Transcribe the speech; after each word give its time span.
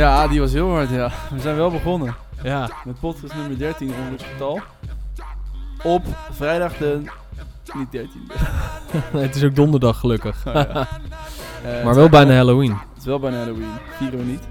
Ja, 0.00 0.28
die 0.28 0.40
was 0.40 0.52
heel 0.52 0.70
hard, 0.70 0.90
ja. 0.90 1.10
We 1.30 1.40
zijn 1.40 1.56
wel 1.56 1.70
begonnen 1.70 2.14
Ja. 2.42 2.70
met 2.84 3.00
podcast 3.00 3.34
nummer 3.34 3.58
13 3.58 3.88
onder 3.88 4.12
het 4.12 4.22
getal. 4.22 4.60
Op 5.82 6.02
vrijdag 6.30 6.76
de... 6.76 7.02
Niet 7.74 7.90
13. 7.92 8.10
Nee, 9.12 9.22
het 9.22 9.34
is 9.36 9.44
ook 9.44 9.54
donderdag 9.54 9.98
gelukkig. 9.98 10.46
Oh, 10.46 10.54
ja. 10.54 10.88
Eh, 11.64 11.84
maar 11.84 11.94
wel 11.94 12.08
bijna 12.08 12.34
Halloween. 12.34 12.70
Het 12.70 12.98
is 12.98 13.04
wel 13.04 13.18
bijna 13.18 13.36
Halloween. 13.36 13.68
Vieren 13.96 14.18
we 14.18 14.24
niet. 14.24 14.42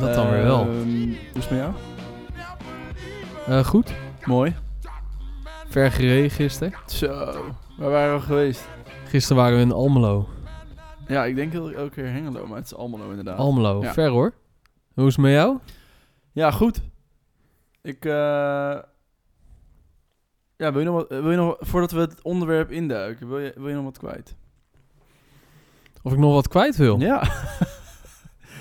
Dat 0.00 0.14
dan 0.14 0.30
weer 0.30 0.42
wel. 0.42 0.60
Ehm, 0.60 0.68
Hoe 0.70 1.16
is 1.32 1.44
het 1.46 1.50
met 1.50 1.58
jou? 1.58 1.72
Eh, 3.46 3.64
goed. 3.64 3.92
Mooi. 4.24 4.54
Ver 5.68 5.92
gereden 5.92 6.30
gisteren. 6.30 6.74
Zo. 6.86 7.08
Waar 7.78 7.90
waren 7.90 8.14
we 8.14 8.20
geweest? 8.20 8.68
Gisteren 9.08 9.42
waren 9.42 9.56
we 9.56 9.62
in 9.62 9.72
Almelo. 9.72 10.28
Ja, 11.08 11.24
ik 11.24 11.36
denk 11.36 11.52
heel 11.52 11.70
elke 11.70 11.90
keer 11.90 12.12
Hengelo, 12.12 12.46
maar 12.46 12.56
het 12.56 12.66
is 12.66 12.74
Almelo 12.74 13.08
inderdaad. 13.10 13.38
Almelo. 13.38 13.82
Ja. 13.82 13.92
Ver 13.92 14.08
hoor. 14.08 14.32
Hoe 14.96 15.06
is 15.06 15.16
het 15.16 15.24
met 15.24 15.32
jou? 15.32 15.58
Ja, 16.32 16.50
goed. 16.50 16.82
Ik, 17.82 18.04
eh... 18.04 18.78
Ja, 20.56 20.72
wil 20.72 20.78
je 20.78 20.84
nog 20.84 20.94
wat... 20.94 21.08
Wil 21.08 21.30
je 21.30 21.36
nog, 21.36 21.56
voordat 21.58 21.90
we 21.90 22.00
het 22.00 22.22
onderwerp 22.22 22.70
induiken, 22.70 23.28
wil 23.28 23.38
je, 23.38 23.52
wil 23.56 23.68
je 23.68 23.74
nog 23.74 23.84
wat 23.84 23.98
kwijt? 23.98 24.36
Of 26.02 26.12
ik 26.12 26.18
nog 26.18 26.32
wat 26.32 26.48
kwijt 26.48 26.76
wil? 26.76 27.00
Ja, 27.00 27.22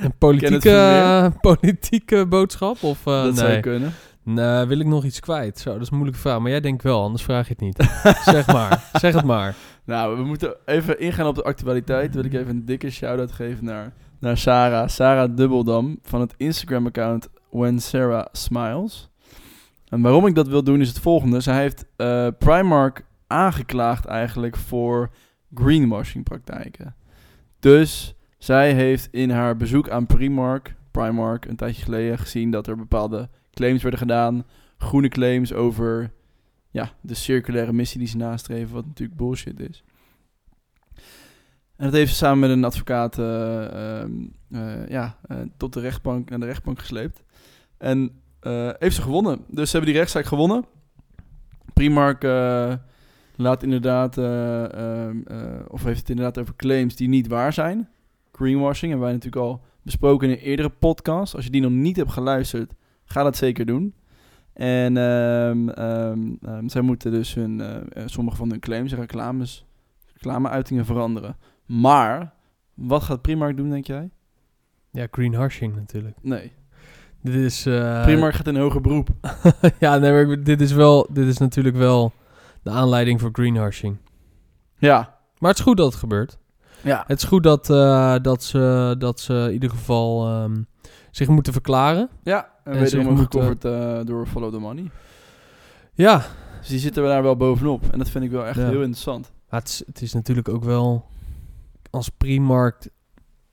Een 0.02 0.18
politieke, 0.18 1.32
politieke 1.42 2.26
boodschap? 2.26 2.84
Of, 2.84 3.08
eh, 3.08 3.24
dat 3.24 3.38
zou 3.38 3.50
nee. 3.52 3.60
kunnen. 3.60 3.94
nee, 4.24 4.66
wil 4.66 4.80
ik 4.80 4.86
nog 4.86 5.04
iets 5.04 5.20
kwijt? 5.20 5.60
Zo, 5.60 5.72
dat 5.72 5.82
is 5.82 5.90
een 5.90 5.96
moeilijke 5.96 6.22
vraag. 6.22 6.40
Maar 6.40 6.52
jij 6.52 6.62
denkt 6.62 6.84
wel, 6.84 7.02
anders 7.02 7.24
vraag 7.24 7.48
je 7.48 7.54
het 7.58 7.62
niet. 7.62 7.90
zeg 8.36 8.48
maar. 8.48 8.90
Zeg 8.94 9.14
het 9.14 9.26
maar. 9.26 9.56
Nou, 9.84 10.18
we 10.18 10.24
moeten 10.24 10.56
even 10.66 11.00
ingaan 11.00 11.28
op 11.28 11.36
de 11.36 11.44
actualiteit. 11.44 12.16
Wil 12.16 12.26
ik 12.26 12.34
even 12.34 12.50
een 12.50 12.66
dikke 12.66 12.90
shout-out 12.90 13.32
geven 13.32 13.66
naar, 13.66 13.94
naar 14.20 14.38
Sarah. 14.38 14.88
Sarah 14.88 15.36
Dubbeldam 15.36 16.00
van 16.02 16.22
het 16.22 16.34
Instagram-account 16.38 17.30
When 17.50 17.80
Sarah 17.80 18.26
Smiles. 18.32 19.10
En 19.86 20.02
waarom 20.02 20.26
ik 20.26 20.36
dat 20.36 20.48
wil 20.48 20.64
doen 20.64 20.82
is 20.82 20.88
het 20.88 21.00
volgende. 21.00 21.40
Zij 21.40 21.58
heeft 21.58 21.86
eh, 21.96 22.28
Primark 22.38 23.06
aangeklaagd 23.28 24.06
eigenlijk 24.06 24.56
voor 24.56 25.10
greenwashing 25.54 26.24
praktijken. 26.24 26.96
Dus 27.60 28.16
zij 28.38 28.74
heeft 28.74 29.08
in 29.12 29.30
haar 29.30 29.58
bezoek 29.58 29.90
aan 29.90 30.06
Primark, 30.06 30.76
Primark 30.92 31.46
een 31.46 31.56
tijdje 31.56 31.84
geleden 31.84 32.18
gezien 32.18 32.52
dat 32.52 32.68
er 32.68 32.76
bepaalde 32.76 33.30
claims 33.54 33.82
werden 33.82 34.00
gedaan. 34.00 34.46
Groene 34.78 35.08
claims 35.08 35.54
over 35.54 36.12
ja, 36.70 36.92
de 37.02 37.14
circulaire 37.14 37.74
missie 37.74 38.00
die 38.00 38.08
ze 38.08 38.18
nastreven, 38.18 38.74
wat 38.74 38.86
natuurlijk 38.86 39.18
bullshit 39.18 39.60
is. 39.60 39.84
En 41.78 41.86
dat 41.86 41.94
heeft 41.94 42.12
ze 42.12 42.18
samen 42.18 42.40
met 42.40 42.50
een 42.50 42.64
advocaat 42.64 43.20
eh, 43.20 44.02
ehm, 44.02 44.12
eh, 44.52 44.88
ja, 44.88 45.18
eh, 45.28 45.38
tot 45.58 45.74
de 45.74 45.80
rechtbank, 45.80 46.30
naar 46.30 46.40
de 46.40 46.46
rechtbank 46.46 46.80
gesleept. 46.80 47.24
En 47.78 48.20
heeft 48.80 48.96
ze 48.96 49.02
gewonnen. 49.02 49.40
Dus 49.48 49.70
ze 49.70 49.76
hebben 49.76 49.92
die 49.92 50.02
rechtszaak 50.02 50.26
gewonnen. 50.26 50.66
Primark 51.74 52.24
laat 53.36 53.64
inderdaad, 53.64 54.18
eh, 54.18 54.74
ehm, 54.74 55.22
eh, 55.28 55.60
of 55.68 55.84
heeft 55.84 56.00
het 56.00 56.10
inderdaad 56.10 56.38
over 56.38 56.56
claims 56.56 56.96
die 56.96 57.08
niet 57.08 57.28
waar 57.28 57.54
zijn. 57.54 57.90
Greenwashing 58.32 58.92
hebben 58.92 59.08
wij 59.08 59.18
natuurlijk 59.18 59.46
al 59.46 59.62
besproken 59.82 60.30
in 60.30 60.34
een 60.34 60.44
eerdere 60.44 60.70
podcast. 60.70 61.36
Als 61.36 61.44
je 61.44 61.52
die 61.52 61.62
nog 61.62 61.72
niet 61.72 61.96
hebt 61.96 62.12
geluisterd, 62.12 62.74
ga 63.06 63.24
dat 63.24 63.38
zeker 63.38 63.66
doen. 63.66 63.94
En 64.54 64.98
ehm, 64.98 66.68
zij 66.70 66.82
moeten 66.82 67.12
dus 67.12 67.34
hun, 67.34 67.62
sommige 68.06 68.38
van 68.38 68.50
hun 68.50 68.60
claims 68.60 68.92
en 68.92 69.00
reclames, 69.00 69.66
reclameuitingen 70.14 70.86
veranderen. 70.86 71.38
Maar, 71.66 72.34
wat 72.74 73.04
gaat 73.04 73.22
Primark 73.22 73.58
doen, 73.58 73.70
denk 73.70 73.86
jij? 73.88 74.10
Ja, 74.92 75.08
greenwashing 75.12 75.76
natuurlijk. 75.76 76.16
Nee. 76.22 76.52
Dit 77.22 77.36
is... 77.36 77.66
eh, 77.66 78.04
Primark 78.04 78.34
gaat 78.34 78.48
in 78.48 78.56
hoger 78.56 78.82
beroep. 78.82 79.10
ja, 79.80 79.98
nee, 79.98 80.42
dit 80.42 80.62
is, 80.62 80.72
wel, 80.72 81.08
dit 81.12 81.28
is 81.28 81.38
natuurlijk 81.38 81.76
wel 81.76 82.14
de 82.64 82.70
aanleiding 82.70 83.20
voor 83.22 83.30
greenwashing. 83.34 83.98
Ja. 84.78 85.18
Maar 85.38 85.50
het 85.50 85.60
is 85.60 85.66
goed 85.66 85.78
dat 85.78 85.86
het 85.86 85.96
gebeurt. 85.96 86.38
Ja. 86.82 87.04
Het 87.08 87.18
is 87.22 87.28
goed 87.28 87.44
dat, 87.44 87.70
eh, 87.70 88.16
dat, 88.22 88.44
ze, 88.44 88.96
dat 88.98 89.20
ze 89.20 89.34
in 89.48 89.54
ieder 89.54 89.70
geval 89.70 90.28
ehm, 90.28 90.62
zich 91.12 91.28
moeten 91.28 91.54
verklaren. 91.54 92.10
Ja, 92.24 92.50
en 92.64 92.74
En 92.74 92.80
wederom 92.80 93.08
ook 93.08 93.18
gecoverd 93.18 93.62
door 94.08 94.28
Follow 94.28 94.54
the 94.54 94.60
Money. 94.60 94.90
Ja, 95.94 96.26
Dus 96.60 96.68
die 96.68 96.80
zitten 96.80 97.04
we 97.04 97.10
daar 97.10 97.24
wel 97.24 97.36
bovenop. 97.36 97.84
En 97.92 97.98
dat 97.98 98.10
vind 98.10 98.24
ik 98.24 98.32
wel 98.32 98.46
echt 98.46 98.58
Ja. 98.60 98.66
heel 98.68 98.80
interessant. 98.82 99.32
maar 99.50 99.60
het, 99.60 99.70
is, 99.70 99.84
het 99.86 100.02
is 100.02 100.14
natuurlijk 100.14 100.50
ook 100.50 100.64
wel... 100.64 101.06
Als 101.96 102.10
Primark 102.10 102.88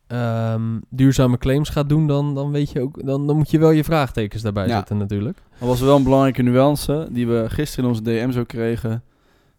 ehm, 0.06 0.78
duurzame 0.90 1.38
claims 1.38 1.68
gaat 1.68 1.88
doen, 1.88 2.06
dan, 2.06 2.34
dan, 2.34 2.50
weet 2.50 2.70
je 2.70 2.80
ook, 2.80 3.06
dan, 3.06 3.26
dan 3.26 3.36
moet 3.36 3.50
je 3.50 3.58
wel 3.58 3.70
je 3.70 3.84
vraagtekens 3.84 4.42
daarbij 4.42 4.66
Ja. 4.66 4.76
zetten 4.76 4.96
natuurlijk. 4.96 5.38
Dat 5.58 5.68
was 5.68 5.80
wel 5.80 5.96
een 5.96 6.02
belangrijke 6.02 6.42
nuance 6.42 7.08
die 7.10 7.26
we 7.26 7.44
gisteren 7.48 7.84
in 7.84 7.90
onze 7.90 8.02
DM's 8.02 8.36
ook 8.36 8.48
kregen. 8.48 9.02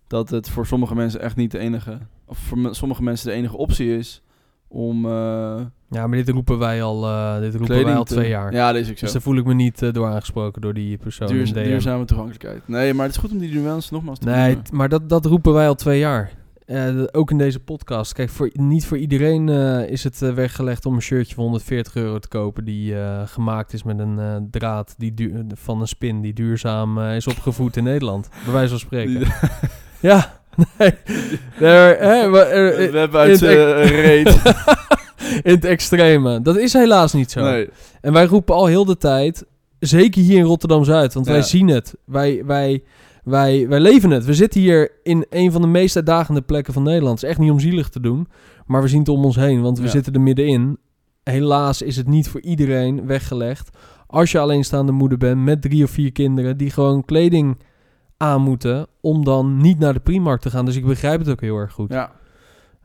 Dat 0.07 0.29
het 0.29 0.49
voor 0.49 0.65
sommige 0.65 0.95
mensen 0.95 1.21
echt 1.21 1.35
niet 1.35 1.51
de 1.51 1.57
enige, 1.59 1.97
of 2.25 2.37
voor 2.37 2.75
sommige 2.75 3.03
mensen 3.03 3.27
de 3.27 3.33
enige 3.33 3.57
optie 3.57 3.97
is 3.97 4.21
om 4.67 5.05
eh 5.05 5.61
Ja, 5.89 6.07
maar 6.07 6.17
dit 6.17 6.29
roepen 6.29 6.57
wij 6.59 6.83
al, 6.83 7.05
eh, 7.07 7.39
dit 7.39 7.55
roepen 7.55 7.83
wij 7.83 7.95
al 7.95 8.03
te- 8.03 8.13
twee 8.13 8.29
jaar. 8.29 8.53
Ja, 8.53 8.71
dat 8.71 8.81
is 8.81 8.89
ook 8.89 8.97
zo. 8.97 9.03
Dus 9.03 9.13
daar 9.13 9.21
voel 9.21 9.35
ik 9.37 9.45
me 9.45 9.53
niet 9.53 9.81
eh, 9.81 9.91
door 9.93 10.07
aangesproken 10.07 10.61
door 10.61 10.73
die 10.73 10.97
persoon 10.97 11.27
DM. 11.27 11.53
duurzame 11.53 12.05
toegankelijkheid. 12.05 12.67
Nee, 12.67 12.93
maar 12.93 13.05
het 13.05 13.15
is 13.15 13.21
goed 13.21 13.31
om 13.31 13.37
die 13.37 13.53
nuance 13.59 13.93
nogmaals 13.93 14.19
te 14.19 14.25
Nee, 14.29 14.57
maar 14.71 14.89
dat, 14.89 15.09
dat 15.09 15.25
roepen 15.25 15.53
wij 15.53 15.67
al 15.67 15.75
twee 15.75 15.99
jaar. 15.99 16.31
De- 16.73 17.09
ook 17.11 17.31
in 17.31 17.37
deze 17.37 17.59
podcast. 17.59 18.13
Kijk, 18.13 18.29
voor, 18.29 18.49
niet 18.53 18.85
voor 18.85 18.97
iedereen 18.97 19.49
eh, 19.49 19.89
is 19.89 20.03
het 20.03 20.21
eh, 20.21 20.33
weggelegd 20.33 20.85
om 20.85 20.95
een 20.95 21.01
shirtje 21.01 21.35
van 21.35 21.43
140 21.43 21.95
euro 21.95 22.19
te 22.19 22.27
kopen... 22.27 22.65
die 22.65 22.95
gemaakt 23.25 23.73
is 23.73 23.83
met 23.83 23.99
een 23.99 24.47
draad 24.51 24.95
die 24.97 25.33
van 25.55 25.81
een 25.81 25.87
spin 25.87 26.21
die 26.21 26.33
duurzaam 26.33 26.99
is 26.99 27.27
opgevoed 27.27 27.77
in 27.77 27.83
Nederland. 27.83 28.29
Bij 28.43 28.53
wijze 28.53 28.69
van 28.69 28.79
spreken. 28.79 29.13
Die- 29.19 29.27
Ja, 29.99 30.39
nee. 30.77 30.91
Er, 31.59 31.97
hè, 31.99 32.27
maar 32.27 32.47
er- 32.47 32.91
web 32.91 33.15
uit 33.15 33.39
reet. 33.41 34.27
in 35.43 35.51
het 35.53 35.65
extreme. 35.65 36.41
Dat 36.41 36.57
is 36.57 36.73
helaas 36.73 37.13
niet 37.13 37.31
zo. 37.31 37.41
Nee. 37.43 37.69
En 38.01 38.13
wij 38.13 38.25
roepen 38.25 38.55
al 38.55 38.65
heel 38.65 38.85
de 38.85 38.97
tijd, 38.97 39.45
zeker 39.79 40.21
hier 40.21 40.37
in 40.37 40.43
Rotterdam-Zuid, 40.43 41.13
want 41.13 41.25
Ja. 41.25 41.31
wij 41.31 41.41
zien 41.41 41.67
het. 41.67 41.95
Wij, 42.05 42.43
wij, 42.45 42.83
wij, 43.23 43.67
wij 43.67 43.79
leven 43.79 44.09
het. 44.11 44.25
We 44.25 44.33
zitten 44.33 44.61
hier 44.61 44.91
in 45.03 45.25
een 45.29 45.51
van 45.51 45.61
de 45.61 45.67
meest 45.67 45.95
uitdagende 45.95 46.41
plekken 46.41 46.73
van 46.73 46.83
Nederland. 46.83 47.13
Het 47.15 47.23
is 47.23 47.29
echt 47.29 47.39
niet 47.39 47.51
om 47.51 47.59
zielig 47.59 47.89
te 47.89 47.99
doen, 47.99 48.27
maar 48.65 48.81
we 48.81 48.87
zien 48.87 48.99
het 48.99 49.09
om 49.09 49.25
ons 49.25 49.35
heen, 49.35 49.61
want 49.61 49.77
we 49.77 49.83
Ja. 49.83 49.89
zitten 49.89 50.13
er 50.13 50.21
middenin. 50.21 50.77
Helaas 51.23 51.81
is 51.81 51.95
het 51.95 52.07
niet 52.07 52.29
voor 52.29 52.41
iedereen 52.41 53.05
weggelegd. 53.05 53.77
Als 54.07 54.31
je 54.31 54.39
alleenstaande 54.39 54.91
moeder 54.91 55.17
bent 55.17 55.43
met 55.43 55.61
drie 55.61 55.83
of 55.83 55.89
vier 55.89 56.11
kinderen 56.11 56.57
die 56.57 56.69
gewoon 56.69 57.05
kleding 57.05 57.57
aan 58.17 58.41
moeten, 58.41 58.87
om 59.01 59.23
dan 59.23 59.57
niet 59.57 59.79
naar 59.79 59.93
de 59.93 59.99
Primark 59.99 60.41
te 60.41 60.49
gaan. 60.49 60.65
Dus 60.65 60.75
ik 60.75 60.85
begrijp 60.85 61.19
het 61.19 61.29
ook 61.29 61.41
heel 61.41 61.57
erg 61.57 61.71
goed. 61.73 61.91
Ja. 61.91 62.11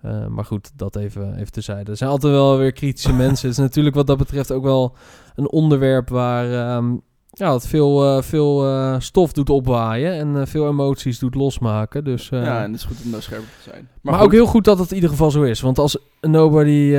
Uh, 0.04 0.26
maar 0.26 0.44
goed, 0.44 0.70
dat 0.76 0.96
even, 0.96 1.34
even 1.34 1.52
terzijde. 1.52 1.90
Er 1.90 1.96
zijn 1.96 2.10
altijd 2.10 2.32
wel 2.32 2.58
weer 2.58 2.72
kritische 2.72 3.12
mensen. 3.24 3.48
Het 3.48 3.58
is 3.58 3.64
natuurlijk 3.64 3.94
wat 3.96 4.06
dat 4.06 4.18
betreft 4.18 4.52
ook 4.52 4.62
wel 4.62 4.96
een 5.34 5.50
onderwerp 5.50 6.08
waar 6.08 6.76
um, 6.76 7.00
ja, 7.38 7.52
het 7.52 7.66
veel, 7.66 8.16
uh, 8.16 8.22
veel 8.22 8.66
uh, 8.66 8.94
stof 8.98 9.32
doet 9.32 9.50
opwaaien 9.50 10.12
en 10.12 10.34
uh, 10.34 10.42
veel 10.44 10.68
emoties 10.68 11.18
doet 11.18 11.34
losmaken. 11.34 12.04
Dus, 12.04 12.28
ja, 12.28 12.62
en 12.62 12.72
het 12.72 12.80
is 12.80 12.84
goed 12.86 12.96
om 13.04 13.10
daar 13.10 13.22
scherp 13.22 13.40
op 13.40 13.46
te 13.62 13.70
zijn. 13.70 13.88
Maar, 14.02 14.14
maar 14.14 14.22
ook 14.22 14.32
heel 14.32 14.46
goed 14.46 14.64
dat 14.64 14.78
het 14.78 14.88
in 14.88 14.94
ieder 14.94 15.10
geval 15.10 15.30
zo 15.30 15.42
is. 15.42 15.60
Want 15.60 15.78
als 15.78 15.98
nobody 16.20 16.94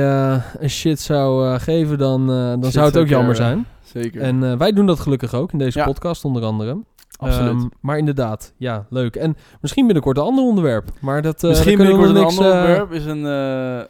een 0.58 0.70
shit 0.70 1.00
zou 1.00 1.58
geven, 1.58 1.98
dan, 1.98 2.26
dan 2.26 2.62
shit 2.62 2.72
zou 2.72 2.86
het 2.86 2.98
ook 2.98 3.08
jammer 3.08 3.36
zijn. 3.36 3.66
Zeker. 3.82 4.20
En 4.20 4.58
wij 4.58 4.72
doen 4.72 4.86
dat 4.86 5.00
gelukkig 5.00 5.34
ook 5.34 5.52
in 5.52 5.58
deze 5.58 5.78
ja. 5.78 5.84
podcast 5.84 6.24
onder 6.24 6.42
andere. 6.42 6.78
Absoluut. 7.18 7.62
Um, 7.62 7.70
maar 7.80 7.98
inderdaad, 7.98 8.54
ja, 8.56 8.86
leuk. 8.90 9.16
En 9.16 9.36
misschien 9.60 9.84
binnenkort 9.84 10.16
een 10.16 10.22
ander 10.22 10.44
onderwerp. 10.44 10.90
Maar 11.00 11.22
dat, 11.22 11.42
misschien 11.42 11.76
binnenkort 11.76 12.08
een 12.08 12.14
niks, 12.14 12.38
ander 12.38 12.52
onderwerp 12.52 12.92
is 12.92 13.04
een, 13.04 13.24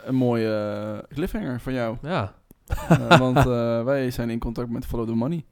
een 0.08 0.14
mooie 0.14 1.04
cliffhanger 1.14 1.60
van 1.60 1.72
jou. 1.72 1.96
Ja. 2.02 2.32
want 3.18 3.44
wij 3.90 4.10
zijn 4.10 4.30
in 4.30 4.38
contact 4.38 4.70
met 4.70 4.86
Follow 4.86 5.06
the 5.06 5.14
Money. 5.14 5.44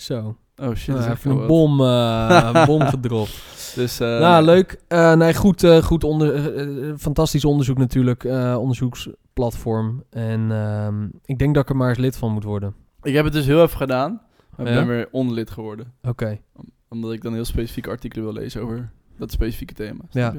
Zo. 0.00 0.36
Oh 0.56 0.74
shit. 0.74 0.94
Nou, 0.94 1.10
even 1.10 1.30
een 1.30 1.46
bom, 1.46 1.80
uh, 1.80 2.66
bom 2.72 2.80
gedropt. 2.80 3.42
Dus, 3.74 3.98
nou, 3.98 4.44
leuk. 4.44 4.80
Uh, 4.88 5.14
nee, 5.14 5.34
goed, 5.34 5.66
goed 5.82 6.04
onder, 6.04 6.52
fantastisch 6.98 7.44
onderzoek 7.44 7.78
natuurlijk. 7.78 8.24
onderzoeksplatform. 8.58 10.04
En 10.10 10.50
um, 10.50 11.10
ik 11.24 11.38
denk 11.38 11.54
dat 11.54 11.62
ik 11.62 11.68
er 11.68 11.76
maar 11.76 11.88
eens 11.88 11.98
lid 11.98 12.16
van 12.16 12.32
moet 12.32 12.44
worden. 12.44 12.74
Ik 13.02 13.14
heb 13.14 13.24
het 13.24 13.32
dus 13.32 13.46
heel 13.46 13.62
even 13.62 13.76
gedaan. 13.76 14.20
Maar 14.56 14.66
ik 14.66 14.74
ben 14.74 14.86
weer 14.86 15.08
onlid 15.10 15.50
geworden. 15.50 15.92
Oké. 15.98 16.08
Okay. 16.08 16.42
Om, 16.56 16.64
omdat 16.88 17.12
ik 17.12 17.22
dan 17.22 17.34
heel 17.34 17.44
specifieke 17.44 17.90
artikelen 17.90 18.24
wil 18.24 18.42
lezen 18.42 18.62
over 18.62 18.90
dat 19.18 19.32
specifieke 19.32 19.74
thema. 19.74 20.04
Ja. 20.10 20.34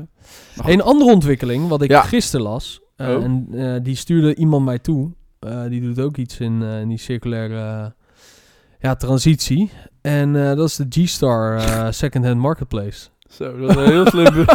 Een 0.57 0.81
andere 0.81 1.11
ontwikkeling, 1.11 1.67
wat 1.67 1.81
ik 1.81 1.89
Ja. 1.89 2.01
gisteren 2.01 2.45
las. 2.45 2.81
Oh. 2.97 3.07
En 3.07 3.83
die 3.83 3.95
stuurde 3.95 4.35
iemand 4.35 4.65
mij 4.65 4.79
toe. 4.79 5.11
Die 5.69 5.81
doet 5.81 5.99
ook 5.99 6.17
iets 6.17 6.39
in, 6.39 6.61
in 6.61 6.87
die 6.87 6.97
circulaire 6.97 7.93
ja, 8.79 8.95
transitie. 8.95 9.71
En 10.01 10.33
dat 10.33 10.69
is 10.69 10.75
de 10.75 10.85
G-Star 10.89 11.61
Secondhand 11.93 12.37
Marketplace. 12.37 13.09
Zo, 13.29 13.57
dat 13.59 13.69
is 13.69 13.75
een 13.75 13.91
heel 13.91 14.05
slim. 14.05 14.45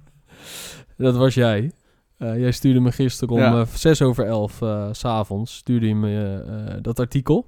dat 0.96 1.16
was 1.16 1.34
jij. 1.34 1.72
Eh, 2.18 2.38
jij 2.38 2.52
stuurde 2.52 2.80
me 2.80 2.92
gisteren 2.92 3.34
om 3.34 3.40
Ja. 3.40 3.60
eh, 3.60 3.66
zes 3.66 4.02
over 4.02 4.26
elf 4.26 4.62
eh, 4.62 4.88
s 4.92 4.98
s'avonds 4.98 5.56
stuurde 5.56 5.88
je 5.88 5.94
me 5.94 6.42
eh, 6.68 6.74
dat 6.82 6.98
artikel. 7.00 7.46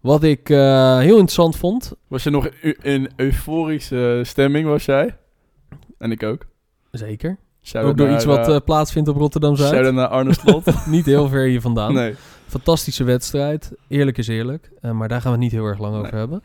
Wat 0.00 0.22
ik 0.22 0.50
eh, 0.50 0.98
heel 0.98 1.14
interessant 1.14 1.56
vond. 1.56 1.92
Was 2.08 2.22
je 2.22 2.30
nog 2.30 2.46
in 2.82 3.10
euforische 3.16 4.20
stemming, 4.24 4.68
was 4.68 4.84
jij? 4.84 5.16
En 5.98 6.10
ik 6.10 6.22
ook. 6.22 6.46
Zeker. 6.90 7.36
Ook 7.74 7.96
door 7.96 8.06
naar, 8.06 8.16
iets 8.16 8.24
wat 8.24 8.48
eh, 8.48 8.54
eh, 8.54 8.60
plaatsvindt 8.64 9.08
op 9.08 9.16
Rotterdam-Zuid. 9.16 9.70
Shout-out 9.72 9.94
naar 9.94 10.08
Arne 10.08 10.34
Slot. 10.34 10.64
Niet 10.86 11.06
heel 11.06 11.28
ver 11.28 11.46
hier 11.46 11.60
vandaan. 11.60 11.94
nee. 11.94 12.14
Fantastische 12.46 13.04
wedstrijd. 13.04 13.72
Eerlijk 13.88 14.18
is 14.18 14.28
eerlijk. 14.28 14.70
Eh, 14.80 14.90
maar 14.90 15.08
daar 15.08 15.20
gaan 15.20 15.32
we 15.32 15.36
het 15.36 15.46
niet 15.46 15.60
heel 15.60 15.64
erg 15.64 15.78
lang 15.78 15.96
over 15.96 16.14
hebben. 16.14 16.42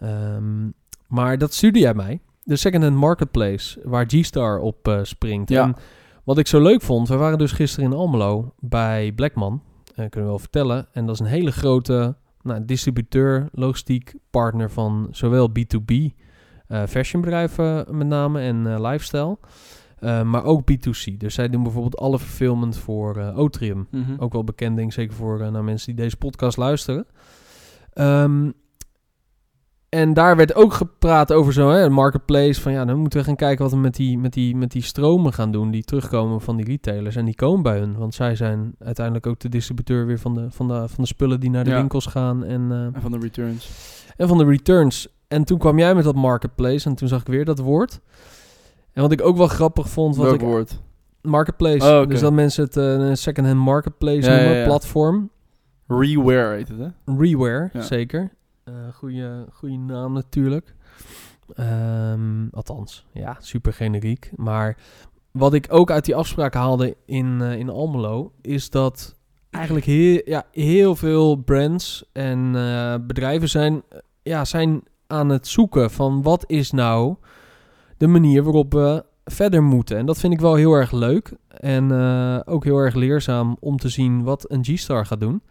Ehm, 0.00 0.68
maar 1.06 1.38
dat 1.38 1.54
stuurde 1.54 1.78
jij 1.78 1.94
mij. 1.94 2.20
De 2.42 2.56
second-hand 2.56 2.96
marketplace, 2.96 3.80
waar 3.84 4.04
G-Star 4.08 4.58
op 4.58 4.98
springt. 5.02 5.48
Ja. 5.48 5.62
En 5.62 5.76
wat 6.24 6.38
ik 6.38 6.46
zo 6.46 6.60
leuk 6.60 6.82
vond, 6.82 7.08
we 7.08 7.16
waren 7.16 7.38
dus 7.38 7.52
gisteren 7.52 7.90
in 7.90 7.96
Almelo 7.96 8.54
bij 8.60 9.12
Blackman. 9.12 9.62
Kunnen 9.94 10.10
we 10.20 10.24
wel 10.24 10.38
vertellen. 10.38 10.86
En 10.92 11.06
dat 11.06 11.14
is 11.14 11.20
een 11.20 11.26
hele 11.26 11.52
grote 11.52 12.16
nou, 12.42 12.64
distributeur, 12.64 13.48
logistiek 13.52 14.14
partner 14.30 14.70
van 14.70 15.08
zowel 15.10 15.50
B2B, 15.50 15.94
eh 16.66 16.82
fashionbedrijven 16.88 17.96
met 17.96 18.06
name 18.06 18.40
en 18.40 18.80
lifestyle. 18.82 19.38
Eh, 19.98 20.22
maar 20.22 20.44
ook 20.44 20.60
B2C. 20.72 21.16
Dus 21.18 21.34
zij 21.34 21.48
doen 21.48 21.62
bijvoorbeeld 21.62 21.96
alle 21.96 22.18
fulfillment 22.18 22.76
voor 22.76 23.32
Otrium. 23.34 23.86
Mhm. 23.90 24.12
Ook 24.18 24.32
wel 24.32 24.44
bekend, 24.44 24.76
denk 24.76 24.88
ik, 24.88 24.94
zeker 24.94 25.14
voor 25.14 25.40
eh, 25.40 25.50
naar 25.50 25.64
mensen 25.64 25.94
die 25.94 26.04
deze 26.04 26.16
podcast 26.16 26.56
luisteren. 26.56 27.06
Ehm, 27.92 28.50
en 29.88 30.14
daar 30.14 30.36
werd 30.36 30.54
ook 30.54 30.72
gepraat 30.72 31.32
over 31.32 31.52
zo'n 31.52 31.72
hè, 31.72 31.88
marketplace. 31.90 32.60
Van 32.60 32.72
ja, 32.72 32.84
dan 32.84 32.98
moeten 32.98 33.18
we 33.18 33.24
gaan 33.24 33.36
kijken 33.36 33.62
wat 33.64 33.72
we 33.72 33.78
met 33.78 33.94
die, 33.94 34.18
met, 34.18 34.32
die, 34.32 34.56
met 34.56 34.70
die 34.70 34.82
stromen 34.82 35.32
gaan 35.32 35.50
doen. 35.52 35.70
Die 35.70 35.84
terugkomen 35.84 36.40
van 36.40 36.56
die 36.56 36.64
retailers. 36.66 37.16
En 37.16 37.24
die 37.24 37.34
komen 37.34 37.62
bij 37.62 37.78
hun. 37.78 37.96
Want 37.96 38.14
zij 38.14 38.36
zijn 38.36 38.74
uiteindelijk 38.78 39.26
ook 39.26 39.38
de 39.40 39.48
distributeur 39.48 40.06
weer 40.06 40.18
van 40.18 40.34
de, 40.34 40.46
van 40.50 40.68
de, 40.68 40.74
van 40.88 40.96
de 41.04 41.06
spullen 41.06 41.40
die 41.40 41.50
naar 41.50 41.64
de 41.64 41.70
Ja. 41.70 41.76
winkels 41.76 42.06
gaan. 42.06 42.44
En, 42.44 42.72
En 42.94 43.00
van 43.00 43.10
de 43.12 43.18
returns. 43.18 43.70
en 44.16 44.28
van 44.28 44.38
de 44.38 44.44
returns. 44.44 45.08
En 45.28 45.44
toen 45.44 45.58
kwam 45.58 45.78
jij 45.78 45.94
met 45.94 46.04
dat 46.04 46.14
marketplace. 46.14 46.88
En 46.88 46.94
toen 46.94 47.08
zag 47.08 47.20
ik 47.20 47.26
weer 47.26 47.44
dat 47.44 47.58
woord. 47.58 48.00
En 48.96 49.02
wat 49.02 49.12
ik 49.12 49.22
ook 49.22 49.36
wel 49.36 49.46
grappig 49.46 49.88
vond. 49.88 50.16
Wat 50.16 50.26
Welk 50.26 50.40
ik, 50.40 50.46
woord? 50.46 50.80
marketplace. 51.22 52.00
Oh. 52.00 52.08
Dus 52.08 52.20
dat 52.20 52.32
mensen 52.32 52.64
het 52.64 52.76
eh, 52.76 52.84
een 52.84 53.16
second-hand 53.16 53.58
marketplace 53.58 54.30
Ja, 54.30 54.36
noemen. 54.36 54.56
ja. 54.56 54.64
Platform. 54.64 55.30
Reware 55.86 56.54
heet 56.54 56.68
het, 56.68 56.78
hè? 56.78 57.14
Reware, 57.18 57.70
zeker. 57.78 58.30
Eh 58.64 58.74
goeie, 58.94 59.24
goeie 59.52 59.78
naam 59.78 60.12
natuurlijk. 60.12 60.74
Ehm, 61.54 62.46
althans, 62.50 63.06
ja, 63.12 63.36
super 63.40 63.72
generiek. 63.72 64.30
Maar 64.36 64.76
wat 65.30 65.54
ik 65.54 65.66
ook 65.68 65.90
uit 65.90 66.04
die 66.04 66.16
afspraak 66.16 66.54
haalde 66.54 66.96
in, 67.04 67.40
eh, 67.40 67.58
in 67.58 67.68
Almelo... 67.68 68.32
is 68.40 68.70
dat 68.70 69.16
eigenlijk 69.50 69.86
heel, 69.86 70.20
ja, 70.24 70.44
heel 70.52 70.96
veel 70.96 71.36
brands 71.36 72.04
en 72.12 72.52
bedrijven 73.06 73.48
zijn, 73.48 73.82
ja, 74.22 74.44
zijn 74.44 74.82
aan 75.06 75.28
het 75.28 75.46
zoeken... 75.46 75.90
van 75.90 76.22
wat 76.22 76.44
is 76.46 76.70
nou 76.70 77.16
de 77.96 78.06
manier 78.06 78.42
waarop 78.42 78.72
we 78.72 79.04
verder 79.24 79.62
moeten. 79.62 79.96
En 79.96 80.06
dat 80.06 80.18
vind 80.18 80.32
ik 80.32 80.40
wel 80.40 80.54
heel 80.54 80.72
erg 80.72 80.92
leuk. 80.92 81.32
En 81.48 81.90
eh, 81.90 82.40
ook 82.44 82.64
heel 82.64 82.78
erg 82.78 82.94
leerzaam 82.94 83.56
om 83.60 83.76
te 83.76 83.88
zien 83.88 84.22
wat 84.22 84.50
een 84.50 84.64
G-Star 84.64 85.06
gaat 85.06 85.20
doen... 85.20 85.42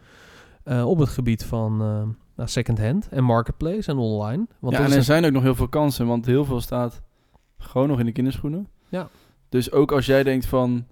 eh, 0.63 0.87
op 0.87 0.97
het 0.97 1.09
gebied 1.09 1.43
van 1.43 1.81
eh 1.81 2.03
nou, 2.35 2.49
second-hand 2.49 3.07
en 3.09 3.23
marketplace 3.23 3.91
en 3.91 3.97
online. 3.97 4.47
Want 4.59 4.75
ja, 4.75 4.83
en 4.83 4.91
er 4.91 5.03
zijn 5.03 5.25
ook 5.25 5.31
nog 5.31 5.43
heel 5.43 5.55
veel 5.55 5.67
kansen, 5.67 6.07
want 6.07 6.25
heel 6.25 6.45
veel 6.45 6.61
staat 6.61 7.01
gewoon 7.57 7.87
nog 7.87 7.99
in 7.99 8.05
de 8.05 8.11
kinderschoenen. 8.11 8.67
Ja. 8.89 9.09
Dus 9.49 9.71
ook 9.71 9.91
als 9.91 10.05
jij 10.05 10.23
denkt 10.23 10.45
van, 10.45 10.85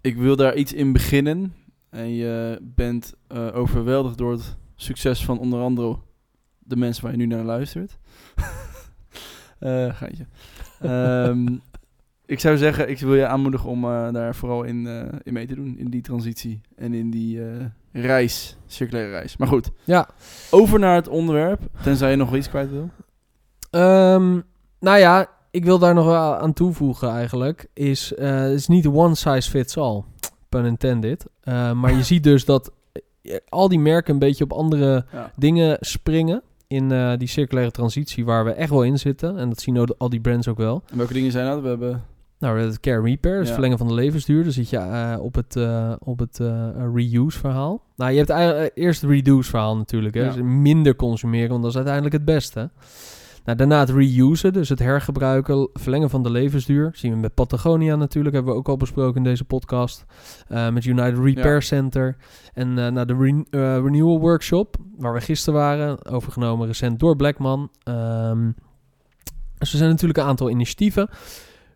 ik 0.00 0.16
wil 0.16 0.36
daar 0.36 0.54
iets 0.54 0.72
in 0.72 0.92
beginnen 0.92 1.54
en 1.90 2.08
je 2.14 2.58
bent 2.62 3.14
overweldigd 3.54 4.18
door 4.18 4.32
het 4.32 4.56
succes 4.74 5.24
van 5.24 5.38
onder 5.38 5.60
andere 5.60 5.98
de 6.58 6.76
mensen 6.76 7.02
waar 7.02 7.12
je 7.12 7.18
nu 7.18 7.26
naar 7.26 7.44
luistert. 7.44 7.98
Eh 9.62 9.94
geintje. 9.94 10.26
Ehm, 10.80 11.46
ik 12.26 12.40
zou 12.40 12.56
zeggen, 12.56 12.88
ik 12.90 12.98
wil 12.98 13.14
je 13.14 13.26
aanmoedigen 13.26 13.68
om 13.70 13.84
eh, 13.84 14.12
daar 14.12 14.34
vooral 14.34 14.62
in, 14.62 14.86
eh, 14.86 15.18
in 15.22 15.32
mee 15.32 15.46
te 15.46 15.54
doen, 15.54 15.74
in 15.78 15.90
die 15.90 16.02
transitie 16.02 16.60
en 16.76 16.94
in 16.94 17.10
die 17.10 17.40
reis, 17.92 18.56
circulaire 18.66 19.10
reis. 19.12 19.36
Maar 19.36 19.48
goed, 19.48 19.70
Ja, 19.84 20.08
over 20.50 20.78
naar 20.78 20.94
het 20.94 21.08
onderwerp, 21.08 21.60
tenzij 21.82 22.10
je 22.10 22.16
nog 22.16 22.28
wel 22.28 22.38
iets 22.38 22.48
kwijt 22.48 22.70
wil. 22.70 22.90
Ehm, 23.70 24.40
nou 24.80 24.98
ja, 24.98 25.26
ik 25.50 25.64
wil 25.64 25.78
daar 25.78 25.94
nog 25.94 26.04
wel 26.06 26.36
aan 26.36 26.52
toevoegen 26.52 27.08
eigenlijk. 27.10 27.66
Is, 27.72 28.12
het 28.16 28.52
is 28.52 28.66
niet 28.68 28.86
one 28.86 29.14
size 29.14 29.50
fits 29.50 29.76
all, 29.76 30.02
pun 30.48 30.64
intended. 30.64 31.26
Maar 31.74 31.94
je 31.94 32.02
ziet 32.12 32.22
dus 32.24 32.44
dat 32.44 32.70
al 33.48 33.68
die 33.68 33.78
merken 33.78 34.12
een 34.12 34.18
beetje 34.18 34.44
op 34.44 34.52
andere 34.52 35.04
Ja. 35.12 35.30
dingen 35.36 35.76
springen. 35.80 36.42
In 36.72 36.92
eh, 36.92 37.12
die 37.16 37.28
circulaire 37.28 37.72
transitie 37.72 38.24
waar 38.24 38.44
we 38.44 38.50
echt 38.50 38.70
wel 38.70 38.82
in 38.82 38.98
zitten. 38.98 39.36
En 39.38 39.48
dat 39.48 39.60
zien 39.60 39.94
al 39.98 40.08
die 40.08 40.20
brands 40.20 40.48
ook 40.48 40.56
wel. 40.56 40.82
En 40.90 40.96
welke 40.96 41.12
dingen 41.12 41.32
zijn 41.32 41.46
dat? 41.46 41.60
We 41.62 41.68
hebben... 41.68 42.02
Nou, 42.38 42.60
het 42.60 42.80
care 42.80 43.02
repair, 43.02 43.38
dus 43.38 43.46
Ja. 43.46 43.52
verlengen 43.52 43.78
van 43.78 43.88
de 43.88 43.94
levensduur. 43.94 44.42
Dan 44.42 44.52
zit 44.52 44.70
je 44.70 44.76
eh, 44.76 45.16
op 45.20 45.34
het, 45.34 45.56
eh, 45.56 45.92
op 45.98 46.18
het 46.18 46.38
reuse 46.94 47.38
verhaal. 47.38 47.82
Nou, 47.96 48.10
je 48.10 48.16
hebt 48.16 48.30
eigenlijk 48.30 48.70
eerst 48.74 49.00
het 49.00 49.10
reduce 49.10 49.50
verhaal 49.50 49.76
natuurlijk. 49.76 50.14
Hè? 50.14 50.22
Ja. 50.24 50.32
Dus 50.32 50.42
minder 50.42 50.96
consumeren, 50.96 51.48
want 51.48 51.60
dat 51.62 51.70
is 51.70 51.76
uiteindelijk 51.76 52.14
het 52.14 52.24
beste. 52.24 52.70
Nou, 53.44 53.58
daarna 53.58 53.78
het 53.78 53.90
reusen, 53.90 54.52
dus 54.52 54.68
het 54.68 54.78
hergebruiken, 54.78 55.68
verlengen 55.72 56.10
van 56.10 56.22
de 56.22 56.30
levensduur. 56.30 56.84
Dat 56.84 56.96
zien 56.96 57.12
we 57.12 57.18
met 57.18 57.34
Patagonia 57.34 57.96
natuurlijk, 57.96 58.34
hebben 58.34 58.52
we 58.52 58.58
ook 58.58 58.68
al 58.68 58.76
besproken 58.76 59.16
in 59.16 59.24
deze 59.24 59.44
podcast. 59.44 60.04
Eh, 60.48 60.70
met 60.70 60.84
United 60.84 61.18
Repair 61.18 61.54
Ja. 61.54 61.60
Center. 61.60 62.16
En 62.54 62.74
nou, 62.74 63.04
de 63.04 63.44
eh, 63.50 63.60
Renewal 63.60 64.20
Workshop, 64.20 64.76
waar 64.98 65.12
we 65.12 65.20
gisteren 65.20 65.60
waren, 65.60 66.06
overgenomen 66.06 66.66
recent 66.66 66.98
door 66.98 67.16
Blackman. 67.16 67.70
Ehm, 67.82 68.50
dus 69.58 69.72
er 69.72 69.78
zijn 69.78 69.90
natuurlijk 69.90 70.18
een 70.18 70.24
aantal 70.24 70.50
initiatieven. 70.50 71.08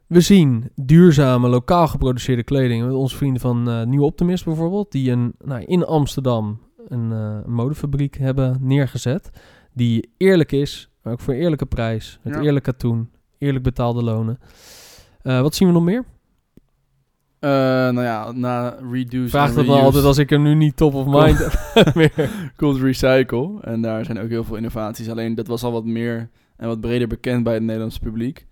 We 0.07 0.21
zien 0.21 0.71
duurzame, 0.75 1.49
lokaal 1.49 1.89
geproduceerde 1.89 2.43
kleding 2.43 2.85
met 2.85 2.95
onze 2.95 3.17
vrienden 3.17 3.41
van 3.41 3.89
Nieuw 3.89 4.03
Optimist 4.03 4.45
bijvoorbeeld, 4.45 4.93
die 4.93 5.11
een, 5.11 5.35
nou, 5.45 5.63
in 5.65 5.85
Amsterdam 5.85 6.61
een, 6.89 7.11
een 7.11 7.53
modefabriek 7.53 8.17
hebben 8.17 8.57
neergezet, 8.61 9.31
die 9.73 10.11
eerlijk 10.17 10.53
is, 10.53 10.91
maar 11.07 11.15
ook 11.15 11.21
voor 11.21 11.35
eerlijke 11.35 11.67
prijs, 11.67 12.19
met 12.23 12.35
Ja. 12.35 12.41
eerlijk 12.41 12.65
katoen, 12.65 13.11
eerlijk 13.39 13.65
betaalde 13.65 14.03
lonen. 14.03 14.39
Eh, 15.23 15.41
wat 15.41 15.55
zien 15.55 15.69
we 15.69 15.75
nog 15.75 15.85
meer? 15.85 16.05
Eh, 17.39 17.51
nou 17.51 18.03
ja, 18.03 18.33
na 18.33 18.69
reduce 18.91 19.29
Vraag 19.29 19.55
dat 19.55 19.65
reuse 19.65 19.81
altijd 19.81 20.05
als 20.05 20.19
ik 20.19 20.31
er 20.31 20.39
nu 20.39 20.55
niet 20.55 20.77
top 20.77 20.95
of 20.95 21.07
mind 21.07 21.39
meer. 21.95 22.31
komt 22.57 22.81
recycle. 22.81 23.61
En 23.61 23.83
daar 23.83 24.05
zijn 24.05 24.19
ook 24.19 24.29
heel 24.29 24.45
veel 24.45 24.57
innovaties. 24.57 25.11
Alleen 25.11 25.35
dat 25.35 25.47
was 25.47 25.63
al 25.63 25.73
wat 25.73 25.85
meer 25.85 26.31
en 26.57 26.69
wat 26.69 26.81
breder 26.81 27.09
bekend 27.09 27.45
bij 27.45 27.55
het 27.55 27.63
Nederlandse 27.63 28.01
publiek. 28.01 28.47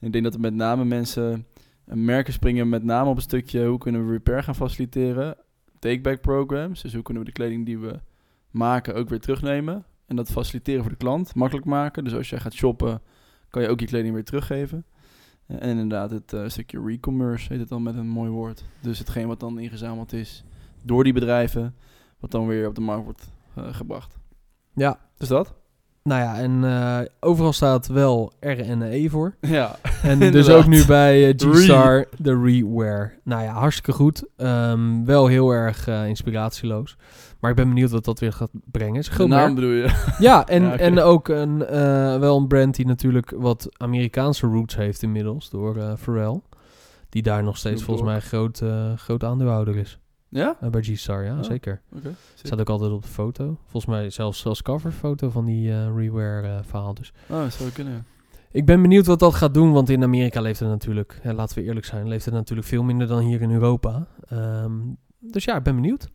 En 0.00 0.06
ik 0.06 0.12
denk 0.12 0.24
dat 0.24 0.34
er 0.34 0.40
met 0.40 0.54
name 0.54 0.84
mensen, 0.84 1.46
eh, 1.86 1.94
merken 1.96 2.32
springen 2.32 2.68
met 2.68 2.84
name 2.84 3.10
op 3.10 3.16
een 3.16 3.22
stukje 3.22 3.66
hoe 3.66 3.78
kunnen 3.78 4.06
we 4.06 4.12
repair 4.12 4.42
gaan 4.42 4.54
faciliteren. 4.54 5.36
Take-back 5.78 6.20
programs, 6.20 6.82
dus 6.82 6.94
hoe 6.94 7.02
kunnen 7.02 7.22
we 7.22 7.28
de 7.28 7.34
kleding 7.34 7.66
die 7.66 7.78
we 7.78 8.00
maken 8.50 8.94
ook 8.94 9.08
weer 9.08 9.20
terugnemen. 9.20 9.84
En 10.08 10.16
dat 10.16 10.30
faciliteren 10.30 10.82
voor 10.82 10.90
de 10.90 10.96
klant, 10.98 11.34
makkelijk 11.34 11.66
maken. 11.66 12.04
Dus 12.04 12.14
als 12.14 12.30
jij 12.30 12.38
gaat 12.38 12.54
shoppen, 12.54 13.00
kan 13.50 13.62
je 13.62 13.68
ook 13.68 13.80
je 13.80 13.86
kleding 13.86 14.14
weer 14.14 14.24
teruggeven. 14.24 14.84
Eh, 15.46 15.56
En 15.60 15.68
inderdaad 15.68 16.10
het 16.10 16.32
eh, 16.32 16.42
stukje 16.46 16.82
re-commerce 16.84 17.48
heet 17.48 17.60
het 17.60 17.68
dan 17.68 17.82
met 17.82 17.96
een 17.96 18.08
mooi 18.08 18.30
woord. 18.30 18.64
Dus 18.80 18.98
hetgeen 18.98 19.26
wat 19.26 19.40
dan 19.40 19.58
ingezameld 19.58 20.12
is 20.12 20.44
door 20.82 21.04
die 21.04 21.12
bedrijven, 21.12 21.74
wat 22.20 22.30
dan 22.30 22.46
weer 22.46 22.66
op 22.68 22.74
de 22.74 22.80
markt 22.80 23.04
wordt 23.04 23.30
eh, 23.54 23.74
gebracht. 23.74 24.18
Ja, 24.74 24.98
Dus 25.16 25.28
dat? 25.28 25.54
nou 26.02 26.20
ja, 26.22 26.38
en 26.38 27.08
overal 27.20 27.52
staat 27.52 27.86
wel 27.86 28.32
RNE 28.40 29.06
voor. 29.10 29.34
Ja. 29.48 29.76
En 30.02 30.18
dus 30.18 30.48
ook 30.48 30.66
nu 30.66 30.86
bij 30.86 31.34
G-Star, 31.36 32.06
de 32.18 32.40
Rewear. 32.42 33.14
Nou 33.24 33.42
ja, 33.42 33.52
hartstikke 33.52 33.92
goed. 33.92 34.24
Ehm, 34.36 35.04
wel 35.04 35.26
heel 35.26 35.50
erg 35.50 35.86
inspiratieloos. 35.86 36.96
Maar 37.40 37.50
ik 37.50 37.56
ben 37.56 37.68
benieuwd 37.68 37.90
wat 37.90 38.04
dat 38.04 38.18
weer 38.18 38.32
gaat 38.32 38.50
brengen. 38.64 38.96
Is 38.98 39.08
De 39.08 39.26
naam 39.26 39.54
bedoel 39.54 39.70
je? 39.70 40.06
Ja, 40.18 40.46
en, 40.46 40.62
Ja, 40.62 40.76
en 40.78 40.98
ook 41.00 41.28
een, 41.28 41.66
eh, 41.66 42.18
wel 42.18 42.36
een 42.36 42.46
brand 42.46 42.74
die 42.76 42.86
natuurlijk 42.86 43.30
wat 43.36 43.68
Amerikaanse 43.76 44.46
roots 44.46 44.76
heeft 44.76 45.02
inmiddels. 45.02 45.50
Door 45.50 45.76
eh 45.76 45.92
Pharrell. 45.96 46.40
Die 47.08 47.22
daar 47.22 47.42
nog 47.42 47.56
steeds 47.56 47.82
volgens 47.82 48.06
mij 48.08 48.20
groot, 48.20 48.60
eh, 48.60 48.92
groot 48.96 49.24
aandeelhouder 49.24 49.76
is. 49.76 49.98
Ja? 50.28 50.56
Bij 50.70 50.82
G-Star, 50.82 51.24
ja, 51.24 51.36
Oh. 51.38 51.42
zeker. 51.44 51.80
Oké. 51.96 52.14
Staat 52.34 52.60
ook 52.60 52.68
altijd 52.70 52.92
op 52.92 53.02
de 53.02 53.08
foto. 53.08 53.56
Volgens 53.62 53.86
mij 53.86 54.10
zelfs 54.10 54.46
als 54.46 54.62
coverfoto 54.62 55.30
van 55.30 55.44
die 55.44 55.92
Rewear 55.94 56.44
eh, 56.44 56.58
verhaal. 56.62 56.94
Dus 56.94 57.12
Oh, 57.28 57.38
dat 57.42 57.52
zou 57.52 57.70
kunnen. 57.70 58.06
ik 58.50 58.66
ben 58.66 58.82
benieuwd 58.82 59.06
wat 59.06 59.18
dat 59.18 59.34
gaat 59.34 59.54
doen, 59.54 59.72
want 59.72 59.88
in 59.88 60.02
Amerika 60.02 60.40
leeft 60.40 60.60
het 60.60 60.68
natuurlijk, 60.68 61.18
hè, 61.22 61.32
laten 61.32 61.58
we 61.58 61.64
eerlijk 61.64 61.86
zijn, 61.86 62.08
leeft 62.08 62.24
het 62.24 62.34
natuurlijk 62.34 62.68
veel 62.68 62.82
minder 62.82 63.06
dan 63.06 63.18
hier 63.20 63.40
in 63.40 63.50
Europa. 63.50 64.06
Ehm, 64.28 64.72
dus 65.20 65.44
ja, 65.44 65.56
ik 65.56 65.62
ben 65.62 65.74
benieuwd. 65.74 66.08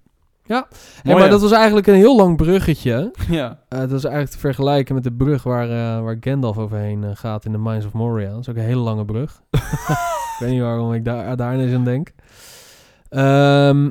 Ja, 0.45 0.67
Mooi, 1.03 1.19
maar 1.19 1.29
dat 1.29 1.41
was 1.41 1.51
eigenlijk 1.51 1.87
een 1.87 1.95
heel 1.95 2.15
lang 2.15 2.37
bruggetje. 2.37 3.11
Ja. 3.29 3.59
Eh, 3.69 3.79
dat 3.79 3.91
is 3.91 4.03
eigenlijk 4.03 4.33
te 4.33 4.39
vergelijken 4.39 4.95
met 4.95 5.03
de 5.03 5.11
brug 5.13 5.43
waar, 5.43 5.69
eh, 5.69 6.03
waar 6.03 6.17
Gandalf 6.19 6.57
overheen 6.57 7.03
eh, 7.03 7.09
gaat 7.13 7.45
in 7.45 7.51
de 7.51 7.57
Mines 7.57 7.85
of 7.85 7.93
Moria. 7.93 8.29
Dat 8.29 8.39
is 8.39 8.49
ook 8.49 8.55
een 8.55 8.61
hele 8.61 8.81
lange 8.81 9.05
brug. 9.05 9.41
ik 9.49 10.35
weet 10.39 10.49
niet 10.49 10.61
waarom 10.61 10.93
ik 10.93 11.05
daar, 11.05 11.37
daar 11.37 11.53
ineens 11.53 11.73
aan 11.73 11.83
denk. 11.83 12.11
Ehm, 13.09 13.89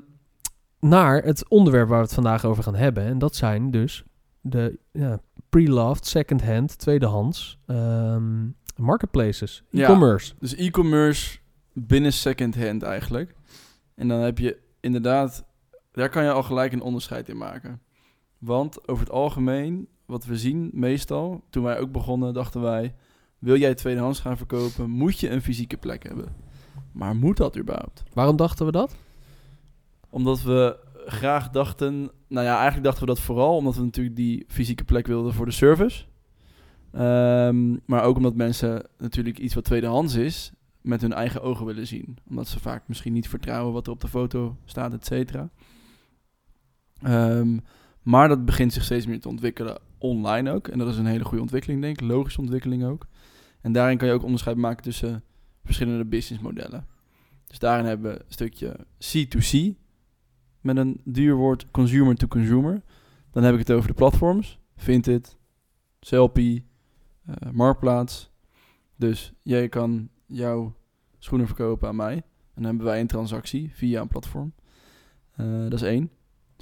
naar 0.80 1.22
het 1.22 1.48
onderwerp 1.48 1.88
waar 1.88 1.98
we 1.98 2.04
het 2.04 2.14
vandaag 2.14 2.44
over 2.44 2.62
gaan 2.62 2.74
hebben. 2.74 3.04
En 3.04 3.18
dat 3.18 3.34
zijn 3.36 3.70
dus 3.70 4.04
de 4.40 4.78
ja, 4.92 5.18
pre-loved, 5.48 6.06
second-hand, 6.06 6.78
tweedehands 6.78 7.58
ehm, 7.66 8.46
marketplaces, 8.76 9.62
Ja. 9.70 9.82
e-commerce. 9.82 10.34
Dus 10.38 10.54
e-commerce 10.54 11.38
binnen 11.72 12.12
second-hand 12.12 12.82
eigenlijk. 12.82 13.34
En 13.94 14.08
dan 14.08 14.20
heb 14.20 14.38
je 14.38 14.58
inderdaad, 14.80 15.44
daar 15.92 16.08
kan 16.08 16.24
je 16.24 16.32
al 16.32 16.42
gelijk 16.42 16.72
een 16.72 16.82
onderscheid 16.82 17.28
in 17.28 17.36
maken. 17.36 17.80
Want 18.38 18.88
over 18.88 19.04
het 19.04 19.12
algemeen, 19.12 19.88
wat 20.06 20.24
we 20.24 20.36
zien 20.36 20.70
meestal, 20.72 21.44
toen 21.50 21.62
wij 21.62 21.78
ook 21.78 21.92
begonnen, 21.92 22.34
dachten 22.34 22.60
wij, 22.60 22.94
wil 23.38 23.56
jij 23.56 23.74
tweedehands 23.74 24.20
gaan 24.20 24.36
verkopen, 24.36 24.90
moet 24.90 25.18
je 25.18 25.30
een 25.30 25.42
fysieke 25.42 25.76
plek 25.76 26.02
hebben. 26.02 26.34
Maar 26.92 27.16
moet 27.16 27.36
dat 27.36 27.58
überhaupt? 27.58 28.02
Waarom 28.12 28.36
dachten 28.36 28.66
we 28.66 28.72
dat? 28.72 28.96
Omdat 30.10 30.42
we 30.42 30.76
graag 31.06 31.50
dachten, 31.50 32.10
nou 32.28 32.46
ja, 32.46 32.54
eigenlijk 32.54 32.84
dachten 32.84 33.02
we 33.06 33.14
dat 33.14 33.20
vooral 33.20 33.56
omdat 33.56 33.76
we 33.76 33.82
natuurlijk 33.82 34.16
die 34.16 34.44
fysieke 34.48 34.84
plek 34.84 35.06
wilden 35.06 35.34
voor 35.34 35.46
de 35.46 35.52
service. 35.52 36.04
Ehm, 36.92 37.76
maar 37.86 38.02
ook 38.02 38.16
omdat 38.16 38.34
mensen 38.34 38.86
natuurlijk 38.98 39.38
iets 39.38 39.54
wat 39.54 39.64
tweedehands 39.64 40.14
is, 40.14 40.52
met 40.80 41.00
hun 41.00 41.12
eigen 41.12 41.42
ogen 41.42 41.66
willen 41.66 41.86
zien. 41.86 42.16
Omdat 42.28 42.48
ze 42.48 42.60
vaak 42.60 42.82
misschien 42.86 43.12
niet 43.12 43.28
vertrouwen 43.28 43.72
wat 43.72 43.86
er 43.86 43.92
op 43.92 44.00
de 44.00 44.08
foto 44.08 44.56
staat, 44.64 44.92
et 44.92 45.06
cetera. 45.06 45.50
Ehm, 47.02 47.58
maar 48.02 48.28
dat 48.28 48.44
begint 48.44 48.72
zich 48.72 48.84
steeds 48.84 49.06
meer 49.06 49.20
te 49.20 49.28
ontwikkelen 49.28 49.80
online 49.98 50.50
ook. 50.50 50.68
En 50.68 50.78
dat 50.78 50.88
is 50.88 50.96
een 50.96 51.06
hele 51.06 51.24
goede 51.24 51.42
ontwikkeling, 51.42 51.80
denk 51.80 52.00
ik. 52.00 52.08
Logische 52.08 52.40
ontwikkeling 52.40 52.84
ook. 52.84 53.06
En 53.60 53.72
daarin 53.72 53.98
kan 53.98 54.08
je 54.08 54.14
ook 54.14 54.22
onderscheid 54.22 54.56
maken 54.56 54.82
tussen 54.82 55.24
verschillende 55.64 56.04
businessmodellen. 56.04 56.86
Dus 57.46 57.58
daarin 57.58 57.84
hebben 57.84 58.12
we 58.12 58.18
een 58.18 58.24
stukje 58.28 58.86
C2C, 58.98 59.78
met 60.60 60.76
een 60.76 61.00
duur 61.04 61.34
woord 61.34 61.70
consumer 61.70 62.14
to 62.14 62.26
consumer. 62.26 62.82
Dan 63.30 63.42
heb 63.42 63.52
ik 63.52 63.58
het 63.58 63.72
over 63.72 63.88
de 63.88 63.94
platforms. 63.94 64.58
Vinted, 64.76 65.36
Selfie, 66.00 66.66
eh, 67.26 67.50
Marktplaats. 67.50 68.30
Dus 68.96 69.32
jij 69.42 69.68
kan 69.68 70.08
jouw 70.26 70.74
schoenen 71.18 71.46
verkopen 71.46 71.88
aan 71.88 71.96
mij. 71.96 72.14
En 72.14 72.22
dan 72.54 72.64
hebben 72.64 72.84
wij 72.84 73.00
een 73.00 73.06
transactie 73.06 73.70
via 73.74 74.00
een 74.00 74.08
platform. 74.08 74.52
Eh, 75.32 75.62
dat 75.62 75.72
is 75.72 75.82
één 75.82 76.10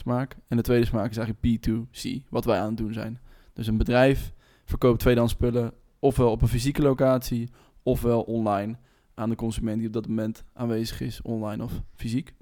smaak. 0.01 0.37
En 0.49 0.57
de 0.57 0.63
tweede 0.63 0.87
smaak 0.87 1.11
is 1.11 1.17
eigenlijk 1.17 1.67
P2C, 1.67 2.29
wat 2.29 2.45
wij 2.45 2.61
aan 2.61 2.69
het 2.69 2.77
doen 2.77 2.93
zijn. 2.93 3.21
Dus 3.53 3.67
een 3.67 3.77
bedrijf 3.77 4.33
verkoopt 4.65 5.01
tweedehands 5.01 5.33
spullen 5.33 5.73
ofwel 5.99 6.31
op 6.31 6.43
een 6.43 6.49
fysieke 6.49 6.83
locatie, 6.83 7.49
ofwel 7.83 8.23
online 8.23 8.77
aan 9.15 9.31
de 9.31 9.37
consument 9.37 9.79
die 9.79 9.87
op 9.87 9.93
dat 9.93 10.09
moment 10.09 10.45
aanwezig 10.53 11.01
is, 11.01 11.23
online 11.23 11.63
of 11.63 11.73
fysiek. 11.95 12.35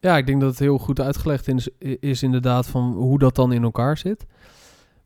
Ja, 0.00 0.16
ik 0.16 0.26
denk 0.26 0.40
dat 0.40 0.50
het 0.50 0.58
heel 0.58 0.78
goed 0.78 1.00
uitgelegd 1.00 1.48
is, 1.48 1.68
is 1.78 2.22
inderdaad 2.22 2.66
van 2.66 2.92
hoe 2.92 3.18
dat 3.18 3.34
dan 3.34 3.52
in 3.52 3.62
elkaar 3.62 3.96
zit. 3.96 4.26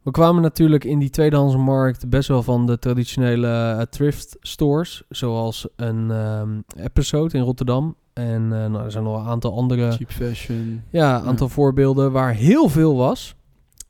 We 0.02 0.10
kwamen 0.10 0.42
natuurlijk 0.42 0.84
in 0.84 0.98
die 0.98 1.10
tweedehandsmarkt 1.10 2.08
best 2.08 2.28
wel 2.28 2.42
van 2.42 2.66
de 2.66 2.78
traditionele 2.78 3.48
eh, 3.48 3.80
thrift 3.80 4.36
stores, 4.40 5.02
zoals 5.08 5.68
een 5.76 6.10
ehm, 6.10 6.60
episode 6.76 7.36
in 7.36 7.44
Rotterdam. 7.44 7.94
En 8.12 8.42
eh, 8.42 8.70
nou, 8.70 8.84
er 8.84 8.90
zijn 8.90 9.04
nog 9.04 9.20
een 9.20 9.26
aantal 9.26 9.56
andere 9.56 9.92
Cheap 9.92 10.10
fashion. 10.10 10.82
ja, 10.90 11.20
een 11.20 11.26
aantal 11.26 11.48
voorbeelden 11.48 12.12
waar 12.12 12.34
heel 12.34 12.68
veel 12.68 12.96
was. 12.96 13.34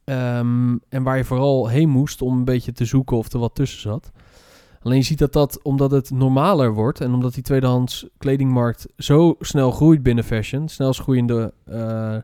Ehm, 0.04 0.76
en 0.88 1.02
waar 1.02 1.16
je 1.16 1.25
vooral 1.25 1.69
heen 1.69 1.88
moest 1.88 2.23
om 2.23 2.37
een 2.37 2.45
beetje 2.45 2.73
te 2.73 2.85
zoeken 2.85 3.16
of 3.16 3.33
er 3.33 3.38
wat 3.38 3.54
tussen 3.54 3.81
zat. 3.81 4.11
Alleen 4.83 4.99
je 4.99 5.04
ziet 5.04 5.19
dat 5.19 5.33
dat, 5.33 5.62
omdat 5.62 5.90
het 5.90 6.11
normaler 6.11 6.75
wordt 6.75 7.00
en 7.00 7.14
omdat 7.14 7.35
die 7.35 7.42
tweedehands 7.42 8.07
kledingmarkt 8.19 8.87
zo 8.97 9.35
snel 9.40 9.71
groeit 9.71 10.02
binnen 10.02 10.25
fashion, 10.25 10.69
snelst 10.69 11.00
groeiende 11.00 11.52
eh, 11.64 12.16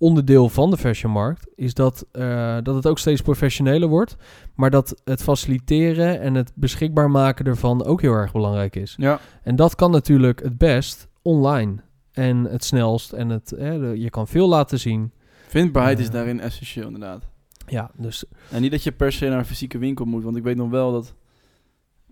onderdeel 0.00 0.48
van 0.48 0.70
de 0.70 0.76
fashionmarkt, 0.76 1.46
is 1.54 1.74
dat, 1.74 2.06
eh, 2.12 2.56
dat 2.62 2.74
het 2.74 2.86
ook 2.86 2.98
steeds 2.98 3.20
professioneler 3.20 3.88
wordt. 3.88 4.16
Maar 4.54 4.70
dat 4.70 5.00
het 5.04 5.22
faciliteren 5.22 6.20
en 6.20 6.34
het 6.34 6.52
beschikbaar 6.54 7.10
maken 7.10 7.46
ervan 7.46 7.84
ook 7.84 8.00
heel 8.00 8.12
erg 8.12 8.32
belangrijk 8.32 8.76
is. 8.76 8.94
Ja, 8.98 9.20
En 9.42 9.56
dat 9.56 9.74
kan 9.74 9.90
natuurlijk 9.90 10.42
het 10.42 10.58
best 10.58 11.08
online. 11.22 11.76
En 12.12 12.44
het 12.44 12.64
snelst. 12.64 13.12
En 13.12 13.28
het, 13.28 13.52
je 13.94 14.08
kan 14.10 14.28
veel 14.28 14.48
laten 14.48 14.78
zien. 14.78 15.12
vindbaarheid 15.48 15.98
is 15.98 16.06
Eh. 16.06 16.12
daarin 16.12 16.40
essentieel 16.40 16.86
inderdaad. 16.86 17.28
Ja, 17.66 17.90
dus 17.96 18.24
En 18.50 18.60
niet 18.62 18.70
dat 18.70 18.82
je 18.82 18.92
per 18.92 19.12
se 19.12 19.28
naar 19.28 19.38
een 19.38 19.44
fysieke 19.44 19.78
winkel 19.78 20.04
moet, 20.04 20.22
want 20.22 20.36
ik 20.36 20.42
weet 20.42 20.56
nog 20.56 20.70
wel 20.70 20.92
dat 20.92 21.14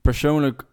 persoonlijk 0.03 0.65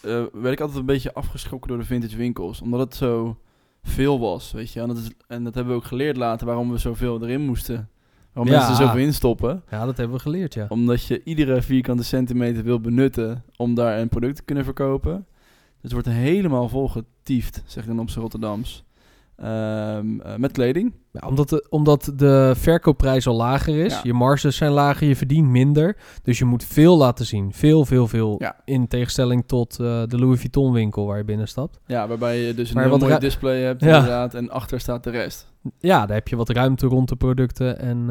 eh, 0.00 0.22
werd 0.32 0.52
ik 0.52 0.60
altijd 0.60 0.78
een 0.78 0.86
beetje 0.86 1.14
afgeschrokken 1.14 1.68
door 1.68 1.78
de 1.78 1.84
vintage 1.84 2.16
winkels, 2.16 2.60
omdat 2.60 2.80
het 2.80 2.94
zo 2.94 3.38
veel 3.82 4.20
was, 4.20 4.52
weet 4.52 4.72
je. 4.72 4.80
En 4.80 4.88
dat, 4.88 4.96
is, 4.96 5.10
en 5.28 5.44
dat 5.44 5.54
hebben 5.54 5.72
we 5.72 5.78
ook 5.78 5.86
geleerd 5.86 6.16
later, 6.16 6.46
waarom 6.46 6.70
we 6.70 6.78
zoveel 6.78 7.22
erin 7.22 7.40
moisten. 7.40 7.88
Waarom 8.32 8.52
Ja. 8.52 8.58
mensen 8.58 8.80
er 8.80 8.86
zoveel 8.88 9.04
instoppen. 9.06 9.62
ja, 9.70 9.84
dat 9.84 9.96
hebben 9.96 10.16
we 10.16 10.22
geleerd, 10.22 10.54
ja. 10.54 10.66
Omdat 10.68 11.04
je 11.06 11.20
iedere 11.24 11.62
vierkante 11.62 12.04
centimeter 12.04 12.64
wil 12.64 12.80
benutten 12.80 13.44
om 13.56 13.74
daar 13.74 13.98
een 13.98 14.08
product 14.08 14.36
te 14.36 14.42
kunnen 14.42 14.64
verkopen. 14.64 15.26
Dus 15.80 15.92
het 15.92 15.92
wordt 15.92 16.08
helemaal 16.08 16.68
volgetiefd, 16.68 17.62
zeg 17.66 17.82
ik 17.82 17.88
dan 17.88 17.98
op 18.00 18.10
z'n 18.10 18.20
Rotterdams. 18.20 18.84
Ehm, 19.36 20.20
eh, 20.20 20.36
met 20.36 20.52
kleding. 20.52 20.94
Ja, 21.12 21.28
omdat, 21.28 21.48
de, 21.48 21.66
omdat 21.70 22.12
de 22.16 22.52
verkoopprijs 22.56 23.26
al 23.26 23.34
lager 23.36 23.84
is. 23.84 23.92
Ja. 23.92 24.00
Je 24.02 24.12
marges 24.12 24.56
zijn 24.56 24.70
lager, 24.72 25.06
je 25.06 25.16
verdient 25.16 25.48
minder. 25.48 25.96
Dus 26.22 26.38
je 26.38 26.44
moet 26.44 26.64
veel 26.64 26.96
laten 26.96 27.26
zien. 27.26 27.52
Veel, 27.52 27.84
veel, 27.84 28.08
veel. 28.08 28.34
Ja. 28.38 28.56
In 28.64 28.88
tegenstelling 28.88 29.44
tot 29.46 29.72
eh, 29.80 30.02
de 30.06 30.18
Louis 30.18 30.40
Vuitton 30.40 30.72
winkel 30.72 31.06
waar 31.06 31.16
je 31.18 31.24
binnen 31.24 31.48
stapt. 31.48 31.80
Ja, 31.86 32.08
waarbij 32.08 32.38
je 32.38 32.54
dus 32.54 32.68
een 32.68 32.74
Maar 32.74 32.82
heel 32.84 32.92
wat 32.98 33.08
mooi 33.08 33.18
display 33.20 33.60
hebt 33.62 33.80
Ja. 33.80 33.94
inderdaad. 33.96 34.34
En 34.34 34.50
achter 34.50 34.80
staat 34.80 35.04
de 35.04 35.10
rest. 35.10 35.52
Ja, 35.78 36.06
daar 36.06 36.16
heb 36.16 36.28
je 36.28 36.36
wat 36.36 36.48
ruimte 36.48 36.86
rond 36.86 37.08
de 37.08 37.16
producten. 37.16 37.78
En 37.78 38.10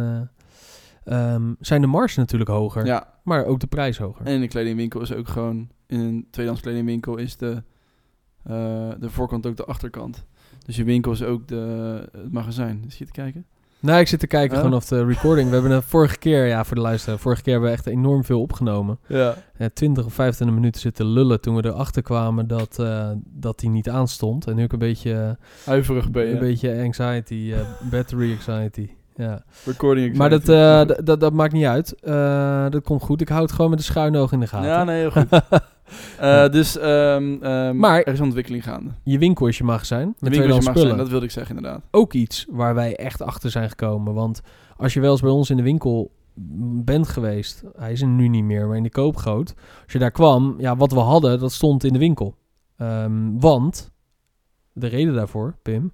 eh, 1.03 1.33
ehm, 1.33 1.53
zijn 1.59 1.81
de 1.81 1.87
marges 1.87 2.15
natuurlijk 2.15 2.49
hoger. 2.49 2.85
Ja, 2.85 3.13
Maar 3.23 3.45
ook 3.45 3.59
de 3.59 3.67
prijs 3.67 3.97
hoger. 3.97 4.25
en 4.25 4.33
in 4.33 4.41
de 4.41 4.47
kledingwinkel 4.47 5.01
is 5.01 5.13
ook 5.13 5.27
gewoon... 5.27 5.69
In 5.87 5.99
een 5.99 6.27
tweedehands 6.31 6.61
kledingwinkel 6.63 7.17
is 7.17 7.37
de, 7.37 7.63
de 8.99 9.09
voorkant 9.09 9.45
ook 9.45 9.57
de 9.57 9.65
achterkant. 9.65 10.25
Dus 10.65 10.75
je 10.75 10.83
winkel 10.83 11.11
is 11.11 11.23
ook 11.23 11.47
de, 11.47 11.55
het 12.11 12.31
magazijn. 12.31 12.83
Zit 12.87 12.97
je 12.97 13.05
te 13.05 13.11
kijken? 13.11 13.45
Nou, 13.79 13.99
ik 13.99 14.07
zit 14.07 14.19
te 14.19 14.27
kijken 14.27 14.57
gewoon 14.57 14.73
of 14.73 14.85
de 14.85 15.05
recording. 15.05 15.47
We 15.47 15.53
hebben 15.53 15.71
de 15.71 15.81
vorige 15.81 16.17
keer, 16.17 16.45
ja, 16.47 16.63
voor 16.65 16.75
de 16.75 16.81
luisteraar, 16.81 17.19
vorige 17.19 17.41
keer 17.41 17.51
hebben 17.53 17.71
we 17.71 17.75
echt 17.77 17.85
enorm 17.87 18.23
veel 18.23 18.41
opgenomen. 18.41 18.99
Ja. 19.07 19.35
Eh, 19.57 19.67
20 19.73 20.05
of 20.05 20.13
25 20.13 20.55
minuten 20.57 20.81
zitten 20.81 21.05
lullen 21.05 21.41
toen 21.41 21.55
we 21.55 21.65
erachter 21.65 22.01
kwamen 22.01 22.47
dat, 22.47 22.79
eh, 22.79 23.09
dat 23.25 23.59
die 23.59 23.69
niet 23.69 23.89
aanstond. 23.89 24.47
En 24.47 24.55
nu 24.55 24.63
ook 24.63 24.71
een 24.73 24.79
beetje, 24.79 25.37
Huiverig 25.65 26.11
ben 26.11 26.25
je. 26.25 26.33
een 26.33 26.39
beetje 26.39 26.81
anxiety, 26.83 27.51
eh, 27.53 27.59
battery 27.91 28.31
anxiety. 28.31 28.89
Ja. 29.15 29.43
Recording 29.65 30.17
Maar 30.17 30.29
dat, 30.29 30.49
anxiety. 30.49 30.91
eh, 30.91 30.97
d- 30.97 31.05
dat, 31.05 31.19
dat 31.19 31.33
maakt 31.33 31.53
niet 31.53 31.65
uit. 31.65 31.95
Dat 32.71 32.83
komt 32.83 33.01
goed. 33.01 33.21
Ik 33.21 33.29
hou 33.29 33.41
het 33.41 33.51
gewoon 33.51 33.69
met 33.69 33.79
de 33.79 33.85
schuine 33.85 34.17
oog 34.17 34.31
in 34.31 34.39
de 34.39 34.47
gaten. 34.47 34.69
Ja, 34.69 34.83
nee, 34.83 34.99
heel 34.99 35.11
goed. 35.11 35.27
Eh, 36.19 36.49
dus 36.49 36.77
ehm, 36.77 37.35
ehm, 37.41 37.77
Maar- 37.77 38.01
er 38.01 38.13
is 38.13 38.19
een 38.19 38.25
ontwikkeling 38.25 38.63
gaande. 38.63 38.89
Je 39.03 39.17
winkel 39.17 39.47
is 39.47 39.57
je 39.57 39.63
magazijn. 39.63 40.05
Met 40.07 40.15
De 40.15 40.29
winkel 40.29 40.37
tweedehands 40.39 40.65
mag 40.67 40.77
zijn, 40.87 40.97
dat 40.97 41.09
wilde 41.09 41.25
ik 41.25 41.31
zeggen 41.31 41.55
inderdaad. 41.55 41.81
Ook 41.91 42.13
iets 42.13 42.45
waar 42.49 42.75
wij 42.75 42.95
echt 42.95 43.21
achter 43.21 43.51
zijn 43.51 43.69
gekomen. 43.69 44.13
Want 44.13 44.41
als 44.77 44.93
je 44.93 44.99
wel 44.99 45.11
eens 45.11 45.21
bij 45.21 45.29
ons 45.31 45.49
in 45.49 45.57
de 45.57 45.63
winkel 45.63 46.11
bent 46.83 47.07
geweest. 47.07 47.63
Hij 47.77 47.91
is 47.91 48.01
er 48.01 48.07
nu 48.07 48.27
niet 48.27 48.43
meer, 48.43 48.67
maar 48.67 48.77
in 48.77 48.83
de 48.83 48.89
koopgoot. 48.89 49.53
Als 49.83 49.93
je 49.93 49.99
daar 49.99 50.11
kwam, 50.11 50.55
ja, 50.57 50.75
wat 50.75 50.91
we 50.91 50.99
hadden, 50.99 51.39
dat 51.39 51.51
stond 51.51 51.83
in 51.83 51.93
de 51.93 51.99
winkel. 51.99 52.35
Ehm, 52.77 53.39
want, 53.39 53.91
de 54.73 54.87
reden 54.87 55.13
daarvoor, 55.13 55.55
Pim. 55.61 55.91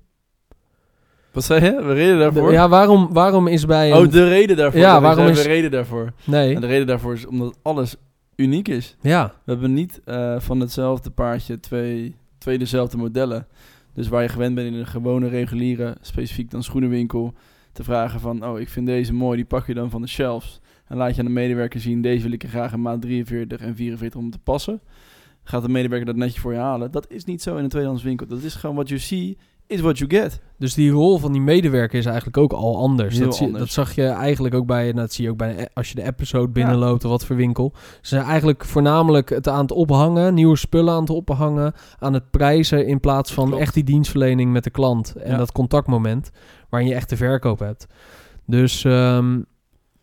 Wat 1.31 1.43
zei 1.43 1.63
je? 1.65 1.83
We 1.83 1.93
reden 1.93 2.19
daarvoor? 2.19 2.47
De- 2.47 2.53
ja, 2.53 2.69
waarom, 2.69 3.13
waarom 3.13 3.47
is 3.47 3.65
bij 3.65 3.91
een... 3.91 3.97
Oh, 3.97 4.11
de 4.11 4.27
reden 4.29 4.57
daarvoor. 4.57 4.79
Ja, 4.79 5.01
waarom 5.01 5.23
zijn 5.25 5.29
is- 5.37 5.41
De 5.43 5.47
reden 5.47 5.71
daarvoor. 5.71 6.13
Nee, 6.23 6.55
En 6.55 6.61
de 6.61 6.67
reden 6.67 6.87
daarvoor 6.87 7.13
is 7.13 7.25
omdat 7.25 7.57
alles 7.61 7.95
uniek 8.37 8.67
is. 8.67 8.95
ja. 9.01 9.33
We 9.43 9.51
hebben 9.51 9.73
niet 9.73 10.01
eh, 10.05 10.39
van 10.39 10.59
hetzelfde 10.59 11.09
paardje 11.09 11.59
twee, 11.59 12.15
twee 12.37 12.57
dezelfde 12.57 12.97
modellen. 12.97 13.47
Dus 13.93 14.07
waar 14.07 14.21
je 14.21 14.29
gewend 14.29 14.55
bent 14.55 14.67
in 14.67 14.73
een 14.73 14.87
gewone 14.87 15.27
reguliere, 15.27 15.97
specifiek 16.01 16.51
dan 16.51 16.63
schoenenwinkel, 16.63 17.33
te 17.71 17.83
vragen 17.83 18.19
van, 18.19 18.45
oh, 18.45 18.59
ik 18.59 18.69
vind 18.69 18.85
deze 18.85 19.13
mooi, 19.13 19.35
die 19.35 19.45
pak 19.45 19.67
je 19.67 19.73
dan 19.73 19.89
van 19.89 20.01
de 20.01 20.07
shelves. 20.07 20.59
En 20.87 20.97
laat 20.97 21.13
je 21.13 21.19
aan 21.19 21.27
de 21.27 21.31
medewerker 21.31 21.79
zien, 21.79 22.01
deze 22.01 22.23
wil 22.23 22.31
ik 22.31 22.43
er 22.43 22.49
graag 22.49 22.73
in 22.73 22.81
maat 22.81 23.01
43 23.01 23.59
en 23.59 23.75
44 23.75 24.19
om 24.19 24.29
te 24.29 24.39
passen. 24.39 24.81
Gaat 25.43 25.61
de 25.61 25.69
medewerker 25.69 26.05
dat 26.05 26.15
netje 26.15 26.39
voor 26.39 26.53
je 26.53 26.59
halen? 26.59 26.91
Dat 26.91 27.11
is 27.11 27.25
niet 27.25 27.41
zo 27.41 27.57
in 27.57 27.63
een 27.63 27.69
tweedehands 27.69 28.03
winkel. 28.03 28.27
Dat 28.27 28.41
is 28.41 28.55
gewoon 28.55 28.75
wat 28.75 28.87
you 28.87 28.99
see 28.99 29.37
is 29.67 29.79
what 29.81 29.97
you 29.97 30.09
get. 30.09 30.39
Dus 30.57 30.73
die 30.73 30.91
rol 30.91 31.17
van 31.17 31.31
die 31.31 31.41
medewerker 31.41 31.99
is 31.99 32.05
eigenlijk 32.05 32.37
ook 32.37 32.53
al 32.53 32.77
anders. 32.77 33.17
Dat, 33.17 33.39
anders. 33.39 33.59
dat 33.59 33.69
zag 33.69 33.95
je 33.95 34.03
eigenlijk 34.05 34.55
ook 34.55 34.65
bij, 34.65 34.93
dat 34.93 35.13
zie 35.13 35.23
je 35.23 35.29
ook 35.31 35.37
bij 35.37 35.67
als 35.73 35.89
je 35.89 35.95
de 35.95 36.03
episode 36.03 36.47
binnenloopt 36.51 37.03
of 37.05 37.11
wat 37.11 37.25
voor 37.25 37.35
winkel. 37.35 37.73
Ze 37.75 37.81
zijn 38.01 38.23
eigenlijk 38.23 38.65
voornamelijk 38.65 39.29
het 39.29 39.47
aan 39.47 39.61
het 39.61 39.71
ophangen, 39.71 40.33
nieuwe 40.33 40.55
spullen 40.57 40.93
aan 40.93 40.99
het 41.01 41.09
ophangen, 41.09 41.73
aan 41.99 42.13
het 42.13 42.31
prijzen 42.31 42.87
in 42.87 42.99
plaats 42.99 43.33
van 43.33 43.45
Klopt. 43.47 43.61
echt 43.61 43.73
die 43.73 43.83
dienstverlening 43.83 44.51
met 44.51 44.63
de 44.63 44.69
klant 44.69 45.15
en 45.15 45.31
Ja. 45.31 45.37
dat 45.37 45.51
contactmoment 45.51 46.29
waarin 46.69 46.89
je 46.89 46.95
echt 46.95 47.09
de 47.09 47.17
verkoop 47.17 47.59
hebt. 47.59 47.87
Dus 48.45 48.83
ehm, 48.83 49.31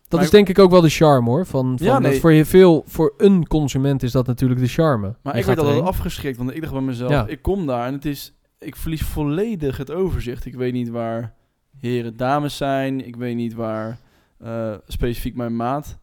dat 0.07 0.19
Maar 0.19 0.23
is 0.23 0.29
denk 0.29 0.49
ik 0.49 0.59
ook 0.59 0.71
wel 0.71 0.81
de 0.81 0.89
charme 0.89 1.29
hoor. 1.29 1.45
Van, 1.45 1.77
van 1.77 1.87
Ja, 1.87 1.99
dat 1.99 2.15
voor, 2.15 2.33
je 2.33 2.45
veel, 2.45 2.83
voor 2.87 3.13
een 3.17 3.47
consument 3.47 4.03
is 4.03 4.11
dat 4.11 4.27
natuurlijk 4.27 4.59
de 4.59 4.67
charme. 4.67 5.15
Maar 5.23 5.33
Je 5.33 5.39
ik 5.39 5.45
werd 5.45 5.57
altijd 5.57 5.77
erheen. 5.77 5.91
afgeschrikt, 5.91 6.37
want 6.37 6.55
ik 6.55 6.61
dacht 6.61 6.73
bij 6.73 6.81
mezelf, 6.81 7.11
Ja. 7.11 7.27
ik 7.27 7.41
kom 7.41 7.65
daar 7.65 7.87
en 7.87 7.93
het 7.93 8.05
is, 8.05 8.34
ik 8.65 8.75
verlies 8.75 9.01
volledig 9.01 9.77
het 9.77 9.91
overzicht. 9.91 10.45
Ik 10.45 10.55
weet 10.55 10.73
niet 10.73 10.89
waar 10.89 11.35
heren, 11.77 12.17
dames 12.17 12.57
zijn. 12.57 13.05
Ik 13.05 13.15
weet 13.15 13.35
niet 13.35 13.53
waar 13.53 13.99
eh, 14.37 14.73
specifiek 14.87 15.35
mijn 15.35 15.55
maat 15.55 15.99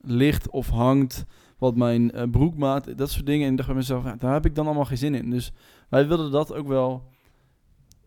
ligt 0.00 0.50
of 0.50 0.68
hangt. 0.68 1.24
Wat 1.58 1.76
mijn 1.76 2.12
eh, 2.12 2.30
broekmaat, 2.30 2.98
dat 2.98 3.10
soort 3.10 3.26
dingen. 3.26 3.44
En 3.44 3.50
ik 3.50 3.56
dacht 3.56 3.68
bij 3.68 3.78
mezelf, 3.78 4.04
daar 4.04 4.32
heb 4.32 4.46
ik 4.46 4.54
dan 4.54 4.66
allemaal 4.66 4.84
geen 4.84 4.98
zin 4.98 5.14
in. 5.14 5.30
Dus 5.30 5.52
wij 5.88 6.08
wilden 6.08 6.30
dat 6.30 6.54
ook 6.54 6.66
wel, 6.66 7.02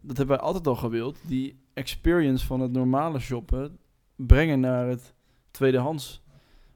dat 0.02 0.18
hebben 0.18 0.38
wij 0.38 0.46
altijd 0.46 0.68
al 0.68 0.76
gewild. 0.76 1.18
Die 1.28 1.60
experience 1.74 2.46
van 2.46 2.60
het 2.60 2.72
normale 2.72 3.20
shoppen 3.20 3.78
brengen 4.16 4.60
naar 4.60 4.88
het 4.88 5.14
tweedehands 5.52 6.22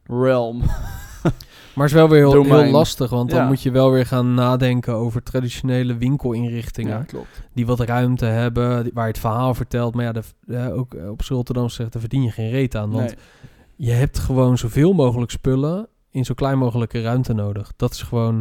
realm. 0.02 0.62
Maar 1.74 1.84
het 1.84 1.94
is 1.94 2.00
wel 2.00 2.08
weer 2.08 2.28
heel, 2.28 2.70
lastig, 2.70 3.10
want 3.10 3.30
dan 3.30 3.46
moet 3.46 3.62
je 3.62 3.70
wel 3.70 3.90
weer 3.90 4.06
gaan 4.06 4.34
nadenken 4.34 4.94
over 4.94 5.22
traditionele 5.22 5.96
winkelinrichtingen. 5.96 7.06
klopt. 7.06 7.42
Die 7.52 7.66
wat 7.66 7.80
ruimte 7.80 8.24
hebben, 8.24 8.82
die- 8.82 8.92
waar 8.94 9.04
je 9.04 9.10
het 9.10 9.20
verhaal 9.20 9.54
vertelt. 9.54 9.94
Maar 9.94 10.04
ja, 10.04 10.12
de, 10.12 10.22
ja, 10.46 10.68
ook 10.70 10.94
eh, 10.94 11.10
op 11.10 11.20
Rotterdam 11.20 11.68
zegt, 11.68 11.92
daar 11.92 12.00
verdien 12.00 12.22
je 12.22 12.30
geen 12.30 12.50
reet 12.50 12.76
aan. 12.76 12.90
Want 12.90 13.06
Nee. 13.06 13.16
je 13.76 13.90
hebt 13.92 14.18
gewoon 14.18 14.58
zoveel 14.58 14.92
mogelijk 14.92 15.30
spullen 15.30 15.88
in 16.10 16.24
zo 16.24 16.34
klein 16.34 16.58
mogelijke 16.58 17.02
ruimte 17.02 17.32
nodig. 17.32 17.72
Dat 17.76 17.92
is 17.92 18.02
gewoon, 18.02 18.36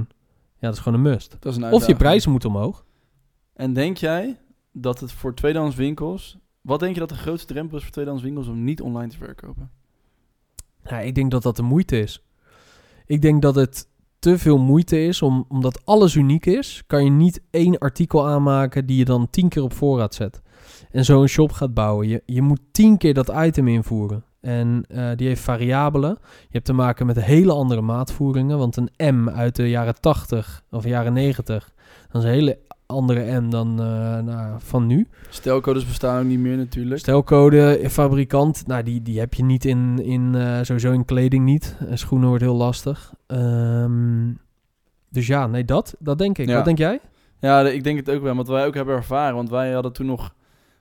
ja, 0.57 0.67
dat 0.67 0.73
is 0.73 0.79
gewoon 0.79 0.97
een 1.05 1.11
must. 1.11 1.35
Dat 1.39 1.51
is 1.51 1.57
een 1.61 1.71
Of 1.71 1.87
je 1.87 1.95
prijzen 1.95 2.31
moeten 2.31 2.49
omhoog. 2.49 2.85
En 3.53 3.73
denk 3.73 3.97
jij 3.97 4.37
dat 4.71 4.99
het 4.99 5.11
voor 5.11 5.33
tweedehands 5.33 5.75
winkels... 5.75 6.37
Wat 6.61 6.79
denk 6.79 6.93
je 6.93 6.99
dat 6.99 7.09
de 7.09 7.15
grootste 7.15 7.53
drempel 7.53 7.77
is 7.77 7.83
voor 7.83 7.91
tweedehands 7.91 8.25
winkels 8.25 8.47
om 8.47 8.63
niet 8.63 8.81
online 8.81 9.09
te 9.11 9.17
verkopen? 9.17 9.71
Ja, 10.83 10.99
ik 10.99 11.15
denk 11.15 11.31
dat 11.31 11.43
dat 11.43 11.55
de 11.55 11.61
moeite 11.61 11.99
is. 11.99 12.23
Ik 13.05 13.21
denk 13.21 13.41
dat 13.41 13.55
het 13.55 13.87
te 14.19 14.37
veel 14.37 14.57
moeite 14.57 15.05
is, 15.05 15.21
om, 15.21 15.45
omdat 15.49 15.85
alles 15.85 16.15
uniek 16.15 16.45
is, 16.45 16.83
kan 16.87 17.03
je 17.03 17.09
niet 17.09 17.41
één 17.49 17.77
artikel 17.77 18.27
aanmaken 18.27 18.85
die 18.85 18.97
je 18.97 19.05
dan 19.05 19.29
tien 19.29 19.49
keer 19.49 19.63
op 19.63 19.73
voorraad 19.73 20.15
zet. 20.15 20.41
En 20.91 21.05
zo 21.05 21.21
een 21.21 21.27
shop 21.27 21.51
gaat 21.51 21.73
bouwen. 21.73 22.07
Je, 22.07 22.21
je 22.25 22.41
moet 22.41 22.59
tien 22.71 22.97
keer 22.97 23.13
dat 23.13 23.33
item 23.35 23.67
invoeren. 23.67 24.23
En 24.41 24.85
eh, 24.87 25.09
die 25.15 25.27
heeft 25.27 25.41
variabelen. 25.41 26.17
Je 26.19 26.49
hebt 26.49 26.65
te 26.65 26.73
maken 26.73 27.05
met 27.05 27.21
hele 27.21 27.53
andere 27.53 27.81
maatvoeringen. 27.81 28.57
Want 28.57 28.77
een 28.77 29.15
M 29.15 29.29
uit 29.29 29.55
de 29.55 29.69
jaren 29.69 29.99
80 29.99 30.63
of 30.71 30.85
jaren 30.85 31.13
90, 31.13 31.73
dat 32.11 32.21
is 32.21 32.27
een 32.27 32.33
hele 32.33 32.59
andere 32.85 33.41
M 33.41 33.49
dan 33.49 33.79
eh, 33.79 34.19
nou, 34.19 34.55
van 34.57 34.85
nu. 34.85 35.07
Stelcodes 35.29 35.85
bestaan 35.85 36.19
ook 36.19 36.27
niet 36.27 36.39
meer 36.39 36.57
natuurlijk. 36.57 36.99
Stelcode, 36.99 37.77
eh, 37.77 37.89
fabrikant, 37.89 38.67
nou 38.67 38.83
die, 38.83 39.01
die 39.01 39.19
heb 39.19 39.33
je 39.33 39.43
niet 39.43 39.65
in, 39.65 39.99
in 40.03 40.35
eh, 40.35 40.59
sowieso 40.61 40.91
in 40.91 41.05
kleding 41.05 41.45
niet. 41.45 41.77
En 41.89 41.97
schoenen 41.97 42.27
wordt 42.27 42.43
heel 42.43 42.55
lastig. 42.55 43.13
Ehm, 43.27 44.31
dus 45.09 45.27
ja, 45.27 45.47
nee, 45.47 45.65
dat, 45.65 45.95
dat 45.99 46.17
denk 46.17 46.37
ik. 46.37 46.47
Ja. 46.47 46.55
Wat 46.55 46.65
denk 46.65 46.77
jij? 46.77 46.99
Ja, 47.39 47.61
ik 47.61 47.83
denk 47.83 47.97
het 47.97 48.09
ook 48.09 48.21
wel. 48.21 48.35
Want 48.35 48.47
wij 48.47 48.65
ook 48.65 48.73
hebben 48.73 48.95
ervaren. 48.95 49.35
Want 49.35 49.49
wij 49.49 49.71
hadden 49.71 49.93
toen 49.93 50.05
nog... 50.05 50.33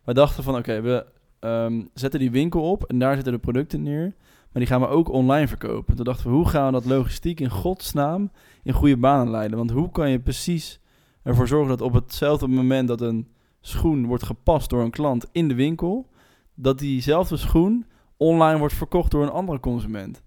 Wij 0.04 0.14
dachten 0.14 0.44
van, 0.44 0.56
oké, 0.56 0.80
we 0.80 1.06
ehm, 1.40 1.82
zetten 1.94 2.20
die 2.20 2.30
winkel 2.30 2.70
op. 2.70 2.84
En 2.84 2.98
daar 2.98 3.14
zitten 3.14 3.32
de 3.32 3.38
producten 3.38 3.82
neer. 3.82 4.14
Maar 4.52 4.62
die 4.62 4.66
gaan 4.66 4.80
we 4.80 4.86
ook 4.86 5.08
online 5.08 5.48
verkopen. 5.48 5.96
Toen 5.96 6.04
dachten 6.04 6.26
we, 6.26 6.36
hoe 6.36 6.48
gaan 6.48 6.66
we 6.66 6.72
dat 6.72 6.84
logistiek 6.84 7.40
in 7.40 7.50
godsnaam 7.50 8.30
in 8.62 8.72
goede 8.72 8.96
banen 8.96 9.30
leiden? 9.30 9.56
Want 9.58 9.70
hoe 9.70 9.90
kan 9.90 10.10
je 10.10 10.18
precies 10.18 10.80
ervoor 11.22 11.48
zorgen 11.48 11.68
dat 11.68 11.80
op 11.80 11.92
hetzelfde 11.92 12.48
moment 12.48 12.88
dat 12.88 13.00
een 13.00 13.28
schoen 13.60 14.06
wordt 14.06 14.22
gepast 14.24 14.70
door 14.70 14.82
een 14.82 14.90
klant 14.90 15.26
in 15.32 15.48
de 15.48 15.54
winkel, 15.54 16.08
dat 16.54 16.78
diezelfde 16.78 17.36
schoen 17.36 17.86
online 18.16 18.58
wordt 18.58 18.74
verkocht 18.74 19.10
door 19.10 19.22
een 19.22 19.30
andere 19.30 19.60
consument? 19.60 20.22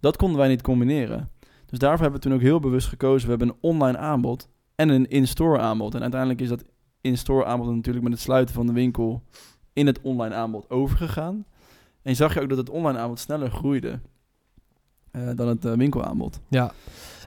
Dat 0.00 0.16
konden 0.16 0.38
wij 0.38 0.48
niet 0.48 0.62
combineren. 0.62 1.30
Dus 1.66 1.78
daarvoor 1.78 2.02
hebben 2.02 2.20
we 2.20 2.26
toen 2.26 2.36
ook 2.36 2.44
heel 2.44 2.60
bewust 2.60 2.88
gekozen. 2.88 3.24
We 3.24 3.36
hebben 3.36 3.48
een 3.48 3.70
online 3.70 3.98
aanbod 3.98 4.48
en 4.74 4.88
een 4.88 5.08
in-store 5.08 5.58
aanbod. 5.58 5.94
En 5.94 6.00
uiteindelijk 6.00 6.40
is 6.40 6.48
dat 6.48 6.64
in-store 7.00 7.44
aanbod 7.44 7.74
natuurlijk 7.74 8.04
met 8.04 8.12
het 8.12 8.22
sluiten 8.22 8.54
van 8.54 8.66
de 8.66 8.72
winkel 8.72 9.22
in 9.72 9.86
het 9.86 10.00
online 10.02 10.34
aanbod 10.34 10.70
overgegaan. 10.70 11.44
En 12.02 12.10
je 12.10 12.14
zag 12.14 12.34
je 12.34 12.40
ook 12.40 12.48
dat 12.48 12.58
het 12.58 12.70
online 12.70 12.98
aanbod 12.98 13.18
sneller 13.18 13.50
groeide 13.50 14.00
eh, 15.10 15.28
dan 15.34 15.48
het 15.48 15.64
eh, 15.64 15.72
winkelaanbod. 15.72 16.40
Ja. 16.48 16.72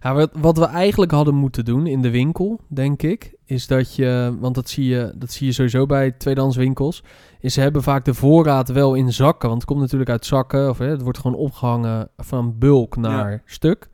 Ja 0.02 0.14
wat, 0.14 0.30
wat 0.40 0.58
we 0.58 0.66
eigenlijk 0.66 1.12
hadden 1.12 1.36
moeten 1.36 1.66
doen 1.66 1.88
in 1.88 2.02
de 2.02 2.10
winkel, 2.10 2.60
denk 2.68 3.02
ik, 3.02 3.34
is 3.46 3.68
dat 3.68 3.96
je, 3.96 4.36
want 4.40 4.56
dat 4.56 4.70
zie 4.70 4.86
je, 4.86 5.14
dat 5.16 5.32
zie 5.32 5.46
je 5.48 5.54
sowieso 5.54 5.86
bij 5.86 6.12
tweedehands 6.12 6.56
winkels, 6.56 7.04
is 7.40 7.54
ze 7.54 7.62
hebben 7.62 7.84
vaak 7.84 8.06
de 8.06 8.14
voorraad 8.14 8.70
wel 8.70 8.94
in 8.94 9.14
zakken, 9.14 9.50
want 9.50 9.62
het 9.62 9.70
komt 9.72 9.82
natuurlijk 9.82 10.10
uit 10.10 10.26
zakken, 10.26 10.70
of 10.70 10.78
hè, 10.78 10.86
het 10.90 11.02
wordt 11.02 11.18
gewoon 11.20 11.38
opgehangen 11.38 12.10
van 12.18 12.56
bulk 12.58 12.96
naar 12.96 13.42
stuk. 13.46 13.90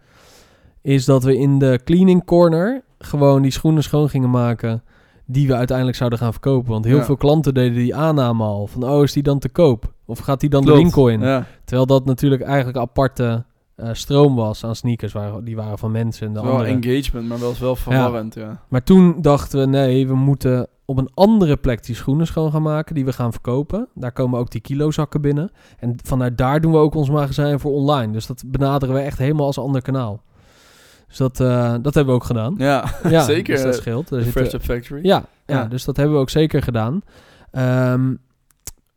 Is 0.82 1.06
dat 1.06 1.24
we 1.24 1.38
in 1.38 1.60
de 1.60 1.80
cleaning 1.84 2.26
corner 2.26 2.84
gewoon 2.98 3.42
die 3.42 3.52
schoenen 3.52 3.84
schoon 3.84 4.10
gingen 4.10 4.30
maken 4.30 4.84
die 5.26 5.48
we 5.48 5.56
uiteindelijk 5.56 5.98
zouden 5.98 6.20
gaan 6.20 6.32
verkopen. 6.32 6.72
Want 6.72 6.86
heel 6.86 6.98
Ja. 6.98 7.04
veel 7.04 7.18
klanten 7.18 7.54
deden 7.54 7.74
die 7.74 7.96
aanname 7.96 8.44
al. 8.44 8.68
Van, 8.68 8.84
oh, 8.84 9.04
is 9.04 9.14
die 9.14 9.24
dan 9.24 9.40
te 9.40 9.50
koop? 9.50 9.94
Of 10.06 10.20
gaat 10.20 10.40
die 10.40 10.50
dan 10.50 10.66
de 10.66 10.74
winkel 10.74 11.08
in? 11.10 11.20
Ja, 11.20 11.46
Terwijl 11.66 11.88
dat 11.88 12.06
natuurlijk 12.06 12.42
eigenlijk 12.42 12.78
aparte 12.78 13.46
eh, 13.84 13.94
stroom 13.94 14.36
was 14.36 14.64
aan 14.66 14.76
sneakers. 14.76 15.14
Waren, 15.14 15.44
die 15.44 15.56
waren 15.56 15.78
van 15.78 15.92
mensen 15.92 16.28
en 16.28 16.34
de 16.34 16.42
wel 16.42 16.52
andere. 16.52 16.70
engagement, 16.70 17.28
maar 17.28 17.40
wel, 17.40 17.54
wel 17.60 17.76
verwarrend. 17.76 18.36
Ja. 18.36 18.62
Maar 18.68 18.84
toen 18.84 19.22
dachten 19.22 19.60
we, 19.60 19.66
nee, 19.66 20.08
we 20.08 20.16
moeten 20.16 20.68
op 20.86 20.98
een 20.98 21.10
andere 21.14 21.58
plek 21.58 21.84
die 21.86 21.96
schoenen 21.96 22.28
schoon 22.28 22.52
gaan 22.52 22.62
maken. 22.62 22.96
Die 22.96 23.06
we 23.06 23.14
gaan 23.14 23.32
verkopen. 23.32 23.88
Daar 23.96 24.12
komen 24.12 24.40
ook 24.40 24.52
die 24.52 24.62
kilozakken 24.62 25.22
binnen. 25.22 25.52
En 25.80 25.96
vanuit 26.04 26.38
daar 26.38 26.62
doen 26.62 26.72
we 26.72 26.78
ook 26.78 26.96
ons 26.96 27.10
magazijn 27.10 27.60
voor 27.60 27.72
online. 27.72 28.14
Dus 28.14 28.26
dat 28.28 28.44
benaderen 28.48 28.96
we 28.96 29.02
echt 29.02 29.18
helemaal 29.18 29.46
als 29.46 29.58
ander 29.60 29.82
kanaal. 29.82 30.22
Dus 31.08 31.18
dat, 31.18 31.40
eh, 31.40 31.74
dat 31.82 31.94
hebben 31.94 32.14
we 32.14 32.20
ook 32.20 32.24
gedaan. 32.28 32.56
Ja, 32.58 32.86
Ja, 33.10 33.24
zeker. 33.24 33.54
Dus 33.56 33.64
dat 33.64 33.76
scheelt. 33.76 34.08
De 34.10 34.16
zitten- 34.24 34.32
Fresh 34.42 34.54
Up 34.54 34.62
Factory. 34.64 35.00
ja, 35.06 35.24
ja. 35.46 35.56
Ja. 35.56 35.66
dus 35.66 35.84
dat 35.86 35.98
hebben 35.98 36.16
we 36.16 36.22
ook 36.22 36.30
zeker 36.30 36.62
gedaan. 36.64 37.02
Ehm, 37.52 38.14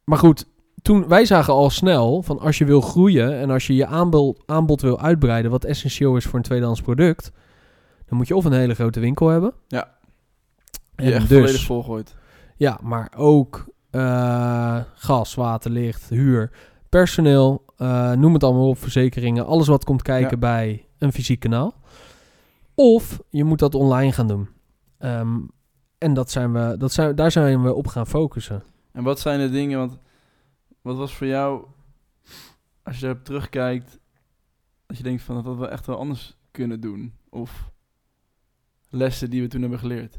maar 0.05 0.19
goed, 0.19 0.47
toen, 0.87 1.09
wij 1.09 1.25
zagen 1.25 1.53
al 1.53 1.71
snel 1.71 2.23
van 2.23 2.39
als 2.39 2.59
je 2.59 2.65
wil 2.65 2.81
groeien 2.81 3.39
en 3.39 3.51
als 3.51 3.67
je 3.67 3.75
je 3.75 3.87
aanbod, 3.87 4.43
aanbod 4.47 4.81
wil 4.81 5.01
uitbreiden, 5.01 5.51
wat 5.51 5.65
essentieel 5.65 6.17
is 6.17 6.25
voor 6.25 6.35
een 6.35 6.45
tweedehands 6.45 6.81
product, 6.81 7.33
dan 8.07 8.17
moet 8.19 8.29
je 8.29 8.37
of 8.37 8.45
een 8.45 8.53
hele 8.53 8.75
grote 8.75 9.01
winkel 9.01 9.29
hebben. 9.29 9.53
Ja. 9.69 9.89
En 10.95 11.05
Die 11.05 11.15
echt 11.15 11.29
dus, 11.29 11.39
volledig 11.39 11.65
volgooit. 11.65 12.15
ja, 12.57 12.79
maar 12.83 13.13
ook 13.17 13.65
eh, 13.91 14.81
gas, 14.95 15.35
water, 15.35 15.71
licht, 15.71 16.09
huur, 16.09 16.51
personeel, 16.89 17.65
eh, 17.77 18.13
noem 18.13 18.33
het 18.33 18.45
allemaal 18.45 18.69
op, 18.69 18.79
verzekeringen, 18.79 19.47
alles 19.47 19.67
wat 19.67 19.85
komt 19.85 20.03
kijken 20.03 20.31
Ja. 20.31 20.37
bij 20.37 20.87
een 20.99 21.13
fysiek 21.13 21.41
kanaal. 21.41 21.75
Of 22.75 23.19
je 23.31 23.45
moet 23.45 23.59
dat 23.59 23.75
online 23.75 24.13
gaan 24.13 24.29
doen. 24.29 24.49
Ehm, 24.99 25.37
en 25.99 26.15
dat 26.15 26.31
zijn 26.31 26.53
we, 26.53 26.75
dat 26.79 26.93
zijn, 26.93 27.15
daar 27.15 27.31
zijn 27.31 27.63
we 27.63 27.75
op 27.75 27.87
gaan 27.87 28.07
focussen. 28.07 28.63
En 28.93 29.03
wat 29.03 29.21
zijn 29.21 29.41
de 29.41 29.51
dingen, 29.51 29.79
want 29.79 29.99
wat 30.87 30.97
was 30.97 31.15
voor 31.15 31.27
jou, 31.27 31.67
als 32.83 32.97
je 32.97 33.03
daarop 33.03 33.25
terugkijkt, 33.25 33.99
dat 34.87 34.97
je 34.97 35.03
denkt 35.03 35.23
van 35.23 35.35
dat 35.35 35.45
hadden 35.45 35.63
we 35.63 35.71
echt 35.71 35.87
wel 35.87 35.99
anders 35.99 36.37
kunnen 36.51 36.81
doen? 36.81 37.15
Of 37.29 37.71
lessen 38.89 39.31
die 39.31 39.43
we 39.43 39.49
toen 39.49 39.61
hebben 39.61 39.79
geleerd? 39.79 40.19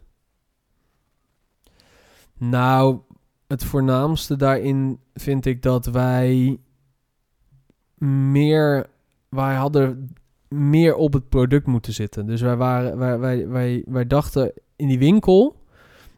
Nou, 2.38 2.99
het 3.47 3.63
voornaamste 3.63 4.36
daarin 4.36 4.99
vind 5.13 5.45
ik 5.45 5.62
dat 5.62 5.86
wij 5.86 6.60
meer, 8.32 8.89
wij 9.30 9.56
hadden 9.56 10.13
meer 10.47 10.95
op 10.95 11.13
het 11.13 11.30
product 11.30 11.67
moeten 11.67 11.93
zitten. 11.93 12.25
Dus 12.25 12.41
wij 12.41 12.56
waren, 12.56 12.97
wij, 12.97 13.19
wij, 13.19 13.47
wij, 13.47 13.84
wij 13.88 14.08
dachten 14.08 14.53
in 14.75 14.88
die 14.88 14.99
winkel, 14.99 15.56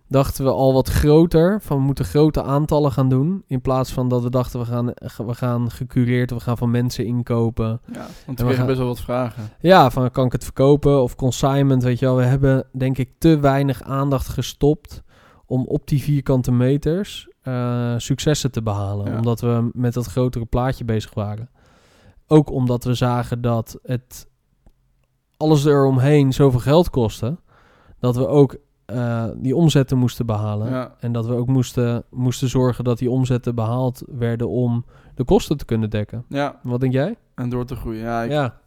dachten 0.10 0.44
we 0.44 0.52
al 0.52 0.74
wat 0.74 0.90
groter, 0.90 1.62
van 1.62 1.78
we 1.78 1.84
moeten 1.84 2.06
grote 2.06 2.44
aantallen 2.44 2.92
gaan 2.92 3.10
doen. 3.10 3.44
In 3.48 3.62
plaats 3.62 3.92
van 3.92 4.10
dat 4.10 4.24
we 4.24 4.30
dachten 4.30 4.60
we 4.60 4.66
gaan, 4.66 4.94
we 5.18 5.34
gaan 5.34 5.72
gecureerd, 5.72 6.32
we 6.32 6.40
gaan 6.40 6.58
van 6.58 6.72
mensen 6.72 7.06
inkopen. 7.06 7.82
Ja, 7.94 8.08
want 8.26 8.40
we 8.40 8.46
kregen 8.46 8.66
best 8.66 8.78
wel 8.78 8.88
wat 8.88 9.02
vragen. 9.02 9.50
Ja, 9.60 9.92
van 9.92 10.12
kan 10.12 10.26
ik 10.26 10.32
het 10.32 10.44
verkopen 10.44 11.02
of 11.02 11.16
consignment, 11.16 11.84
weet 11.84 12.00
je 12.00 12.06
wel. 12.06 12.16
We 12.16 12.24
hebben 12.24 12.68
denk 12.72 12.98
ik 12.98 13.12
te 13.18 13.40
weinig 13.40 13.82
aandacht 13.82 14.28
gestopt 14.28 15.04
om 15.46 15.66
op 15.66 15.88
die 15.88 16.02
vierkante 16.02 16.52
meters 16.52 17.28
eh, 17.42 17.94
successen 17.98 18.52
te 18.52 18.62
behalen. 18.62 19.12
Ja. 19.12 19.18
Omdat 19.18 19.42
we 19.42 19.70
met 19.74 19.94
dat 19.94 20.06
grotere 20.06 20.46
plaatje 20.46 20.86
bezig 20.86 21.14
waren. 21.14 21.50
Ook 22.28 22.52
omdat 22.52 22.84
we 22.84 22.94
zagen 22.94 23.42
dat 23.42 23.80
het 23.84 24.28
alles 25.38 25.66
eromheen 25.66 26.34
zoveel 26.34 26.60
geld 26.60 26.90
kostte. 26.90 27.38
Dat 28.00 28.16
we 28.16 28.28
ook 28.28 28.58
eh, 28.90 29.30
die 29.36 29.56
omzetten 29.56 29.98
moesten 29.98 30.26
behalen. 30.26 30.70
Ja. 30.70 30.96
En 31.00 31.12
dat 31.12 31.26
we 31.26 31.34
ook 31.34 31.48
moesten, 31.48 32.04
moesten 32.10 32.50
zorgen 32.50 32.84
dat 32.84 32.98
die 32.98 33.10
omzetten 33.12 33.56
behaald 33.56 34.04
werden 34.08 34.50
om 34.50 34.86
de 35.16 35.24
kosten 35.24 35.58
te 35.58 35.66
kunnen 35.66 35.90
dekken. 35.90 36.26
ja, 36.30 36.60
Wat 36.64 36.80
denk 36.80 36.94
jij? 36.94 37.16
en 37.36 37.50
door 37.50 37.66
te 37.66 37.76
groeien. 37.76 38.02
Ja, 38.02 38.24
ik, 38.24 38.32
ja, 38.32 38.60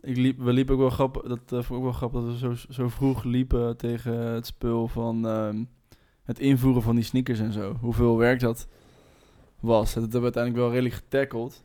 ik 0.00 0.16
liep, 0.16 0.38
we 0.38 0.52
liepen 0.52 0.74
ook 0.74 0.80
wel 0.80 0.90
grappig. 0.90 1.22
Dat 1.22 1.40
vond 1.48 1.70
ik 1.70 1.76
ook 1.76 1.82
wel 1.82 1.92
grappig 1.92 2.20
dat 2.20 2.30
we 2.30 2.38
zo, 2.38 2.72
zo 2.72 2.88
vroeg 2.88 3.24
liepen 3.24 3.76
tegen 3.76 4.16
het 4.18 4.46
spul 4.46 4.88
van 4.88 5.26
ehm, 5.26 5.64
het 6.24 6.38
invoeren 6.38 6.82
van 6.82 6.94
die 6.94 7.04
sneakers 7.04 7.38
en 7.40 7.52
zo. 7.52 7.76
Hoeveel 7.80 8.16
werk 8.16 8.40
dat 8.40 8.68
was. 9.60 9.94
Dat 9.94 10.02
hebben 10.02 10.18
we 10.18 10.24
uiteindelijk 10.24 10.62
wel 10.62 10.72
redelijk 10.72 10.94
getackled. 10.94 11.64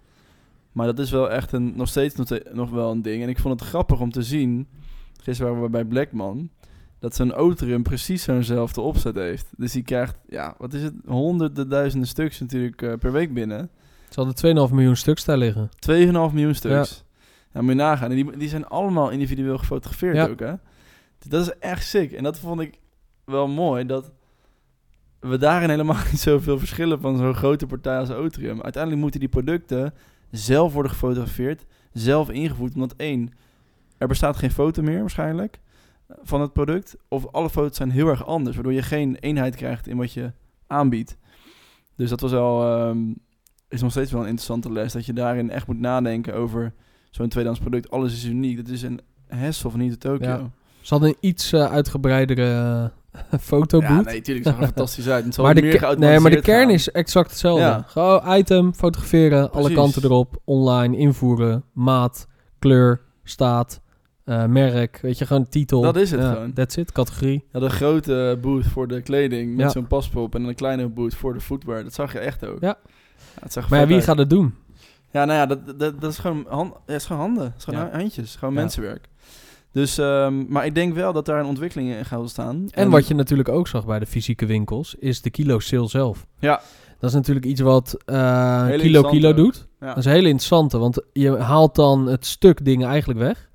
Maar 0.72 0.86
dat 0.86 1.00
is 1.00 1.12
wel 1.12 1.32
echt 1.32 1.52
een, 1.52 1.74
nog 1.76 1.88
steeds 1.88 2.16
nog, 2.16 2.30
nog 2.54 2.70
wel 2.70 2.92
een 2.92 3.02
ding. 3.02 3.24
En 3.24 3.30
ik 3.30 3.40
vond 3.40 3.60
het 3.60 3.70
grappig 3.70 4.00
om 4.00 4.12
te 4.12 4.24
zien. 4.24 4.68
Gisteren 5.22 5.52
waren 5.52 5.66
we 5.66 5.72
bij 5.72 5.86
Blackman. 5.86 6.50
Dat 7.02 7.16
zo'n 7.16 7.34
Oterum 7.34 7.84
precies 7.84 8.24
zo'nzelfde 8.24 8.82
opzet 8.82 9.16
heeft. 9.16 9.48
Dus 9.58 9.72
die 9.72 9.84
krijgt, 9.84 10.16
ja, 10.30 10.56
wat 10.58 10.74
is 10.74 10.84
het? 10.84 10.94
Honderden 11.06 11.70
duizenden 11.70 12.08
stuks 12.08 12.40
natuurlijk 12.40 12.82
eh, 12.82 12.94
per 12.94 13.12
week 13.12 13.34
binnen. 13.34 13.70
ze 14.10 14.22
hadden 14.22 14.68
2,5 14.70 14.74
miljoen 14.74 14.96
stuks 14.96 15.26
daar 15.26 15.38
liggen. 15.38 15.70
2,5 15.90 15.90
miljoen 16.12 16.56
stuks. 16.56 17.04
Ja. 17.54 17.62
moet 17.62 17.70
je 17.70 17.76
nagaan. 17.76 18.10
En 18.10 18.16
die, 18.16 18.38
die 18.38 18.50
zijn 18.50 18.68
allemaal 18.68 19.10
individueel 19.10 19.58
gefotografeerd 19.58 20.16
Ja. 20.16 20.28
ook, 20.28 20.40
hè? 20.40 20.54
Dus 21.20 21.30
Dat 21.30 21.42
is 21.48 21.54
echt 21.60 21.86
sick. 21.86 22.12
En 22.12 22.24
dat 22.24 22.40
vond 22.40 22.60
ik 22.62 22.80
wel 23.26 23.48
mooi, 23.48 23.86
dat 23.86 24.12
we 25.20 25.38
daarin 25.38 25.70
helemaal 25.70 25.98
niet 26.12 26.20
zoveel 26.20 26.60
verschillen 26.60 27.02
van 27.02 27.18
zo'n 27.18 27.36
grote 27.36 27.66
partij 27.68 27.98
als 27.98 28.12
Otrium. 28.12 28.62
Uiteindelijk 28.62 29.02
moeten 29.02 29.20
die 29.20 29.30
producten 29.30 29.94
zelf 30.32 30.74
worden 30.74 30.92
gefotografeerd, 30.92 31.66
zelf 31.94 32.30
ingevoerd. 32.30 32.74
Omdat 32.74 32.94
één, 32.98 33.32
er 33.98 34.08
bestaat 34.08 34.38
geen 34.38 34.52
foto 34.52 34.82
meer 34.82 35.00
waarschijnlijk 35.00 35.60
van 36.24 36.42
het 36.42 36.54
product. 36.54 36.96
Of 37.08 37.28
alle 37.28 37.50
foto's 37.50 37.78
zijn 37.78 37.92
heel 37.92 38.08
erg 38.08 38.26
anders, 38.26 38.56
waardoor 38.56 38.74
je 38.74 38.82
geen 38.82 39.16
eenheid 39.16 39.56
krijgt 39.56 39.88
in 39.88 39.98
wat 39.98 40.14
je 40.14 40.32
aanbiedt. 40.68 41.18
Dus 41.96 42.10
dat 42.10 42.22
was 42.22 42.32
wel, 42.32 42.64
ehm, 42.64 43.14
is 43.70 43.82
nog 43.82 43.92
steeds 43.92 44.12
wel 44.12 44.22
een 44.22 44.28
interessante 44.28 44.72
les. 44.72 44.94
Dat 44.94 45.06
je 45.06 45.14
daarin 45.14 45.50
echt 45.50 45.68
moet 45.68 45.80
nadenken 45.80 46.34
over 46.34 46.74
zo'n 47.10 47.30
tweedehands 47.30 47.62
product. 47.62 47.90
Alles 47.90 48.14
is 48.14 48.26
uniek. 48.26 48.58
Dat 48.58 48.68
is 48.68 48.82
een 48.82 49.02
hassle 49.28 49.70
van 49.70 49.80
hier 49.80 49.92
tot 49.92 50.00
Tokio. 50.00 50.28
Ja. 50.28 50.50
Ze 50.82 50.94
hadden 50.94 51.10
een 51.10 51.18
iets 51.20 51.54
eh, 51.54 51.72
uitgebreidere 51.72 52.92
eh, 53.12 53.40
fotoboot. 53.40 53.90
Ja, 53.90 54.02
nee, 54.02 54.22
tuurlijk. 54.22 54.46
Het 54.46 54.56
zag 54.56 54.64
er 54.64 54.74
fantastisch 54.74 55.10
uit. 55.10 55.26
Het 55.26 55.34
zal 55.34 55.44
maar 55.44 55.56
de, 55.56 55.62
meer 55.62 55.96
nee, 55.98 56.20
maar 56.20 56.32
de 56.32 56.42
kern 56.42 56.66
gaan. 56.66 56.70
is 56.70 56.92
exact 56.92 57.30
hetzelfde. 57.30 57.64
Ja. 57.64 57.84
Gewoon 57.88 58.38
item, 58.38 58.74
fotograferen, 58.74 59.52
alle 59.52 59.74
kanten 59.74 60.04
erop, 60.04 60.42
online, 60.46 60.98
invoeren, 60.98 61.64
maat, 61.74 62.28
kleur, 62.60 63.02
staat, 63.24 63.82
eh, 64.24 64.46
merk, 64.46 65.00
weet 65.02 65.18
je, 65.18 65.26
gewoon 65.26 65.48
titel. 65.50 65.82
Dat 65.82 65.96
is 65.96 66.12
het 66.12 66.22
Ja, 66.22 66.34
gewoon. 66.34 66.54
That's 66.54 66.76
it, 66.78 66.92
categorie. 66.92 67.44
Ja, 67.52 67.60
de 67.60 67.70
grote 67.70 68.38
booth 68.42 68.66
voor 68.66 68.88
de 68.88 69.02
kleding 69.02 69.50
met 69.56 69.66
Ja. 69.66 69.70
zo'n 69.70 69.88
paspop 69.88 70.36
en 70.36 70.44
een 70.44 70.56
kleine 70.56 70.88
booth 70.88 71.16
voor 71.16 71.34
de 71.34 71.42
footwear. 71.42 71.84
Dat 71.84 71.94
zag 71.94 72.14
je 72.14 72.20
echt 72.20 72.46
ook. 72.46 72.62
Ja. 72.62 72.78
Maar 73.42 73.50
ja, 73.54 73.68
vet 73.68 73.86
wie 73.88 73.96
uit. 73.96 74.04
gaat 74.04 74.18
het 74.18 74.30
doen? 74.30 74.56
Ja, 75.12 75.26
nou 75.26 75.40
ja, 75.40 75.46
dat, 75.46 75.80
dat, 75.80 76.02
dat 76.02 76.12
is 76.12 76.18
gewoon, 76.18 76.46
hand, 76.50 76.74
is 76.86 77.06
gewoon 77.06 77.22
handen. 77.22 77.44
Het 77.44 77.54
is 77.58 77.64
gewoon 77.64 77.90
handjes. 77.92 78.36
Gewoon 78.36 78.54
mensenwerk. 78.54 79.08
Dus, 79.72 79.98
ehm, 79.98 80.46
maar 80.48 80.66
ik 80.66 80.76
denk 80.76 80.94
wel 80.94 81.14
dat 81.14 81.26
daar 81.26 81.40
een 81.40 81.46
ontwikkeling 81.46 81.90
in 81.90 82.06
gaat 82.06 82.20
ontstaan. 82.20 82.68
En 82.70 82.90
wat 82.90 83.08
je 83.08 83.14
natuurlijk 83.14 83.50
ook 83.50 83.68
zag 83.68 83.86
bij 83.86 84.00
de 84.00 84.06
fysieke 84.06 84.46
winkels, 84.46 84.96
is 85.00 85.22
de 85.22 85.30
kilo 85.30 85.60
sale 85.60 85.88
zelf. 85.88 86.26
Ja. 86.40 86.62
Dat 87.00 87.10
is 87.10 87.16
natuurlijk 87.16 87.46
iets 87.46 87.62
wat 87.62 87.98
Hele 88.06 88.18
kilo 88.68 88.76
interessant 88.76 89.08
kilo 89.10 89.34
doet. 89.34 89.68
Dat 89.80 89.98
is 89.98 90.06
een 90.06 90.12
hele 90.12 90.28
interessante, 90.28 90.78
want 90.78 91.02
je 91.14 91.38
haalt 91.38 91.76
dan 91.76 92.08
het 92.08 92.26
stuk 92.26 92.66
dingen 92.66 92.88
eigenlijk 92.88 93.20
weg. 93.20 93.50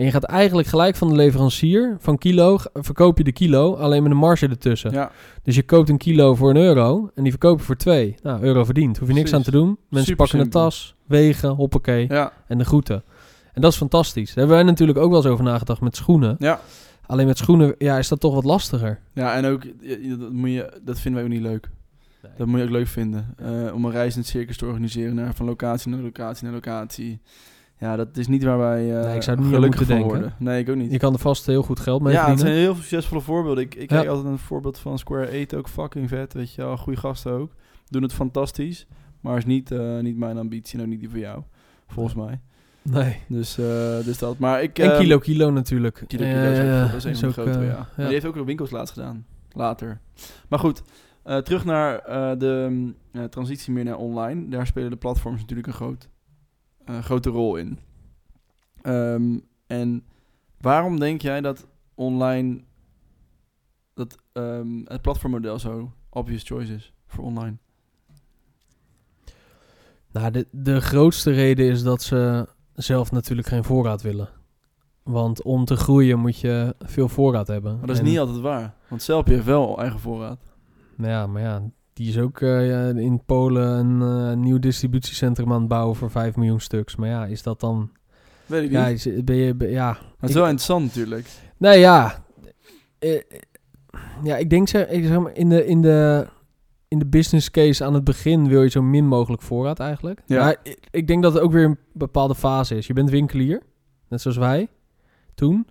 En 0.00 0.06
je 0.06 0.12
gaat 0.12 0.24
eigenlijk 0.24 0.68
gelijk 0.68 0.96
van 0.96 1.08
de 1.08 1.14
leverancier, 1.14 1.96
van 1.98 2.18
kilo, 2.18 2.58
verkoop 2.72 3.18
je 3.18 3.24
de 3.24 3.32
kilo, 3.32 3.74
alleen 3.74 4.02
met 4.02 4.12
een 4.12 4.18
marge 4.18 4.48
ertussen. 4.48 4.92
Ja, 4.92 5.10
Dus 5.42 5.54
je 5.56 5.62
koopt 5.62 5.88
een 5.88 5.96
kilo 5.98 6.34
voor 6.34 6.50
een 6.50 6.56
euro 6.56 7.10
en 7.14 7.22
die 7.22 7.30
verkoop 7.32 7.58
je 7.58 7.64
voor 7.64 7.76
twee. 7.76 8.14
Nou, 8.22 8.42
euro 8.42 8.64
verdiend. 8.64 8.98
Hoef 8.98 9.08
je 9.08 9.14
niks 9.14 9.30
Precies. 9.30 9.46
aan 9.46 9.52
te 9.52 9.58
doen. 9.58 9.66
Mensen 9.88 10.00
Super 10.10 10.16
pakken 10.16 10.38
een 10.38 10.44
simpel. 10.44 10.60
tas, 10.60 10.94
wegen, 11.06 11.48
hoppakee 11.50 12.06
ja, 12.08 12.32
en 12.46 12.58
de 12.58 12.64
groeten. 12.64 13.02
En 13.52 13.60
dat 13.60 13.72
is 13.72 13.78
fantastisch. 13.78 14.26
Daar 14.28 14.36
hebben 14.36 14.56
wij 14.56 14.64
natuurlijk 14.64 14.98
ook 14.98 15.08
wel 15.10 15.18
eens 15.18 15.30
over 15.30 15.44
nagedacht 15.44 15.80
met 15.80 15.96
schoenen. 15.96 16.36
ja. 16.38 16.60
Alleen 17.06 17.26
met 17.26 17.38
schoenen 17.38 17.74
ja, 17.78 17.98
is 17.98 18.08
dat 18.08 18.20
toch 18.20 18.34
wat 18.34 18.44
lastiger. 18.44 18.98
Ja, 19.12 19.34
en 19.34 19.44
ook, 19.44 19.62
dat, 20.18 20.32
moet 20.32 20.50
je, 20.50 20.80
dat 20.84 20.98
vinden 21.00 21.22
wij 21.22 21.30
ook 21.30 21.36
niet 21.36 21.46
leuk. 21.50 21.70
Dat 22.36 22.46
moet 22.46 22.58
je 22.58 22.64
ook 22.64 22.70
leuk 22.70 22.86
vinden. 22.86 23.34
Eh, 23.36 23.74
om 23.74 23.84
een 23.84 23.90
reis 23.90 24.14
in 24.14 24.20
het 24.20 24.28
circus 24.28 24.56
te 24.56 24.66
organiseren 24.66 25.14
naar, 25.14 25.34
van 25.34 25.46
locatie 25.46 25.90
naar 25.90 26.00
locatie 26.00 26.44
naar 26.44 26.52
locatie. 26.54 27.20
Ja, 27.80 27.96
dat 27.96 28.16
is 28.16 28.26
niet 28.26 28.42
waar 28.42 28.58
wij 28.58 28.96
eh 28.96 29.04
Nee, 29.04 29.14
ik 29.16 29.22
zou 29.22 29.36
het 29.36 29.46
niet 29.46 29.54
gelukkig 29.54 29.80
van 29.80 29.88
denken. 29.88 30.08
worden. 30.08 30.34
Nee, 30.38 30.60
ik 30.60 30.68
ook 30.68 30.76
niet. 30.76 30.90
Je 30.90 30.98
kan 30.98 31.12
er 31.12 31.18
vast 31.18 31.46
heel 31.46 31.62
goed 31.62 31.80
geld 31.80 32.02
mee 32.02 32.12
ja, 32.12 32.18
het 32.18 32.26
verdienen. 32.28 32.54
zijn 32.54 32.64
heel 32.64 32.74
succesvolle 32.82 33.20
voorbeelden. 33.20 33.64
Ik, 33.64 33.74
ik 33.74 33.90
Ja. 33.90 33.96
kijk 33.96 34.08
altijd 34.08 34.26
een 34.26 34.38
voorbeeld 34.38 34.78
van 34.78 34.98
Square 34.98 35.40
8 35.40 35.54
ook 35.54 35.68
fucking 35.68 36.08
vet. 36.08 36.32
Weet 36.32 36.54
je 36.54 36.62
wel, 36.62 36.76
goede 36.76 36.98
gasten 36.98 37.32
ook. 37.32 37.52
Doen 37.88 38.02
het 38.02 38.12
fantastisch. 38.12 38.86
Maar 39.20 39.36
is 39.36 39.44
niet, 39.44 39.70
eh, 39.70 39.98
niet 39.98 40.16
mijn 40.16 40.38
ambitie 40.38 40.78
en 40.78 40.84
ook 40.84 40.90
niet 40.90 41.00
die 41.00 41.10
van 41.10 41.18
jou. 41.18 41.42
Volgens 41.88 42.14
mij. 42.14 42.40
Nee. 42.82 43.16
Dus, 43.28 43.58
eh, 43.58 44.04
dus 44.04 44.18
dat. 44.18 44.38
Maar 44.38 44.62
ik... 44.62 44.78
En 44.78 44.92
eh, 44.92 44.98
kilo 44.98 45.18
kilo 45.18 45.50
natuurlijk. 45.50 46.04
Kilo 46.06 46.24
Kilo 46.24 46.50
is 46.50 46.58
ook, 46.58 46.90
dat 46.90 46.94
is 46.94 47.04
een 47.04 47.10
is 47.10 47.18
van 47.18 47.28
de 47.28 47.34
grotere, 47.34 47.64
ja. 47.64 47.88
Die 47.96 48.06
heeft 48.06 48.24
ook 48.24 48.34
nog 48.36 48.46
winkels 48.46 48.70
laatst 48.70 48.92
gedaan. 48.92 49.26
Later. 49.52 50.00
Maar 50.48 50.58
goed, 50.58 50.82
eh, 51.22 51.36
terug 51.36 51.64
naar 51.64 51.98
eh, 51.98 52.38
de 52.38 52.66
mm, 52.70 52.94
eh, 53.12 53.24
transitie 53.24 53.72
meer 53.72 53.84
naar 53.84 53.96
online. 53.96 54.48
Daar 54.48 54.66
spelen 54.66 54.90
de 54.90 54.96
platforms 54.96 55.40
natuurlijk 55.40 55.68
een 55.68 55.74
groot, 55.74 56.08
eh, 56.90 57.04
grote 57.04 57.30
rol 57.30 57.56
in. 57.56 57.78
Ehm, 58.82 59.38
en 59.66 60.04
waarom 60.60 60.98
denk 60.98 61.22
jij 61.22 61.40
dat 61.40 61.66
online 61.94 62.60
dat 63.94 64.18
ehm, 64.32 64.80
het 64.84 65.02
platformmodel 65.02 65.58
zo 65.58 65.92
obvious 66.08 66.42
choice 66.42 66.74
is 66.74 66.92
voor 67.06 67.24
online? 67.24 67.56
Nou, 70.12 70.30
de, 70.30 70.46
de 70.50 70.80
grootste 70.80 71.30
reden 71.30 71.66
is 71.66 71.82
dat 71.82 72.02
ze 72.02 72.48
zelf 72.74 73.10
natuurlijk 73.12 73.48
geen 73.48 73.64
voorraad 73.64 74.02
willen. 74.02 74.28
Want 75.02 75.42
om 75.42 75.64
te 75.64 75.76
groeien 75.76 76.18
moet 76.18 76.38
je 76.38 76.74
veel 76.78 77.08
voorraad 77.08 77.46
hebben. 77.46 77.72
Maar 77.78 77.86
dat 77.86 77.96
is 77.96 77.98
En- 78.02 78.08
niet 78.08 78.18
altijd 78.18 78.38
waar. 78.38 78.74
Want 78.88 79.02
zelf 79.02 79.26
heeft 79.26 79.44
wel 79.44 79.78
eigen 79.78 80.00
voorraad. 80.00 80.40
Nou 80.96 81.10
ja, 81.10 81.26
maar 81.26 81.42
ja, 81.42 81.62
die 82.00 82.08
is 82.08 82.18
ook 82.18 82.40
eh, 82.40 82.88
in 82.88 83.24
Polen 83.24 83.68
een 83.68 84.02
eh, 84.02 84.36
nieuw 84.36 84.58
distributiecentrum 84.58 85.52
aan 85.52 85.58
het 85.58 85.68
bouwen 85.68 85.96
voor 85.96 86.10
5 86.10 86.36
miljoen 86.36 86.60
stuks. 86.60 86.96
Maar 86.96 87.08
ja, 87.08 87.26
is 87.26 87.42
dat 87.42 87.60
dan... 87.60 87.90
Weet 88.46 88.62
ik 88.62 88.68
niet. 88.68 88.78
Ja, 88.78 88.80
maar 88.80 88.92
is, 88.92 89.24
ben 89.24 89.36
je... 89.36 89.54
ben- 89.54 89.70
ja. 89.70 89.98
het 90.18 90.28
is 90.28 90.34
wel 90.34 90.44
interessant 90.44 90.84
natuurlijk. 90.84 91.28
Nee, 91.56 91.78
ja. 91.78 92.24
Eh, 92.98 93.22
ja, 94.22 94.36
ik 94.36 94.50
denk 94.50 94.68
zeg, 94.68 94.88
ik 94.88 95.06
zeg 95.06 95.18
maar, 95.18 95.34
in 95.34 95.48
de, 95.48 95.66
in, 95.66 95.82
de, 95.82 96.26
in 96.88 96.98
de 96.98 97.06
business 97.06 97.50
case 97.50 97.84
aan 97.84 97.94
het 97.94 98.04
begin 98.04 98.48
wil 98.48 98.62
je 98.62 98.70
zo 98.70 98.82
min 98.82 99.06
mogelijk 99.06 99.42
voorraad 99.42 99.80
eigenlijk. 99.80 100.22
Ja. 100.26 100.44
Maar 100.44 100.56
ik, 100.62 100.78
ik 100.90 101.06
denk 101.06 101.22
dat 101.22 101.32
het 101.32 101.42
ook 101.42 101.52
weer 101.52 101.64
een 101.64 101.78
bepaalde 101.92 102.34
fase 102.34 102.76
is. 102.76 102.86
Je 102.86 102.92
bent 102.92 103.10
winkelier, 103.10 103.62
net 104.08 104.20
zoals 104.20 104.36
wij 104.36 104.68
toen. 105.34 105.66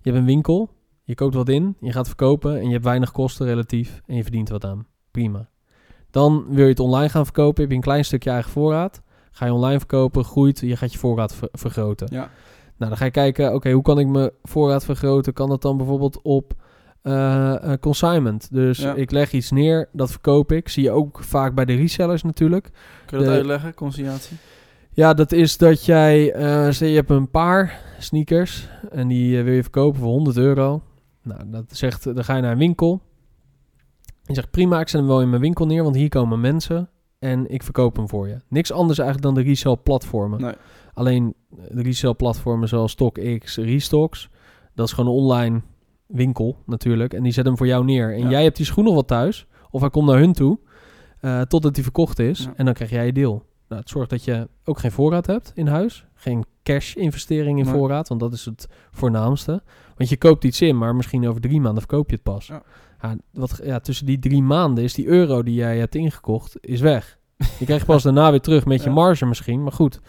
Je 0.00 0.10
hebt 0.10 0.16
een 0.16 0.28
winkel, 0.28 0.70
je 1.02 1.14
koopt 1.14 1.34
wat 1.34 1.48
in, 1.48 1.76
je 1.80 1.92
gaat 1.92 2.06
verkopen 2.06 2.58
en 2.58 2.66
je 2.66 2.72
hebt 2.72 2.84
weinig 2.84 3.10
kosten 3.10 3.46
relatief 3.46 4.00
en 4.06 4.16
je 4.16 4.22
verdient 4.22 4.48
wat 4.48 4.64
aan. 4.64 4.86
Prima. 5.10 5.49
Dan 6.10 6.44
wil 6.48 6.64
je 6.64 6.70
het 6.70 6.80
online 6.80 7.08
gaan 7.08 7.24
verkopen, 7.24 7.60
heb 7.60 7.70
je 7.70 7.76
een 7.76 7.82
klein 7.82 8.04
stukje 8.04 8.30
eigen 8.30 8.50
voorraad. 8.50 9.02
Ga 9.30 9.46
je 9.46 9.52
online 9.52 9.78
verkopen, 9.78 10.24
groeit, 10.24 10.60
je 10.60 10.76
gaat 10.76 10.92
je 10.92 10.98
voorraad 10.98 11.34
ver- 11.34 11.48
vergroten. 11.52 12.08
Ja. 12.10 12.30
Nou, 12.76 12.90
dan 12.90 12.96
ga 12.96 13.04
je 13.04 13.10
kijken, 13.10 13.54
oké, 13.54 13.70
hoe 13.70 13.82
kan 13.82 13.98
ik 13.98 14.06
mijn 14.06 14.30
voorraad 14.42 14.84
vergroten? 14.84 15.32
Kan 15.32 15.48
dat 15.48 15.62
dan 15.62 15.76
bijvoorbeeld 15.76 16.22
op 16.22 16.52
eh, 17.02 17.72
eh, 17.72 17.78
consignment? 17.80 18.48
Dus 18.52 18.78
Ja. 18.78 18.94
ik 18.94 19.10
leg 19.10 19.32
iets 19.32 19.50
neer, 19.50 19.88
dat 19.92 20.10
verkoop 20.10 20.52
ik. 20.52 20.68
Zie 20.68 20.82
je 20.82 20.90
ook 20.90 21.18
vaak 21.22 21.54
bij 21.54 21.64
de 21.64 21.74
resellers 21.74 22.22
natuurlijk. 22.22 22.70
Kun 23.06 23.18
je 23.18 23.24
dat 23.24 23.32
De- 23.32 23.38
uitleggen, 23.38 23.74
conciliatie? 23.74 24.36
Ja, 24.92 25.14
dat 25.14 25.32
is 25.32 25.56
dat 25.56 25.84
jij, 25.84 26.26
stel 26.72 26.88
je 26.88 26.94
hebt 26.94 27.10
een 27.10 27.30
paar 27.30 27.80
sneakers 27.98 28.68
en 28.90 29.08
die 29.08 29.42
wil 29.42 29.52
je 29.54 29.62
verkopen 29.62 30.00
voor 30.00 30.08
100 30.10 30.36
euro. 30.36 30.82
Nou, 31.22 31.40
dat 31.46 31.64
zegt, 31.68 32.04
dan 32.14 32.24
ga 32.24 32.36
je 32.36 32.42
naar 32.42 32.52
een 32.52 32.58
winkel. 32.58 33.00
Je 34.30 34.36
zegt 34.36 34.50
prima, 34.50 34.80
ik 34.80 34.88
zet 34.88 35.00
hem 35.00 35.08
wel 35.08 35.20
in 35.22 35.28
mijn 35.30 35.40
winkel 35.42 35.66
neer, 35.66 35.82
want 35.82 35.94
hier 35.96 36.08
komen 36.08 36.40
mensen 36.40 36.90
en 37.18 37.50
ik 37.50 37.62
verkoop 37.62 37.96
hem 37.96 38.08
voor 38.08 38.28
je. 38.28 38.36
Niks 38.48 38.72
anders 38.72 38.98
eigenlijk 38.98 39.34
dan 39.34 39.42
de 39.44 39.48
resell 39.50 39.76
platformen. 39.76 40.40
Nee. 40.40 40.54
Alleen 40.94 41.34
eh, 41.50 41.64
de 41.70 41.82
resell 41.82 42.14
platformen 42.14 42.68
zoals 42.68 42.92
StockX, 42.92 43.56
Restocks, 43.56 44.28
dat 44.74 44.86
is 44.86 44.92
gewoon 44.92 45.10
een 45.14 45.20
online 45.20 45.60
winkel 46.06 46.56
natuurlijk. 46.66 47.14
En 47.14 47.22
die 47.22 47.32
zet 47.32 47.44
hem 47.44 47.56
voor 47.56 47.66
jou 47.66 47.84
neer. 47.84 48.12
En 48.14 48.20
Ja. 48.22 48.30
jij 48.30 48.42
hebt 48.42 48.56
die 48.56 48.66
schoen 48.66 48.84
nog 48.84 48.92
wel 48.92 49.04
thuis, 49.04 49.46
of 49.70 49.80
hij 49.80 49.90
komt 49.90 50.06
naar 50.08 50.18
hun 50.18 50.32
toe, 50.32 50.58
eh, 51.20 51.40
totdat 51.40 51.74
die 51.74 51.82
verkocht 51.82 52.18
is. 52.18 52.38
Ja. 52.44 52.52
En 52.56 52.64
dan 52.64 52.74
krijg 52.74 52.90
jij 52.90 53.06
je 53.06 53.12
deel. 53.12 53.42
Nou, 53.68 53.80
het 53.80 53.90
zorgt 53.90 54.10
dat 54.10 54.24
je 54.24 54.48
ook 54.64 54.78
geen 54.78 54.92
voorraad 54.92 55.26
hebt 55.26 55.52
in 55.54 55.66
huis. 55.66 56.06
Geen 56.14 56.44
cash-investering 56.72 57.58
in 57.58 57.64
Nee. 57.64 57.74
voorraad, 57.74 58.08
want 58.08 58.20
dat 58.20 58.32
is 58.32 58.44
het 58.44 58.68
voornaamste. 58.90 59.62
Want 59.96 60.10
je 60.10 60.16
koopt 60.16 60.44
iets 60.44 60.60
in, 60.60 60.78
maar 60.78 60.94
misschien 60.94 61.28
over 61.28 61.40
drie 61.40 61.60
maanden 61.60 61.82
verkoop 61.82 62.08
je 62.08 62.14
het 62.14 62.24
pas. 62.24 62.46
Ja. 62.46 62.62
Ja, 63.02 63.16
wat, 63.32 63.60
ja, 63.64 63.80
tussen 63.80 64.06
die 64.06 64.18
drie 64.18 64.42
maanden 64.42 64.84
is 64.84 64.94
die 64.94 65.06
euro 65.06 65.42
die 65.42 65.54
jij 65.54 65.78
hebt 65.78 65.94
ingekocht, 65.94 66.56
is 66.60 66.80
weg. 66.80 67.18
Je 67.58 67.64
krijgt 67.64 67.86
pas 67.86 68.02
daarna 68.08 68.30
weer 68.30 68.40
terug 68.40 68.64
met 68.64 68.82
je 68.82 68.90
marge 68.90 69.26
misschien, 69.26 69.62
maar 69.62 69.72
goed. 69.72 70.00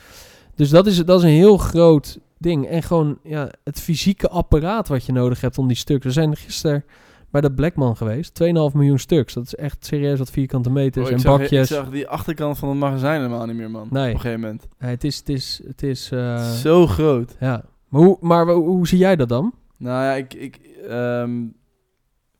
Dus 0.56 0.69
dat 0.69 0.88
is, 0.88 1.06
dat 1.06 1.19
is 1.19 1.24
een 1.24 1.36
heel 1.36 1.58
groot 1.58 2.19
ding. 2.38 2.67
En 2.67 2.84
gewoon 2.84 3.17
ja, 3.24 3.50
het 3.63 3.80
fysieke 3.80 4.30
apparaat 4.30 4.88
wat 4.88 5.06
je 5.06 5.12
nodig 5.12 5.41
hebt 5.41 5.58
om 5.58 5.67
die 5.67 5.78
stukken. 5.78 6.08
We 6.08 6.13
zijn 6.13 6.36
gisteren 6.36 6.84
bij 7.32 7.41
de 7.41 7.52
Blackman 7.52 7.98
geweest. 7.98 8.44
2,5 8.44 8.48
miljoen 8.74 9.00
stuks. 9.00 9.34
Dat 9.34 9.46
is 9.46 9.56
echt 9.56 9.86
serieus 9.86 10.17
wat 10.17 10.32
vierkante 10.32 10.70
meters 10.70 11.08
Oh, 11.08 11.13
en 11.13 11.20
zag, 11.20 11.38
bakjes. 11.38 11.72
Ik 11.72 11.78
zag 11.78 11.89
die 11.89 12.08
achterkant 12.08 12.58
van 12.58 12.70
het 12.70 12.78
magazijn 12.78 13.22
helemaal 13.22 13.46
niet 13.46 13.56
meer, 13.56 13.72
man. 13.72 13.88
Nee. 13.91 14.08
Op 14.08 14.13
een 14.13 14.20
gegeven 14.20 14.39
moment. 14.41 14.67
Ja, 14.80 14.88
het 14.88 15.04
is, 15.04 15.17
het 15.17 15.30
is, 15.30 15.62
het 15.67 15.84
is 15.84 16.12
eh, 16.12 16.52
Zo 16.52 16.88
groot. 16.88 17.36
ja. 17.39 17.63
Maar, 17.88 18.02
hoe, 18.02 18.17
maar 18.22 18.48
hoe, 18.48 18.67
hoe 18.67 18.88
zie 18.88 18.98
jij 18.98 19.15
dat 19.15 19.30
dan? 19.30 19.54
Nou 19.78 20.04
ja, 20.04 20.13
ik... 20.13 20.34
ik 20.34 20.56
ehm, 20.88 21.46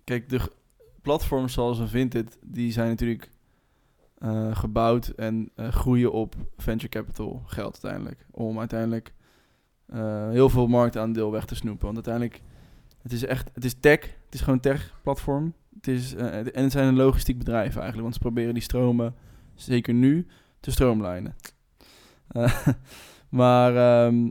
kijk, 0.04 0.30
de 0.30 0.40
platforms 1.02 1.54
zoals 1.54 1.80
een 1.80 1.88
Vinted, 1.88 2.38
die 2.44 2.72
zijn 2.72 2.90
natuurlijk 2.90 3.30
eh, 4.18 4.56
gebouwd 4.56 5.08
en 5.08 5.50
eh, 5.56 5.68
groeien 5.68 6.12
op 6.12 6.36
venture 6.58 6.90
capital 6.90 7.42
geld 7.46 7.80
uiteindelijk. 7.84 8.26
Om 8.32 8.60
uiteindelijk 8.60 9.14
heel 10.32 10.50
veel 10.50 10.68
marktaandeel 10.68 11.32
weg 11.32 11.46
te 11.46 11.56
snoepen. 11.56 11.84
Want 11.86 11.96
uiteindelijk, 11.96 12.42
het 13.02 13.12
is 13.12 13.26
echt, 13.26 13.50
het 13.54 13.66
is 13.66 13.74
tech. 13.80 14.20
Het 14.32 14.40
is 14.40 14.42
gewoon 14.42 14.60
tech 14.60 15.00
platform. 15.04 15.54
Het 15.76 15.88
is, 15.88 16.16
eh, 16.16 16.38
en 16.38 16.64
het 16.64 16.72
zijn 16.72 16.88
een 16.88 16.96
logistiek 16.96 17.38
bedrijf 17.38 17.76
eigenlijk. 17.76 18.02
Want 18.02 18.14
ze 18.14 18.20
proberen 18.20 18.54
die 18.54 18.64
stromen, 18.64 19.16
zeker 19.56 19.94
nu, 19.94 20.28
te 20.62 20.72
stroomlijnen. 20.72 21.36
Eh, 22.32 22.68
maar 23.30 23.76
ehm, 23.76 24.30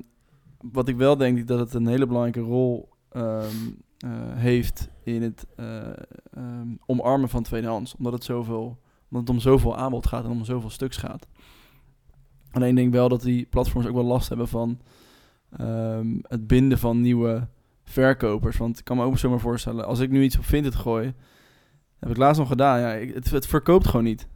wat 0.73 0.89
ik 0.89 0.97
wel 0.97 1.17
denk, 1.17 1.47
dat 1.47 1.59
het 1.59 1.75
een 1.75 1.87
hele 1.87 2.07
belangrijke 2.07 2.41
rol 2.41 2.89
ehm, 3.11 3.55
eh, 3.99 4.11
heeft 4.35 4.89
in 5.03 5.23
het 5.23 5.47
eh, 5.57 5.89
ehm, 6.31 6.69
omarmen 6.87 7.29
van 7.29 7.43
tweedehands. 7.43 7.97
Omdat 7.97 8.13
het, 8.13 8.25
zoveel, 8.25 8.79
omdat 9.11 9.21
het 9.21 9.31
om 9.31 9.41
zoveel 9.41 9.77
aanbod 9.77 10.07
gaat 10.07 10.25
en 10.25 10.31
om 10.31 10.45
zoveel 10.45 10.71
stuks 10.71 10.97
gaat. 10.97 11.29
Alleen 12.51 12.69
ik 12.69 12.77
denk 12.77 12.93
wel 12.93 13.09
dat 13.09 13.23
die 13.23 13.47
platforms 13.47 13.87
ook 13.87 13.95
wel 13.95 14.05
last 14.05 14.29
hebben 14.29 14.49
van 14.49 14.81
het 16.23 16.47
binden 16.47 16.79
van 16.79 17.01
nieuwe 17.01 17.49
verkopers. 17.91 18.57
Want 18.57 18.79
ik 18.79 18.85
kan 18.85 18.97
me 18.97 19.05
ook 19.05 19.19
zomaar 19.19 19.41
voorstellen, 19.41 19.87
als 19.87 19.99
ik 20.01 20.11
nu 20.11 20.23
iets 20.23 20.39
op 20.39 20.45
Vinted 20.45 20.75
gooi, 20.75 21.15
heb 21.99 22.11
ik 22.11 22.17
laatst 22.17 22.39
nog 22.41 22.49
gedaan. 22.49 22.81
Ja, 22.81 22.93
ik- 22.93 23.15
het, 23.15 23.31
het 23.31 23.47
verkoopt 23.47 23.87
gewoon 23.87 24.05
niet. 24.05 24.29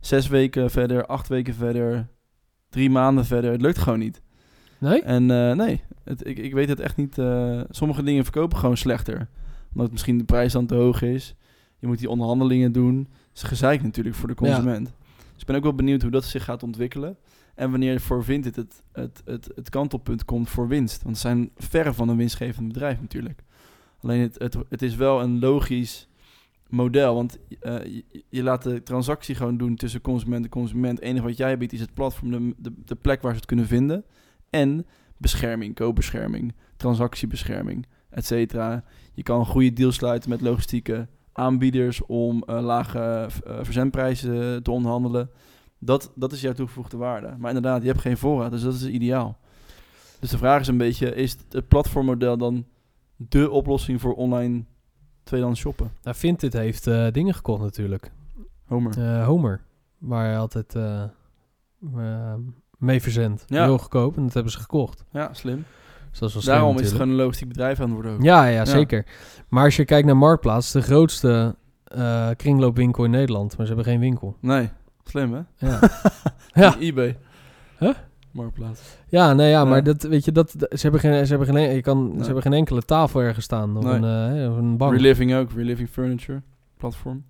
Zes 0.00 0.28
weken 0.28 0.70
verder, 0.70 1.06
acht 1.06 1.28
weken 1.28 1.54
verder, 1.54 2.08
drie 2.68 2.90
maanden 2.90 3.24
verder. 3.24 3.52
Het 3.52 3.60
lukt 3.60 3.78
gewoon 3.78 3.98
niet. 3.98 4.22
Nee? 4.78 5.02
En 5.02 5.30
eh, 5.30 5.52
nee, 5.56 5.80
het, 6.04 6.26
ik, 6.26 6.38
ik 6.38 6.52
weet 6.52 6.68
het 6.68 6.80
echt 6.80 6.96
niet. 6.96 7.18
eh, 7.18 7.60
sommige 7.70 8.02
dingen 8.02 8.22
verkopen 8.24 8.58
gewoon 8.58 8.76
slechter. 8.76 9.28
Omdat 9.74 9.90
misschien 9.92 10.18
de 10.18 10.24
prijs 10.24 10.52
dan 10.52 10.66
te 10.66 10.74
hoog 10.74 11.02
is. 11.02 11.34
Je 11.78 11.86
moet 11.86 11.98
die 11.98 12.08
onderhandelingen 12.10 12.72
doen. 12.72 12.96
Het 13.28 13.36
is 13.36 13.42
gezeik 13.42 13.82
natuurlijk 13.82 14.14
voor 14.16 14.28
de 14.28 14.34
Ja. 14.38 14.46
consument. 14.46 14.86
Dus 15.32 15.40
ik 15.40 15.46
ben 15.46 15.56
ook 15.56 15.62
wel 15.62 15.74
benieuwd 15.74 16.02
hoe 16.02 16.10
dat 16.10 16.24
zich 16.24 16.44
gaat 16.44 16.62
ontwikkelen. 16.62 17.16
En 17.54 17.70
wanneer 17.70 18.00
voor 18.00 18.24
Vinted 18.24 18.56
het, 18.56 18.82
het, 18.92 19.22
het, 19.24 19.48
het 19.54 19.70
kantelpunt 19.70 20.24
komt 20.24 20.50
voor 20.50 20.68
winst. 20.68 21.02
Want 21.02 21.16
ze 21.16 21.22
zijn 21.22 21.50
verre 21.56 21.92
van 21.92 22.08
een 22.08 22.16
winstgevend 22.16 22.68
bedrijf 22.68 23.00
natuurlijk. 23.00 23.42
Alleen 24.00 24.20
het, 24.20 24.56
het, 24.68 24.82
is 24.82 24.94
wel 24.94 25.22
een 25.22 25.38
logisch 25.38 26.08
model. 26.68 27.14
Want 27.14 27.38
eh, 27.60 28.02
je, 28.28 28.42
laat 28.42 28.62
de 28.62 28.82
transactie 28.82 29.34
gewoon 29.34 29.56
doen 29.56 29.76
tussen 29.76 30.00
consument 30.00 30.44
en 30.44 30.50
consument. 30.50 30.98
Het 30.98 31.08
enige 31.08 31.26
wat 31.26 31.36
jij 31.36 31.58
biedt 31.58 31.72
is 31.72 31.80
het 31.80 31.94
platform, 31.94 32.54
de, 32.56 32.72
de, 32.84 32.94
plek 32.94 33.22
waar 33.22 33.30
ze 33.30 33.36
het 33.36 33.46
kunnen 33.46 33.66
vinden. 33.66 34.04
En 34.50 34.86
bescherming, 35.16 35.74
koopbescherming, 35.74 36.54
transactiebescherming, 36.76 37.86
et 38.10 38.26
cetera. 38.26 38.84
Je 39.12 39.22
kan 39.22 39.46
goede 39.46 39.72
deals 39.72 39.94
sluiten 39.94 40.30
met 40.30 40.40
logistieke 40.40 41.08
aanbieders 41.32 42.06
om 42.06 42.42
eh, 42.42 42.60
lage 42.60 42.98
eh, 42.98 43.58
verzendprijzen 43.62 44.62
te 44.62 44.70
onderhandelen. 44.70 45.30
Dat, 45.84 46.12
dat 46.14 46.32
is 46.32 46.40
jouw 46.40 46.52
toegevoegde 46.52 46.96
waarde. 46.96 47.34
Maar 47.38 47.54
inderdaad, 47.54 47.82
je 47.82 47.88
hebt 47.88 48.00
geen 48.00 48.16
voorraad, 48.16 48.50
dus 48.50 48.62
dat 48.62 48.74
is 48.74 48.86
ideaal. 48.86 49.38
Dus 50.20 50.30
de 50.30 50.38
vraag 50.38 50.60
is 50.60 50.66
een 50.66 50.76
beetje, 50.76 51.14
is 51.14 51.36
het 51.48 51.68
platformmodel 51.68 52.36
dan 52.36 52.64
de 53.16 53.50
oplossing 53.50 54.00
voor 54.00 54.14
online 54.14 54.64
tweedehands 55.22 55.60
shoppen? 55.60 55.90
Nou, 56.02 56.16
Vinted 56.16 56.52
heeft 56.52 56.86
eh, 56.86 57.06
dingen 57.12 57.34
gekocht 57.34 57.62
natuurlijk. 57.62 58.12
Homer. 58.66 58.98
Eh, 58.98 59.26
Homer, 59.26 59.60
waar 59.98 60.30
je 60.30 60.36
altijd 60.36 60.74
eh, 60.74 62.34
mee 62.78 63.02
verzendt. 63.02 63.44
Ja. 63.46 63.64
Heel 63.64 63.78
goedkoop 63.78 64.16
en 64.16 64.22
dat 64.22 64.34
hebben 64.34 64.52
ze 64.52 64.58
gekocht. 64.58 65.04
Ja, 65.12 65.34
slim. 65.34 65.64
Dus 66.10 66.18
dat 66.18 66.28
is 66.28 66.34
wel 66.34 66.42
slim 66.42 66.54
Daarom 66.54 66.74
is 66.78 66.82
het 66.82 66.92
gewoon 66.92 67.08
een 67.08 67.14
logistiek 67.14 67.48
bedrijf 67.48 67.80
aan 67.80 67.84
het 67.84 67.94
worden 67.94 68.12
ook. 68.12 68.22
Ja, 68.22 68.44
ja, 68.46 68.64
zeker. 68.64 69.06
Maar 69.48 69.64
als 69.64 69.76
je 69.76 69.84
kijkt 69.84 70.06
naar 70.06 70.16
Marktplaats, 70.16 70.72
de 70.72 70.82
grootste 70.82 71.56
kringloopwinkel 72.36 73.04
in 73.04 73.10
Nederland. 73.10 73.56
Maar 73.56 73.66
ze 73.66 73.72
hebben 73.74 73.92
geen 73.92 74.00
winkel. 74.00 74.36
Nee, 74.40 74.70
slim 75.04 75.32
hè? 75.34 75.40
Ja, 75.68 75.80
ja. 76.62 76.78
eBay. 76.78 77.18
Huh? 77.78 77.94
Marktplaats. 78.30 78.80
ja 79.08 79.32
nee, 79.32 79.50
ja, 79.50 79.58
Ja. 79.58 79.64
maar 79.64 79.82
dat, 79.84 80.02
weet 80.02 80.24
je, 80.24 80.32
dat, 80.32 80.50
ze, 80.50 80.66
hebben 80.80 81.00
geen, 81.00 81.26
ze, 81.26 81.36
hebben 81.36 81.54
geen, 81.54 81.74
je 81.74 81.80
kan, 81.80 82.08
Nee. 82.08 82.18
ze 82.18 82.24
hebben 82.24 82.42
geen 82.42 82.52
enkele 82.52 82.82
tafel 82.82 83.20
ergens 83.20 83.44
staan. 83.44 83.76
Of 83.76 83.84
Nee. 83.84 83.94
een, 83.94 84.50
of 84.50 84.56
een 84.56 84.76
bank. 84.76 84.92
Reliving 84.92 85.34
ook, 85.34 85.50
Reliving 85.52 85.88
Furniture 85.88 86.42
platform. 86.76 87.24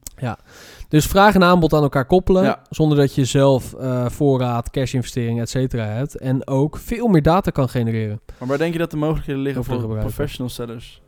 Dus 0.88 1.06
vraag 1.06 1.34
en 1.34 1.42
aanbod 1.44 1.72
aan 1.72 1.82
elkaar 1.82 2.04
koppelen. 2.06 2.42
Ja. 2.44 2.62
Zonder 2.70 2.98
dat 2.98 3.14
je 3.14 3.24
zelf 3.24 3.74
eh, 3.74 4.08
voorraad, 4.08 4.70
cash-investering, 4.70 5.40
et 5.40 5.48
cetera 5.50 5.84
hebt. 5.84 6.16
En 6.18 6.46
ook 6.46 6.76
veel 6.76 7.08
meer 7.08 7.22
data 7.22 7.50
kan 7.50 7.68
genereren. 7.68 8.20
Maar 8.38 8.48
waar 8.48 8.58
denk 8.58 8.72
je 8.72 8.78
dat 8.78 8.90
de 8.90 8.96
mogelijkheden 8.96 9.42
liggen 9.42 9.64
voor 9.64 9.98
professional 9.98 10.50
sellers? 10.50 11.02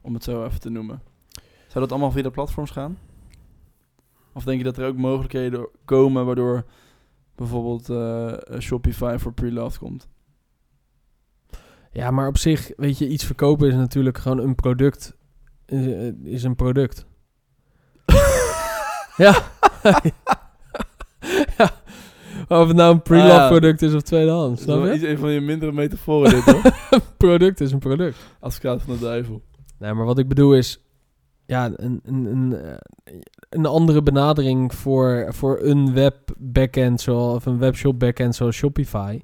Om 0.00 0.14
het 0.14 0.24
zo 0.24 0.44
even 0.44 0.60
te 0.60 0.70
noemen. 0.70 1.02
Zou 1.66 1.80
dat 1.84 1.90
allemaal 1.90 2.10
via 2.10 2.22
de 2.22 2.30
platforms 2.30 2.70
gaan? 2.70 2.98
Of 4.32 4.44
denk 4.44 4.58
je 4.58 4.64
dat 4.64 4.78
er 4.78 4.86
ook 4.86 4.96
mogelijkheden 4.96 5.68
komen 5.84 6.26
waardoor 6.26 6.64
bijvoorbeeld 7.34 7.88
eh, 7.88 8.58
Shopify 8.60 9.16
voor 9.18 9.32
pre-loved 9.32 9.78
komt? 9.78 10.08
Ja, 11.92 12.10
maar 12.10 12.28
op 12.28 12.38
zich, 12.38 12.72
weet 12.76 12.98
je, 12.98 13.08
iets 13.08 13.24
verkopen 13.24 13.68
is 13.68 13.74
natuurlijk 13.74 14.18
gewoon 14.18 14.38
een 14.38 14.54
product. 14.54 15.16
Is, 15.66 15.86
eh, 15.86 16.12
is 16.24 16.42
een 16.42 16.56
product. 16.56 17.06
ja. 19.16 19.42
ja. 21.56 21.70
Of 22.48 22.66
het 22.66 22.76
nou 22.76 22.94
een 22.94 23.02
pre-love 23.02 23.30
Ah, 23.30 23.36
ja. 23.36 23.48
product 23.48 23.82
is 23.82 23.94
of 23.94 24.02
tweedehands. 24.02 24.64
Dat 24.64 24.86
is 24.86 24.94
iets, 24.94 25.04
een 25.04 25.18
van 25.18 25.30
je 25.30 25.40
mindere 25.40 25.72
metaforen 25.72 26.30
dit, 26.30 26.44
hoor. 26.44 26.62
product 27.16 27.60
is 27.60 27.72
een 27.72 27.78
product. 27.78 28.16
Advocaat 28.40 28.82
van 28.82 28.94
de 28.94 29.00
duivel. 29.00 29.42
Nee, 29.78 29.92
maar 29.92 30.04
wat 30.04 30.18
ik 30.18 30.28
bedoel 30.28 30.54
is... 30.54 30.84
Ja, 31.50 31.70
een, 31.76 32.00
een, 32.04 32.24
een, 32.24 32.52
eh, 32.54 33.14
een 33.48 33.66
andere 33.66 34.02
benadering 34.02 34.74
voor, 34.74 35.26
voor 35.28 35.60
een 35.60 35.92
web 35.94 36.16
backend 36.38 37.00
zoals, 37.00 37.34
of 37.34 37.46
een 37.46 37.58
webshop 37.58 37.98
backend 37.98 38.34
zoals 38.34 38.56
Shopify. 38.56 39.20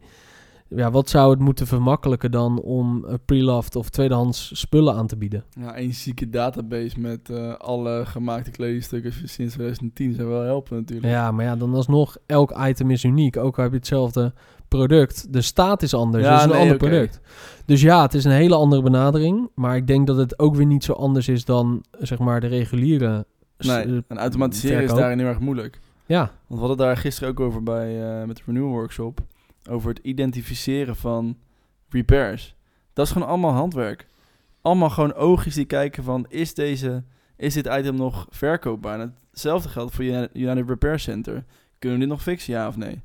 Ja, 0.69 0.91
wat 0.91 1.09
zou 1.09 1.31
het 1.31 1.39
moeten 1.39 1.67
vermakkelijken 1.67 2.31
dan 2.31 2.61
om 2.61 3.05
eh, 3.05 3.15
pre-loved 3.25 3.77
of 3.77 3.89
tweedehands 3.89 4.61
spullen 4.61 4.95
aan 4.95 5.07
te 5.07 5.17
bieden? 5.17 5.45
Ja, 5.61 5.75
één 5.75 5.95
zieke 5.95 6.31
database 6.31 7.01
met 7.01 7.31
eh, 7.31 7.55
alle 7.55 8.07
gemaakte 8.07 8.51
kledingstukken 8.51 9.13
sinds 9.13 9.55
2010 9.55 10.15
zou 10.15 10.29
wel 10.29 10.43
helpen 10.43 10.77
natuurlijk. 10.77 11.13
Ja, 11.13 11.31
maar 11.31 11.45
ja, 11.45 11.57
dan 11.57 11.75
alsnog, 11.75 12.17
elk 12.27 12.59
item 12.59 12.91
is 12.91 13.05
uniek. 13.05 13.37
Ook 13.37 13.57
al 13.57 13.63
heb 13.63 13.73
je 13.73 13.79
hetzelfde 13.79 14.33
product. 14.69 15.33
De 15.33 15.43
staat 15.43 15.83
is 15.83 15.95
anders, 15.95 16.25
Ja, 16.25 16.31
het 16.31 16.39
is 16.39 16.45
een 16.45 16.53
nee, 16.53 16.61
ander 16.61 16.77
product. 16.77 17.21
Dus 17.65 17.81
ja, 17.81 18.03
het 18.03 18.15
is 18.15 18.25
een 18.25 18.31
hele 18.31 18.55
andere 18.55 18.83
benadering. 18.83 19.51
Maar 19.55 19.77
ik 19.77 19.87
denk 19.87 20.07
dat 20.07 20.17
het 20.17 20.39
ook 20.39 20.55
weer 20.57 20.67
niet 20.67 20.85
zo 20.85 20.93
anders 20.93 21.29
is 21.29 21.45
dan, 21.45 21.85
zeg 21.99 22.19
maar, 22.19 22.41
de 22.41 22.47
reguliere... 22.47 23.27
Nee, 23.59 23.85
eh, 23.85 23.99
en 24.09 24.19
automatiseren 24.19 24.83
is 24.83 24.93
daarin 24.93 25.19
heel 25.19 25.29
erg 25.29 25.41
moeilijk. 25.41 25.81
Ja, 26.07 26.19
Want 26.21 26.61
we 26.61 26.67
hadden 26.67 26.87
daar 26.87 26.97
gisteren 26.97 27.29
ook 27.29 27.41
over 27.41 27.63
bij, 27.63 28.21
eh, 28.21 28.27
met 28.27 28.37
de 28.37 28.43
Renewal 28.47 28.71
Workshop. 28.71 29.21
Over 29.69 29.89
het 29.89 29.99
identificeren 29.99 30.97
van 30.97 31.39
repairs. 31.89 32.57
Dat 32.93 33.07
is 33.07 33.13
gewoon 33.13 33.29
allemaal 33.29 33.53
handwerk. 33.53 34.07
Allemaal 34.63 34.91
gewoon 34.91 35.15
oogjes 35.15 35.55
die 35.55 35.65
kijken 35.65 36.05
van... 36.05 36.27
Is, 36.29 36.55
deze, 36.55 37.05
is 37.37 37.55
dit 37.55 37.67
item 37.67 37.95
nog 37.95 38.27
verkoopbaar? 38.31 39.11
Hetzelfde 39.31 39.69
geldt 39.69 39.95
voor 39.95 40.05
Uni- 40.05 40.29
United 40.33 40.69
Repair 40.69 40.99
Center. 40.99 41.45
Kunnen 41.79 41.99
we 41.99 42.05
dit 42.05 42.15
nog 42.15 42.23
fixen, 42.23 42.53
ja 42.53 42.69
of 42.69 42.77
nee? 42.77 43.03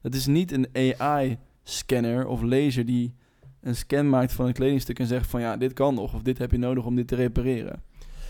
Het 0.00 0.14
is 0.14 0.26
niet 0.26 0.52
een 0.52 0.96
AI-scanner 0.98 2.26
of 2.26 2.42
laser 2.42 2.86
die 2.86 3.14
een 3.60 3.76
scan 3.76 4.08
maakt 4.08 4.32
van 4.32 4.46
een 4.46 4.52
kledingstuk... 4.52 4.98
en 4.98 5.06
zegt 5.06 5.26
van 5.26 5.40
ja, 5.40 5.56
dit 5.56 5.72
kan 5.72 5.94
nog. 5.94 6.14
Of 6.14 6.22
dit 6.22 6.38
heb 6.38 6.50
je 6.50 6.58
nodig 6.58 6.84
om 6.84 6.96
dit 6.96 7.08
te 7.08 7.14
repareren. 7.14 7.82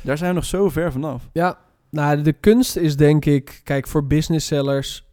Daar 0.03 0.19
zijn 0.19 0.31
we 0.31 0.37
nog 0.37 0.45
zo 0.45 0.69
ver 0.69 0.93
vanaf. 0.93 1.29
Ja, 1.33 1.59
nou, 1.91 2.23
de 2.23 2.33
kunst 2.33 2.77
is 2.77 2.97
denk 2.97 3.25
ik, 3.25 3.61
kijk, 3.65 3.87
voor 3.87 4.07
business 4.07 4.47
sellers, 4.47 5.09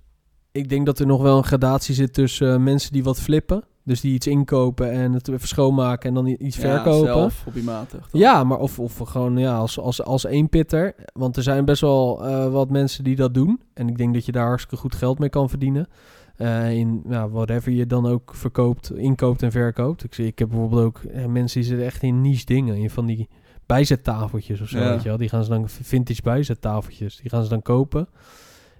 ik 0.57 0.69
denk 0.69 0.85
dat 0.85 0.99
er 0.99 1.05
nog 1.05 1.21
wel 1.21 1.37
een 1.37 1.43
gradatie 1.43 1.95
zit 1.95 2.13
tussen 2.13 2.53
eh, 2.53 2.59
mensen 2.59 2.91
die 2.91 3.03
wat 3.03 3.19
flippen, 3.19 3.63
dus 3.83 4.01
die 4.01 4.13
iets 4.13 4.27
inkopen 4.27 4.91
en 4.91 5.13
het 5.13 5.27
even 5.27 5.47
schoonmaken 5.47 6.09
en 6.09 6.15
dan 6.15 6.25
iets 6.27 6.55
Ja, 6.57 6.61
verkopen. 6.61 7.07
zelf, 7.07 7.43
hobbymatig. 7.43 8.09
dan. 8.09 8.19
Ja, 8.21 8.43
maar 8.43 8.57
of, 8.59 8.79
of 8.79 8.97
gewoon 8.97 9.37
ja, 9.37 9.57
als, 9.57 9.79
als, 9.79 10.03
als 10.03 10.23
eenpitter. 10.25 10.95
Want 11.13 11.37
er 11.37 11.43
zijn 11.43 11.65
best 11.65 11.81
wel 11.81 12.25
eh, 12.25 12.51
wat 12.51 12.69
mensen 12.69 13.03
die 13.03 13.15
dat 13.15 13.33
doen. 13.33 13.61
En 13.73 13.87
ik 13.89 13.97
denk 13.97 14.13
dat 14.13 14.25
je 14.25 14.31
daar 14.31 14.47
hartstikke 14.47 14.77
goed 14.77 14.95
geld 14.95 15.19
mee 15.19 15.29
kan 15.29 15.49
verdienen. 15.49 15.87
Eh, 16.35 16.71
in 16.71 17.03
ja, 17.09 17.29
whatever 17.29 17.71
je 17.71 17.85
dan 17.87 18.05
ook 18.07 18.31
verkoopt, 18.35 18.91
inkoopt 18.97 19.43
en 19.43 19.51
verkoopt. 19.51 20.03
Ik, 20.03 20.13
zie, 20.13 20.25
ik 20.25 20.39
heb 20.39 20.49
bijvoorbeeld 20.49 20.83
ook 20.85 21.01
mensen 21.27 21.59
die 21.59 21.69
zitten 21.69 21.85
echt 21.85 22.03
in 22.03 22.21
niche 22.21 22.45
dingen. 22.45 22.75
In 22.75 22.89
van 22.89 23.05
die 23.05 23.27
bijzettafeltjes 23.65 24.61
of 24.61 24.67
zo, 24.69 24.77
Ja. 24.79 24.89
weet 24.89 25.01
je 25.03 25.09
wel. 25.09 25.17
Die 25.17 25.29
gaan 25.29 25.43
ze 25.43 25.49
dan, 25.49 25.69
vintage 25.69 26.21
bijzettafeltjes, 26.21 27.17
die 27.17 27.29
gaan 27.29 27.43
ze 27.43 27.49
dan 27.49 27.61
kopen. 27.61 28.07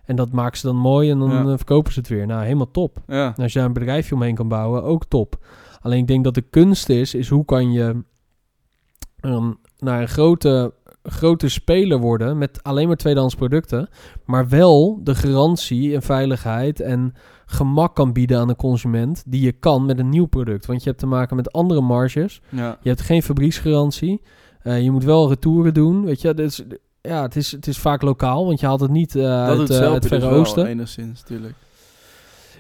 En 0.08 0.16
dat 0.16 0.32
maken 0.32 0.58
ze 0.58 0.66
dan 0.66 0.76
mooi 0.76 1.12
en 1.12 1.20
dan 1.20 1.30
Ja. 1.32 1.42
eh, 1.42 1.54
verkopen 1.56 1.94
ze 1.94 2.00
het 2.00 2.08
weer. 2.10 2.26
Nou, 2.26 2.44
helemaal 2.44 2.72
top. 2.72 2.98
Ja. 3.08 3.34
En 3.36 3.44
als 3.44 3.54
je 3.54 3.60
daar 3.60 3.68
een 3.68 3.74
bedrijfje 3.74 4.16
omheen 4.16 4.36
kan 4.36 4.48
bouwen, 4.48 4.84
ook 4.84 5.06
top. 5.06 5.46
Alleen 5.82 6.00
ik 6.00 6.08
denk 6.08 6.24
dat 6.24 6.34
de 6.34 6.42
kunst 6.42 6.90
is, 6.90 7.14
is 7.14 7.30
hoe 7.30 7.46
kan 7.46 7.72
je 7.72 8.04
ehm, 9.20 9.52
naar 9.78 10.02
een 10.02 10.08
grote 10.08 10.74
grote 11.04 11.50
speler 11.50 12.00
worden 12.00 12.38
met 12.38 12.64
alleen 12.64 12.88
maar 12.88 12.96
tweedehands 12.96 13.36
producten, 13.36 13.90
maar 14.26 14.48
wel 14.50 15.00
de 15.04 15.16
garantie 15.16 15.94
en 15.96 16.02
veiligheid 16.02 16.80
en 16.80 17.14
gemak 17.46 17.96
kan 17.96 18.14
bieden 18.14 18.40
aan 18.40 18.48
de 18.48 18.56
consument 18.56 19.24
die 19.28 19.42
je 19.42 19.52
kan 19.52 19.86
met 19.86 20.00
een 20.00 20.10
nieuw 20.10 20.26
product. 20.26 20.66
Want 20.66 20.84
je 20.84 20.90
hebt 20.90 21.02
te 21.02 21.08
maken 21.08 21.36
met 21.36 21.52
andere 21.52 21.82
marges. 21.82 22.42
Ja. 22.50 22.78
Je 22.82 22.90
hebt 22.90 23.02
geen 23.02 23.24
fabrieksgarantie. 23.24 24.22
Eh, 24.62 24.84
je 24.84 24.92
moet 24.92 25.04
wel 25.04 25.30
retouren 25.30 25.74
doen. 25.74 26.06
Weet 26.06 26.22
je, 26.22 26.34
dus, 26.34 26.64
ja, 27.08 27.22
het 27.22 27.36
is, 27.36 27.52
het 27.52 27.68
is 27.68 27.78
vaak 27.78 28.02
lokaal, 28.02 28.46
want 28.46 28.60
je 28.60 28.66
haalt 28.66 28.80
het 28.80 28.92
niet 28.92 29.14
Dat 29.14 29.24
uit 29.26 29.70
eh, 29.70 29.92
het 29.94 30.02
dus 30.02 30.10
Verre 30.12 30.30
wel, 30.30 30.40
Oosten. 30.40 30.66
enigszins, 30.66 31.20
natuurlijk. 31.22 31.54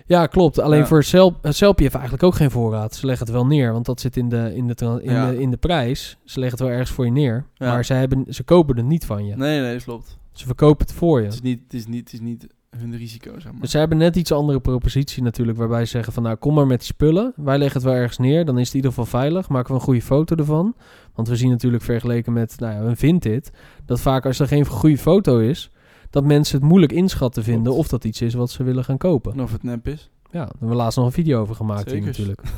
Ja, 0.06 0.26
klopt. 0.28 0.60
Alleen 0.60 0.80
Ja. 0.80 0.86
voor 0.86 1.04
Selp, 1.04 1.36
Selpie 1.44 1.84
heeft 1.84 1.96
eigenlijk 1.96 2.24
ook 2.26 2.36
geen 2.36 2.52
voorraad. 2.52 2.96
Ze 2.96 3.06
leggen 3.06 3.26
het 3.26 3.36
wel 3.36 3.46
neer, 3.46 3.74
want 3.74 3.86
dat 3.86 4.00
zit 4.02 4.18
in 4.18 4.30
de, 4.30 4.52
in 4.56 4.68
de, 4.68 5.00
in 5.02 5.12
Ja. 5.14 5.30
de, 5.30 5.40
in 5.42 5.52
de 5.52 5.58
prijs. 5.58 6.18
Ze 6.26 6.40
leggen 6.40 6.58
het 6.58 6.68
wel 6.68 6.78
ergens 6.78 6.96
voor 6.96 7.06
je 7.06 7.12
neer. 7.12 7.46
Ja. 7.54 7.72
Maar 7.72 7.86
ze, 7.86 7.94
hebben, 7.94 8.26
ze 8.30 8.44
kopen 8.44 8.78
het 8.78 8.86
niet 8.86 9.06
van 9.06 9.26
je. 9.26 9.36
Nee, 9.36 9.62
nee, 9.62 9.82
klopt. 9.82 10.18
Ze 10.32 10.46
verkopen 10.46 10.86
het 10.88 10.96
voor 10.96 11.20
je. 11.20 11.26
Het, 11.26 11.34
is 11.34 11.42
niet, 11.42 11.60
het, 11.64 11.74
is 11.74 11.88
niet, 11.88 12.00
het 12.04 12.14
is 12.14 12.20
niet 12.20 12.48
hun 12.78 12.98
risico, 12.98 13.32
zeg 13.40 13.52
maar. 13.52 13.62
Dus 13.62 13.72
zij 13.72 13.80
hebben 13.80 13.98
net 13.98 14.16
iets 14.16 14.32
andere 14.32 14.60
propositie 14.60 15.24
natuurlijk, 15.24 15.58
waarbij 15.58 15.86
ze 15.86 15.90
zeggen 15.92 16.14
van 16.14 16.24
nou 16.24 16.36
kom 16.36 16.54
maar 16.54 16.68
met 16.68 16.78
die 16.80 16.88
spullen. 16.88 17.34
Wij 17.36 17.58
leggen 17.58 17.82
het 17.82 17.90
wel 17.90 18.00
ergens 18.00 18.18
neer, 18.18 18.46
dan 18.46 18.56
is 18.58 18.66
het 18.66 18.70
in 18.70 18.76
ieder 18.76 18.90
geval 18.92 19.20
veilig. 19.20 19.50
Maken 19.50 19.68
we 19.74 19.74
een 19.80 19.86
goede 19.86 20.02
foto 20.02 20.36
ervan. 20.36 20.76
Want 21.18 21.30
we 21.30 21.36
zien 21.36 21.50
natuurlijk 21.50 21.84
vergeleken 21.84 22.34
met 22.34 22.60
nou 22.60 22.74
ja, 22.74 22.80
een 22.80 22.98
Vinted, 22.98 23.52
dat 23.86 24.00
vaak 24.00 24.26
als 24.26 24.40
er 24.40 24.48
geen 24.48 24.66
goede 24.66 24.98
foto 24.98 25.40
is, 25.40 25.72
dat 26.10 26.24
mensen 26.24 26.60
het 26.60 26.68
moeilijk 26.68 26.92
inschatten 26.92 27.44
vinden 27.44 27.64
Klopt. 27.64 27.80
of 27.80 27.88
dat 27.88 28.04
iets 28.04 28.22
is 28.22 28.34
wat 28.34 28.52
ze 28.52 28.64
willen 28.64 28.84
gaan 28.84 28.98
kopen. 28.98 29.34
En 29.34 29.42
of 29.42 29.52
het 29.52 29.64
nep 29.64 29.88
is. 29.88 30.10
Ja, 30.32 30.40
daar 30.40 30.48
hebben 30.48 30.70
we 30.70 30.76
laatst 30.76 30.98
nog 30.98 31.06
een 31.06 31.12
video 31.12 31.42
over 31.42 31.56
gemaakt 31.56 31.92
hier 31.92 32.02
natuurlijk. 32.02 32.42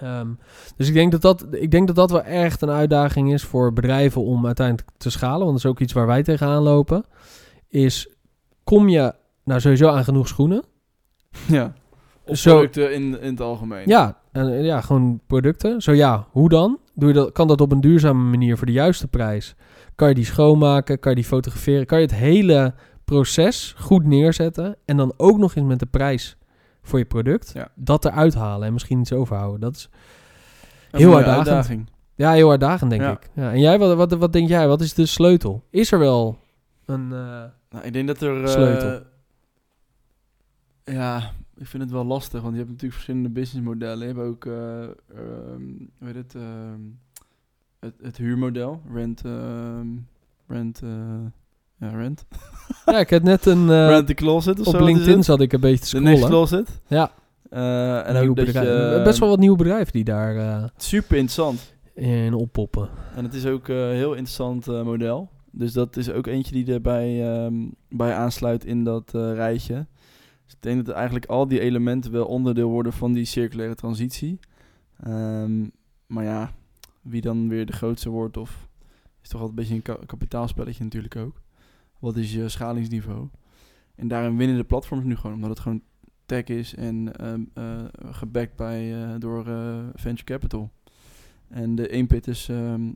Ehm, 0.00 0.28
dus 0.76 0.88
ik 0.88 0.94
denk 0.94 1.12
dat 1.12 1.20
dat, 1.20 1.46
ik 1.50 1.70
denk 1.70 1.86
dat 1.86 1.96
dat 1.96 2.10
wel 2.10 2.22
echt 2.22 2.62
een 2.62 2.70
uitdaging 2.70 3.32
is 3.32 3.42
voor 3.44 3.72
bedrijven 3.72 4.22
om 4.22 4.46
uiteindelijk 4.46 4.88
te 4.96 5.10
schalen. 5.10 5.38
Want 5.38 5.50
dat 5.50 5.58
is 5.58 5.66
ook 5.66 5.80
iets 5.80 5.92
waar 5.92 6.06
wij 6.06 6.22
tegenaan 6.22 6.62
lopen. 6.62 7.04
Is, 7.68 8.08
kom 8.64 8.88
je 8.88 9.14
nou 9.44 9.60
sowieso 9.60 9.88
aan 9.88 10.04
genoeg 10.04 10.28
schoenen? 10.28 10.64
Ja. 11.48 11.72
Of 12.26 12.36
Zo- 12.36 12.50
producten 12.50 12.94
in, 12.94 13.20
in 13.20 13.30
het 13.30 13.40
algemeen. 13.40 13.88
Ja, 13.88 14.18
en, 14.32 14.62
ja, 14.62 14.80
gewoon 14.80 15.20
producten. 15.26 15.82
Zo 15.82 15.92
ja, 15.92 16.26
hoe 16.30 16.48
dan? 16.48 16.78
Doe 16.98 17.08
je 17.08 17.14
dat, 17.14 17.32
kan 17.32 17.46
dat 17.48 17.60
op 17.60 17.72
een 17.72 17.80
duurzame 17.80 18.30
manier 18.30 18.56
voor 18.56 18.66
de 18.66 18.72
juiste 18.72 19.08
prijs? 19.08 19.54
Kan 19.94 20.08
je 20.08 20.14
die 20.14 20.24
schoonmaken? 20.24 20.98
Kan 20.98 21.10
je 21.10 21.16
die 21.16 21.26
fotograferen? 21.26 21.86
Kan 21.86 21.98
je 21.98 22.04
het 22.04 22.14
hele 22.14 22.74
proces 23.04 23.74
goed 23.78 24.04
neerzetten? 24.04 24.76
En 24.84 24.96
dan 24.96 25.12
ook 25.16 25.38
nog 25.38 25.54
eens 25.54 25.66
met 25.66 25.78
de 25.78 25.86
prijs 25.86 26.36
voor 26.82 26.98
je 26.98 27.04
product 27.04 27.50
Ja. 27.54 27.68
dat 27.74 28.04
eruit 28.04 28.34
halen 28.34 28.66
en 28.66 28.72
misschien 28.72 29.00
iets 29.00 29.12
overhouden. 29.12 29.60
Dat 29.60 29.74
is 29.74 29.88
heel 30.90 31.16
uitdagend. 31.16 31.46
uitdaging. 31.48 31.90
ja, 32.14 32.32
heel 32.32 32.50
uitdagend, 32.50 32.90
denk 32.90 33.02
Ja. 33.02 33.10
ik. 33.10 33.30
Ja, 33.34 33.52
en 33.52 33.60
jij, 33.60 33.78
wat, 33.78 33.96
wat, 33.96 34.12
wat 34.12 34.32
denk 34.32 34.48
jij? 34.48 34.68
Wat 34.68 34.80
is 34.80 34.94
de 34.94 35.06
sleutel? 35.06 35.64
Is 35.70 35.92
er 35.92 35.98
wel 35.98 36.38
een... 36.86 37.12
eh, 37.12 37.42
Nou, 37.70 37.84
ik 37.84 37.92
denk 37.92 38.06
dat 38.06 38.20
er... 38.20 38.42
eh, 38.42 38.48
Sleutel. 38.48 39.00
ja, 40.84 41.30
ik 41.58 41.66
vind 41.66 41.82
het 41.82 41.92
wel 41.92 42.04
lastig, 42.04 42.40
want 42.40 42.52
je 42.52 42.58
hebt 42.58 42.70
natuurlijk 42.70 42.94
verschillende 43.00 43.28
businessmodellen. 43.28 44.08
Je 44.08 44.14
hebt 44.14 44.26
ook, 44.26 44.44
eh 44.46 44.82
ehm, 44.82 45.62
hoe 45.98 46.06
heet 46.06 46.14
het, 46.14 46.34
ehm, 46.34 46.80
het, 47.80 47.94
het 48.02 48.16
huurmodel. 48.16 48.80
Rent, 48.92 49.22
ehm, 49.24 49.86
rent, 50.46 50.80
eh, 50.82 50.90
ja, 51.80 51.88
rent. 51.88 52.24
ja, 52.86 52.98
ik 52.98 53.10
heb 53.10 53.22
net 53.22 53.46
een... 53.46 53.70
eh, 53.70 53.88
rent 53.88 54.06
the 54.06 54.14
closet 54.14 54.60
of 54.60 54.66
op 54.66 54.74
zo. 54.76 54.84
LinkedIn 54.84 55.24
zat 55.24 55.40
ik 55.40 55.52
een 55.52 55.60
beetje 55.60 55.84
te 55.84 55.96
De 55.96 56.02
next 56.02 56.22
scrollen. 56.22 56.46
closet. 56.48 56.80
Ja, 56.86 57.10
en 58.04 58.28
ook 58.28 58.36
dat 58.36 58.46
je... 58.52 59.00
Best 59.04 59.18
wel 59.18 59.28
wat 59.28 59.38
nieuwe 59.38 59.56
bedrijven 59.56 59.92
die 59.92 60.04
daar 60.04 60.70
Super 60.76 61.16
interessant. 61.16 61.74
in 61.94 62.34
oppoppen. 62.34 62.88
En 63.14 63.24
het 63.24 63.34
is 63.34 63.46
ook 63.46 63.68
een 63.68 63.94
heel 63.94 64.10
interessant 64.14 64.66
model. 64.66 65.30
Dus 65.50 65.72
dat 65.72 65.96
is 65.96 66.10
ook 66.10 66.26
eentje 66.26 66.52
die 66.52 66.74
erbij 66.74 67.34
ehm, 67.34 67.54
bij 67.88 68.14
aansluit 68.14 68.64
in 68.64 68.84
dat 68.84 69.10
rijtje. 69.12 69.86
Dus 70.46 70.54
ik 70.54 70.62
denk 70.62 70.86
dat 70.86 70.94
eigenlijk 70.94 71.26
al 71.26 71.48
die 71.48 71.60
elementen 71.60 72.12
wel 72.12 72.26
onderdeel 72.26 72.68
worden 72.68 72.92
van 72.92 73.12
die 73.12 73.24
circulaire 73.24 73.74
transitie. 73.74 74.38
Ehm, 75.00 75.66
maar 76.06 76.24
ja, 76.24 76.52
wie 77.02 77.20
dan 77.20 77.48
weer 77.48 77.66
de 77.66 77.72
grootste 77.72 78.08
wordt 78.08 78.36
of... 78.36 78.68
is 79.22 79.28
toch 79.28 79.40
altijd 79.40 79.58
een 79.58 79.64
beetje 79.64 79.74
een 79.74 79.98
ka- 79.98 80.06
kapitaalspelletje 80.06 80.84
natuurlijk 80.84 81.16
ook. 81.16 81.40
Wat 81.98 82.16
is 82.16 82.32
je 82.32 82.48
schalingsniveau? 82.48 83.28
En 83.94 84.08
daarin 84.08 84.36
winnen 84.36 84.56
de 84.56 84.64
platforms 84.64 85.04
nu 85.04 85.16
gewoon, 85.16 85.34
omdat 85.34 85.50
het 85.50 85.60
gewoon 85.60 85.82
tech 86.26 86.44
is 86.44 86.74
en 86.74 87.16
ehm 87.16 87.42
eh, 87.54 87.84
gebackt 88.10 88.56
bij, 88.56 89.04
eh, 89.04 89.14
door 89.18 89.46
eh, 89.46 89.86
venture 89.94 90.24
capital. 90.24 90.70
En 91.48 91.74
de 91.74 91.88
inpitters, 91.88 92.48
ehm 92.48 92.90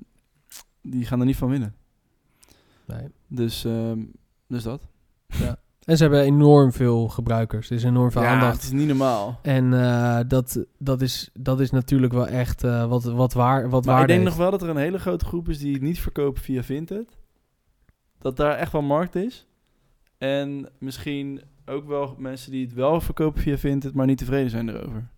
die 0.83 1.05
gaan 1.05 1.21
er 1.21 1.27
niet 1.27 1.37
van 1.37 1.49
winnen. 1.49 1.75
Nee. 2.87 3.09
Dus, 3.27 3.65
ehm, 3.65 4.05
dus 4.47 4.63
dat. 4.63 4.87
En 5.91 5.97
ze 5.97 6.03
hebben 6.03 6.23
enorm 6.23 6.73
veel 6.73 7.09
gebruikers. 7.09 7.71
Er 7.71 7.77
is 7.77 7.85
enorm 7.85 8.11
veel 8.11 8.23
ja, 8.23 8.33
aandacht. 8.33 8.55
het 8.55 8.63
is 8.63 8.71
niet 8.71 8.87
normaal. 8.87 9.39
En 9.43 9.83
eh, 9.83 10.19
dat, 10.29 10.65
dat, 10.79 11.01
is, 11.01 11.31
dat 11.35 11.61
is 11.61 11.71
natuurlijk 11.71 12.13
wel 12.13 12.27
echt 12.27 12.65
eh, 12.65 12.87
wat, 12.87 13.05
wat, 13.05 13.33
waar, 13.33 13.69
wat 13.71 13.85
Maar 13.85 14.01
ik 14.01 14.07
denk 14.07 14.21
heeft. 14.21 14.31
nog 14.31 14.39
wel 14.39 14.51
dat 14.51 14.63
er 14.63 14.69
een 14.69 14.77
hele 14.77 14.99
grote 14.99 15.25
groep 15.25 15.49
is 15.49 15.59
die 15.59 15.73
het 15.73 15.83
niet 15.83 16.01
verkopen 16.01 16.43
via 16.43 16.63
Vinted. 16.63 17.19
Dat 18.19 18.37
daar 18.37 18.57
echt 18.57 18.73
wel 18.73 18.83
markt 18.83 19.15
is. 19.15 19.47
En 20.19 20.69
misschien 20.79 21.43
ook 21.67 21.87
wel 21.87 22.15
mensen 22.19 22.51
die 22.51 22.65
het 22.65 22.75
wel 22.75 23.01
verkopen 23.01 23.43
via 23.43 23.59
Vinted, 23.59 23.95
maar 23.95 24.07
niet 24.07 24.19
tevreden 24.19 24.51
zijn 24.51 24.69
erover. 24.69 25.09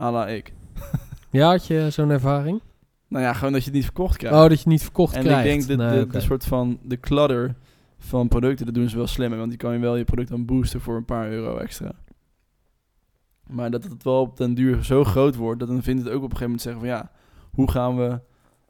A 0.00 0.10
la 0.10 0.26
ik. 0.28 0.52
Ja, 1.30 1.48
had 1.48 1.66
je 1.66 1.90
zo'n 1.90 2.10
ervaring? 2.10 2.60
Nou 3.08 3.24
ja, 3.24 3.32
gewoon 3.32 3.52
dat 3.52 3.60
je 3.60 3.66
het 3.66 3.76
niet 3.76 3.84
verkocht 3.84 4.16
krijgt. 4.16 4.36
Oh, 4.36 4.42
dat 4.42 4.50
je 4.50 4.58
het 4.58 4.66
niet 4.66 4.82
verkocht 4.82 5.14
en 5.14 5.22
krijgt. 5.22 5.44
ik 5.44 5.66
denk 5.66 5.78
dat 5.78 5.90
Nee, 5.90 6.06
de, 6.06 6.12
de 6.12 6.20
soort 6.20 6.44
van 6.44 6.78
de 6.82 7.00
clutter 7.00 7.54
van 7.98 8.28
producten, 8.28 8.66
dat 8.66 8.74
doen 8.74 8.88
ze 8.88 8.96
wel 8.96 9.06
slimmer. 9.06 9.38
Want 9.38 9.50
die 9.50 9.58
kan 9.58 9.72
je 9.72 9.78
wel 9.78 9.96
je 9.96 10.04
product 10.04 10.28
dan 10.28 10.44
boosten 10.44 10.80
voor 10.80 10.96
een 10.96 11.04
paar 11.04 11.30
euro 11.30 11.56
extra. 11.56 11.92
Maar 13.46 13.70
dat 13.70 13.84
het 13.84 14.02
wel 14.02 14.20
op 14.20 14.36
den 14.36 14.54
duur 14.54 14.84
zo 14.84 15.04
groot 15.04 15.36
wordt, 15.36 15.60
dat 15.60 15.68
dan 15.68 15.82
vindt 15.82 16.04
het 16.04 16.12
ook 16.12 16.22
op 16.22 16.30
een 16.30 16.36
gegeven 16.36 16.44
moment 16.44 16.62
zeggen 16.62 16.80
van 16.80 16.90
ja, 16.90 17.10
hoe 17.50 17.70
gaan 17.70 17.96
we, 17.96 18.20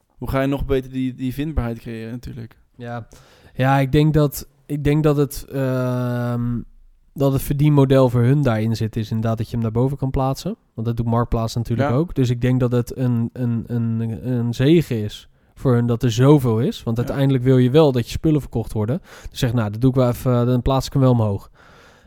hoe 0.08 0.30
ga 0.30 0.40
je 0.40 0.46
nog 0.46 0.64
beter 0.66 0.90
die, 0.90 1.14
die 1.14 1.34
vindbaarheid 1.34 1.78
creëren 1.78 2.10
natuurlijk. 2.12 2.56
Ja, 2.76 3.08
ja 3.54 3.78
ik, 3.78 3.92
denk 3.92 4.14
dat, 4.14 4.48
ik 4.66 4.84
denk 4.84 5.02
dat 5.02 5.16
het, 5.16 5.44
ehm, 5.52 6.60
dat 7.14 7.32
het 7.32 7.42
verdienmodel 7.42 8.08
voor 8.08 8.22
hun 8.22 8.42
daarin 8.42 8.76
zit, 8.76 8.96
is 8.96 9.10
inderdaad 9.10 9.38
dat 9.38 9.46
je 9.46 9.52
hem 9.52 9.62
daarboven 9.62 9.96
kan 9.96 10.10
plaatsen. 10.10 10.56
Want 10.74 10.86
dat 10.86 10.96
doet 10.96 11.06
Marktplaats 11.06 11.54
natuurlijk 11.54 11.88
Ja. 11.88 11.94
ook. 11.94 12.14
Dus 12.14 12.30
ik 12.30 12.40
denk 12.40 12.60
dat 12.60 12.72
het 12.72 12.96
een, 12.96 13.30
een, 13.32 13.64
een, 13.66 14.28
een 14.32 14.54
zegen 14.54 14.96
is 15.02 15.28
voor 15.58 15.74
hun 15.74 15.86
dat 15.86 16.02
er 16.02 16.12
zoveel 16.12 16.60
is. 16.60 16.82
Want 16.82 16.96
Ja. 16.96 17.02
uiteindelijk 17.02 17.44
wil 17.44 17.58
je 17.58 17.70
wel 17.70 17.92
dat 17.92 18.04
je 18.06 18.10
spullen 18.10 18.40
verkocht 18.40 18.72
worden. 18.72 19.00
Dus 19.30 19.38
zeg, 19.38 19.52
nou, 19.52 19.70
dat 19.70 19.80
doe 19.80 19.90
ik 19.90 19.96
wel 19.96 20.08
even, 20.08 20.46
dan 20.46 20.62
plaats 20.62 20.86
ik 20.86 20.92
hem 20.92 21.02
wel 21.02 21.10
omhoog. 21.12 21.50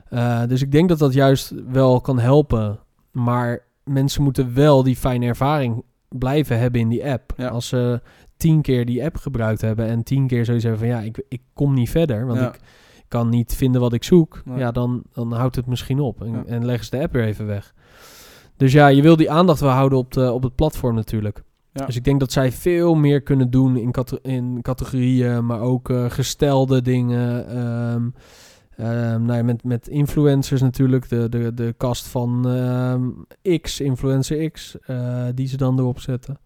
Eh, 0.09 0.41
dus 0.47 0.61
ik 0.61 0.71
denk 0.71 0.89
dat 0.89 0.99
dat 0.99 1.13
juist 1.13 1.53
wel 1.71 2.01
kan 2.01 2.19
helpen. 2.19 2.79
Maar 3.11 3.59
mensen 3.83 4.23
moeten 4.23 4.53
wel 4.53 4.83
die 4.83 4.95
fijne 4.95 5.25
ervaring 5.25 5.83
blijven 6.09 6.59
hebben 6.59 6.81
in 6.81 6.89
die 6.89 7.05
app. 7.11 7.33
Ja. 7.37 7.47
Als 7.47 7.67
ze 7.67 8.01
tien 8.37 8.61
keer 8.61 8.85
die 8.85 9.03
app 9.03 9.15
gebruikt 9.15 9.61
hebben 9.61 9.87
en 9.87 10.03
tien 10.03 10.27
keer 10.27 10.45
zoiets 10.45 10.63
hebben 10.63 10.81
van 10.81 10.89
ja, 10.89 10.99
ik, 10.99 11.23
ik 11.29 11.41
kom 11.53 11.73
niet 11.73 11.89
verder, 11.89 12.25
want 12.25 12.39
Ja. 12.39 12.53
ik 12.53 12.59
kan 13.07 13.29
niet 13.29 13.55
vinden 13.55 13.81
wat 13.81 13.93
ik 13.93 14.03
zoek. 14.03 14.41
Nee. 14.45 14.57
Ja, 14.57 14.71
dan, 14.71 15.03
dan 15.13 15.31
houdt 15.33 15.55
het 15.55 15.65
misschien 15.65 15.99
op 15.99 16.21
en, 16.21 16.31
Ja. 16.31 16.43
en 16.45 16.65
leggen 16.65 16.85
ze 16.85 16.91
de 16.91 17.01
app 17.03 17.13
weer 17.13 17.23
even 17.25 17.45
weg. 17.45 17.73
Dus 18.57 18.71
ja, 18.71 18.87
je 18.87 19.01
wil 19.01 19.15
die 19.15 19.31
aandacht 19.31 19.59
wel 19.59 19.69
houden 19.71 19.97
op, 19.97 20.13
de, 20.13 20.31
op 20.31 20.43
het 20.43 20.55
platform 20.55 20.95
natuurlijk. 20.95 21.43
Ja. 21.73 21.85
Dus 21.85 21.95
ik 21.95 22.03
denk 22.03 22.19
dat 22.19 22.31
zij 22.31 22.51
veel 22.51 22.95
meer 22.95 23.21
kunnen 23.21 23.49
doen 23.49 23.77
in, 23.77 23.91
cate- 23.91 24.19
in 24.21 24.59
categorieën, 24.61 25.45
maar 25.45 25.59
ook 25.59 25.89
eh, 25.89 26.09
gestelde 26.09 26.81
dingen. 26.81 27.47
ehm, 27.47 28.09
ehm, 28.77 29.21
nou 29.25 29.33
ja, 29.37 29.43
met, 29.43 29.63
met 29.63 29.87
influencers 29.87 30.61
natuurlijk, 30.61 31.09
de, 31.09 31.29
de, 31.29 31.53
de 31.53 31.73
kast 31.77 32.07
van 32.07 32.47
ehm, 32.49 33.09
X, 33.61 33.79
influencer 33.79 34.51
X, 34.51 34.77
eh, 34.85 35.25
die 35.35 35.47
ze 35.47 35.57
dan 35.57 35.79
erop 35.79 35.99
zetten. 35.99 36.37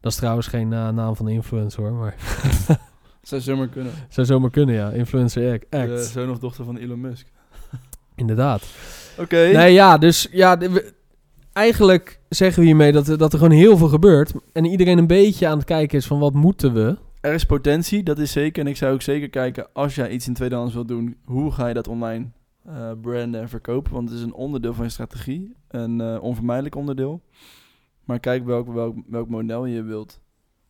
Dat 0.00 0.12
is 0.12 0.18
trouwens 0.18 0.46
geen 0.46 0.72
eh, 0.72 0.88
naam 0.88 1.16
van 1.16 1.26
de 1.26 1.32
influencer 1.32 1.82
hoor, 1.82 1.92
maar 1.92 2.14
Zou 3.22 3.40
zomaar 3.40 3.68
kunnen. 3.68 3.92
zou 4.08 4.26
zomaar 4.26 4.50
kunnen 4.50 4.74
ja, 4.74 4.90
influencer 4.90 5.52
Act. 5.52 5.70
De 5.70 6.02
zoon 6.12 6.30
of 6.30 6.38
dochter 6.38 6.64
van 6.64 6.76
Elon 6.76 7.00
Musk. 7.00 7.26
Inderdaad. 8.14 8.62
Oké. 9.18 9.36
Nee, 9.52 9.72
ja, 9.72 9.98
dus 9.98 10.28
ja, 10.30 10.58
we- 10.58 10.94
eigenlijk 11.56 12.20
zeggen 12.28 12.60
we 12.60 12.66
hiermee 12.66 12.92
dat, 12.92 13.08
er- 13.08 13.18
dat 13.18 13.32
er 13.32 13.38
gewoon 13.38 13.56
heel 13.58 13.76
veel 13.76 13.88
gebeurt. 13.88 14.32
En 14.52 14.64
iedereen 14.64 14.98
een 14.98 15.06
beetje 15.06 15.46
aan 15.46 15.56
het 15.56 15.66
kijken 15.66 15.98
is 15.98 16.06
van 16.06 16.18
wat 16.18 16.32
moeten 16.34 16.72
we. 16.74 16.96
Er 17.20 17.32
is 17.32 17.46
potentie, 17.46 18.02
dat 18.02 18.18
is 18.18 18.32
zeker. 18.32 18.62
En 18.62 18.68
ik 18.68 18.76
zou 18.76 18.92
ook 18.94 19.02
zeker 19.02 19.30
kijken, 19.30 19.66
als 19.72 19.94
jij 19.94 20.10
iets 20.10 20.26
in 20.26 20.34
tweedehands 20.34 20.74
wilt 20.74 20.88
doen, 20.88 21.16
hoe 21.24 21.52
ga 21.52 21.66
je 21.66 21.74
dat 21.74 21.88
online 21.88 22.26
eh, 22.66 22.90
branden 23.00 23.40
en 23.40 23.48
verkopen? 23.48 23.92
Want 23.92 24.08
het 24.08 24.18
is 24.18 24.24
een 24.24 24.34
onderdeel 24.34 24.74
van 24.74 24.84
je 24.84 24.90
strategie, 24.90 25.54
een 25.68 26.00
eh, 26.00 26.22
onvermijdelijk 26.22 26.74
onderdeel. 26.74 27.20
Maar 28.04 28.20
kijk 28.20 28.44
welk, 28.44 28.72
welk, 28.72 28.96
welk 29.06 29.28
model 29.28 29.64
je 29.64 29.82
wilt 29.82 30.20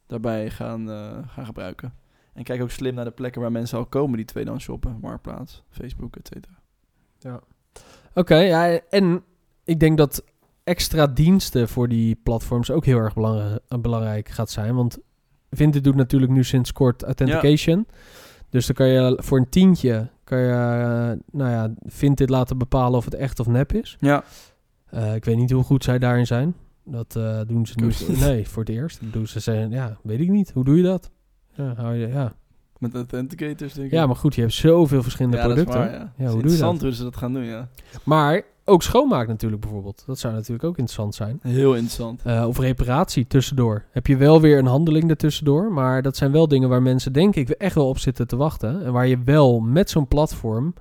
daarbij 0.06 0.50
gaan, 0.50 0.90
eh, 0.90 1.18
gaan 1.26 1.46
gebruiken. 1.46 1.94
En 2.34 2.44
kijk 2.44 2.62
ook 2.62 2.70
slim 2.70 2.94
naar 2.94 3.04
de 3.04 3.10
plekken 3.10 3.40
waar 3.40 3.52
mensen 3.52 3.78
al 3.78 3.86
komen 3.86 4.16
die 4.16 4.26
tweedehands 4.26 4.64
shoppen. 4.64 4.98
Marktplaats, 5.00 5.62
Facebook, 5.70 6.16
et 6.16 6.30
cetera. 6.32 7.40
Oké, 8.14 8.36
ja, 8.36 8.80
en 8.90 9.22
ik 9.64 9.80
denk 9.80 9.98
dat 9.98 10.24
extra 10.66 11.06
diensten 11.06 11.68
voor 11.68 11.88
die 11.88 12.20
platforms 12.22 12.70
ook 12.70 12.84
heel 12.84 12.98
erg 12.98 13.14
belangrijk, 13.14 13.60
belangrijk 13.80 14.28
gaat 14.28 14.50
zijn. 14.50 14.74
Want 14.74 14.98
Vinted 15.50 15.84
doet 15.84 15.94
natuurlijk 15.94 16.32
nu 16.32 16.44
sinds 16.44 16.72
kort 16.72 17.02
authentication. 17.02 17.86
Dus 18.50 18.66
dan 18.66 18.74
kan 18.76 18.86
je 18.86 19.18
voor 19.22 19.38
een 19.38 19.48
tientje, 19.48 20.08
kan 20.24 20.38
je, 20.38 20.50
eh, 20.50 21.36
nou 21.38 21.50
ja, 21.50 21.72
Vinted 21.84 22.30
laten 22.30 22.58
bepalen 22.58 22.98
of 22.98 23.04
het 23.04 23.14
echt 23.14 23.40
of 23.40 23.46
nep 23.46 23.72
is. 23.72 23.96
Ja. 24.00 24.24
Eh, 24.86 25.14
ik 25.14 25.24
weet 25.24 25.36
niet 25.36 25.50
hoe 25.50 25.62
goed 25.62 25.84
zij 25.84 25.98
daarin 25.98 26.26
zijn. 26.26 26.54
Dat 26.84 27.16
eh, 27.16 27.40
doen 27.46 27.66
ze 27.66 27.74
nu. 27.76 27.92
Nee, 28.18 28.48
voor 28.48 28.62
het 28.62 28.72
eerst. 28.72 29.00
Dat 29.00 29.12
doen 29.12 29.26
ze 29.26 29.40
zeggen, 29.40 29.70
ja, 29.70 29.96
weet 30.02 30.20
ik 30.20 30.28
niet. 30.28 30.50
Hoe 30.50 30.64
doe 30.64 30.76
je 30.76 30.82
dat? 30.82 31.10
Ja, 31.54 31.74
hou 31.76 31.94
je, 31.94 32.06
ja. 32.08 32.34
Met 32.78 32.94
authenticators 32.94 33.72
denk 33.72 33.86
ik. 33.86 33.92
ja, 33.92 34.06
maar 34.06 34.16
goed, 34.16 34.34
je 34.34 34.40
hebt 34.40 34.52
zoveel 34.52 35.02
verschillende 35.02 35.36
Ja, 35.36 35.42
dat 35.48 35.56
is 35.56 35.62
producten. 35.64 35.90
waar, 35.90 36.00
ja. 36.00 36.12
Ja, 36.24 36.30
hoe 36.30 36.42
doe 36.42 36.50
je 36.50 36.58
dat? 36.58 36.66
interessant 36.68 36.80
hoe 36.80 36.92
ze 36.92 37.02
dat 37.02 37.16
gaan 37.16 37.32
doen, 37.32 37.44
ja. 37.44 37.68
Maar 38.04 38.42
ook 38.68 38.82
schoonmaak 38.82 39.26
natuurlijk 39.26 39.62
bijvoorbeeld. 39.62 40.02
Dat 40.06 40.18
zou 40.18 40.34
natuurlijk 40.34 40.64
ook 40.64 40.78
interessant 40.78 41.14
zijn. 41.14 41.38
Heel 41.42 41.72
interessant. 41.72 42.22
Eh, 42.24 42.44
of 42.48 42.58
reparatie 42.58 43.26
tussendoor. 43.26 43.84
Heb 43.90 44.06
je 44.06 44.16
wel 44.16 44.40
weer 44.40 44.58
een 44.58 44.66
handeling 44.66 45.10
ertussendoor. 45.10 45.72
Maar 45.72 46.02
dat 46.02 46.16
zijn 46.16 46.32
wel 46.32 46.48
dingen 46.48 46.68
waar 46.68 46.82
mensen 46.82 47.12
denk 47.12 47.36
ik 47.36 47.48
echt 47.48 47.74
wel 47.74 47.88
op 47.88 47.98
zitten 47.98 48.26
te 48.26 48.36
wachten. 48.36 48.84
En 48.84 48.92
waar 48.92 49.06
je 49.06 49.22
wel 49.24 49.60
met 49.60 49.90
zo'n 49.90 50.08
platform 50.08 50.74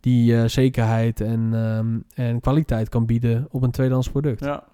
die 0.00 0.36
eh, 0.36 0.48
zekerheid 0.48 1.20
en, 1.20 1.50
ehm, 1.52 1.98
en 2.28 2.40
kwaliteit 2.40 2.88
kan 2.88 3.06
bieden 3.06 3.46
op 3.50 3.62
een 3.62 3.70
tweedehands 3.70 4.10
product. 4.10 4.40
Ja. 4.40 4.64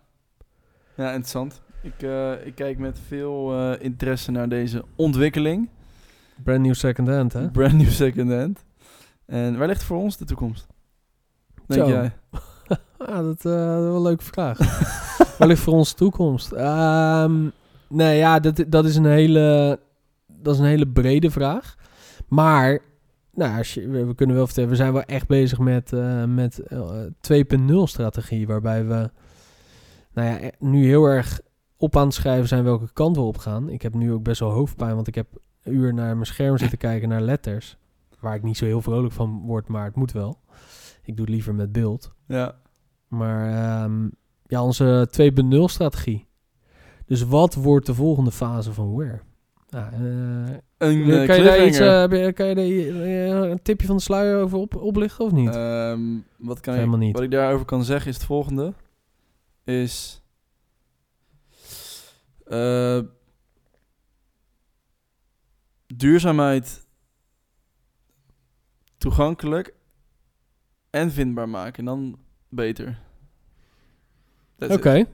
Ja, 0.96 1.06
interessant. 1.06 1.62
Ik, 1.82 2.02
eh, 2.02 2.46
ik 2.46 2.54
kijk 2.54 2.78
met 2.78 2.98
veel 3.06 3.72
interesse 3.74 4.30
naar 4.30 4.48
deze 4.48 4.84
ontwikkeling. 4.96 5.68
Brand 6.42 6.60
new 6.60 6.74
second 6.74 7.08
hand, 7.08 7.32
hè? 7.32 7.50
Brand 7.50 7.74
new 7.74 7.88
second 7.88 8.30
hand. 8.30 8.64
En 9.26 9.58
waar 9.58 9.68
ligt 9.68 9.84
voor 9.84 9.96
ons 9.96 10.16
de 10.16 10.24
toekomst? 10.24 10.73
Denk 11.66 11.86
Zo. 11.86 11.88
jij? 11.88 12.12
Ah, 12.98 13.16
dat, 13.16 13.36
eh, 13.36 13.52
dat 13.52 13.78
is 13.78 13.84
wel 13.84 13.96
een 13.96 14.02
leuke 14.02 14.24
vraag. 14.24 14.58
Waar 15.38 15.48
ligt 15.48 15.60
voor 15.60 15.72
ons 15.72 15.90
de 15.90 15.96
toekomst? 15.96 16.52
Ehm, 16.52 17.48
nee, 17.88 18.16
ja, 18.16 18.40
dat, 18.40 18.64
dat, 18.68 18.84
is 18.84 18.96
een 18.96 19.04
hele, 19.04 19.78
dat 20.26 20.54
is 20.54 20.60
een 20.60 20.66
hele 20.66 20.88
brede 20.88 21.30
vraag. 21.30 21.76
Maar, 22.28 22.78
nou, 23.32 23.58
als 23.58 23.74
je, 23.74 23.88
we, 23.88 24.14
kunnen 24.14 24.36
wel 24.36 24.46
vertellen, 24.46 24.70
we 24.70 24.76
zijn 24.76 24.92
wel 24.92 25.02
echt 25.02 25.26
bezig 25.26 25.58
met, 25.58 25.92
eh 25.92 26.24
met 26.24 26.58
eh 26.58 26.90
2.0 27.32 27.74
strategie. 27.82 28.46
Waarbij 28.46 28.86
we 28.86 29.10
nou 30.12 30.28
ja, 30.28 30.50
nu 30.58 30.86
heel 30.86 31.04
erg 31.04 31.40
op 31.76 31.96
aan 31.96 32.06
het 32.06 32.14
schrijven 32.14 32.48
zijn 32.48 32.64
welke 32.64 32.92
kant 32.92 33.16
we 33.16 33.22
op 33.22 33.38
gaan. 33.38 33.68
Ik 33.68 33.82
heb 33.82 33.94
nu 33.94 34.12
ook 34.12 34.22
best 34.22 34.40
wel 34.40 34.50
hoofdpijn, 34.50 34.94
want 34.94 35.06
ik 35.06 35.14
heb 35.14 35.26
een 35.62 35.74
uur 35.74 35.94
naar 35.94 36.14
mijn 36.14 36.26
scherm 36.26 36.58
zitten 36.58 36.78
kijken 36.78 37.08
naar 37.08 37.20
letters. 37.20 37.76
Waar 38.20 38.34
ik 38.34 38.42
niet 38.42 38.56
zo 38.56 38.64
heel 38.64 38.82
vrolijk 38.82 39.12
van 39.12 39.42
word, 39.46 39.68
maar 39.68 39.84
het 39.84 39.94
moet 39.94 40.12
wel. 40.12 40.38
Ik 41.04 41.16
doe 41.16 41.24
het 41.24 41.34
liever 41.34 41.54
met 41.54 41.72
beeld. 41.72 42.12
Ja. 42.26 42.60
Maar 43.08 43.48
ehm, 43.82 44.08
ja, 44.46 44.62
onze 44.64 45.08
2.0 45.10 45.64
strategie. 45.64 46.26
Dus 47.06 47.22
wat 47.22 47.54
wordt 47.54 47.86
de 47.86 47.94
volgende 47.94 48.30
fase 48.32 48.72
van 48.72 48.96
Wear? 48.96 49.22
Nou, 49.68 49.92
eh, 49.92 50.54
Een 50.78 51.02
kan, 51.04 51.10
eh, 51.10 51.36
je 51.36 51.42
daar 51.42 51.66
iets, 51.66 51.78
eh, 51.78 52.32
kan 52.34 52.46
je 52.46 52.54
daar 52.54 52.64
eh, 52.64 53.50
een 53.50 53.62
tipje 53.62 53.86
van 53.86 53.96
de 53.96 54.02
sluier 54.02 54.42
over 54.42 54.58
op, 54.58 54.74
oplichten 54.76 55.24
of 55.24 55.32
niet? 55.32 55.54
Ehm, 55.54 56.00
wat, 56.38 56.60
kan 56.60 56.74
Helemaal 56.74 56.94
ik, 56.98 57.00
niet. 57.04 57.12
wat 57.14 57.22
ik 57.22 57.30
daarover 57.30 57.66
kan 57.66 57.84
zeggen 57.84 58.10
is 58.10 58.16
het 58.16 58.24
volgende. 58.24 58.74
Is... 59.64 60.22
eh, 62.44 62.98
duurzaamheid 65.86 66.86
toegankelijk 68.98 69.73
en 70.94 71.10
vindbaar 71.10 71.48
maken. 71.48 71.78
En 71.78 71.84
dan 71.84 72.16
beter. 72.48 72.98
Oké. 74.68 75.04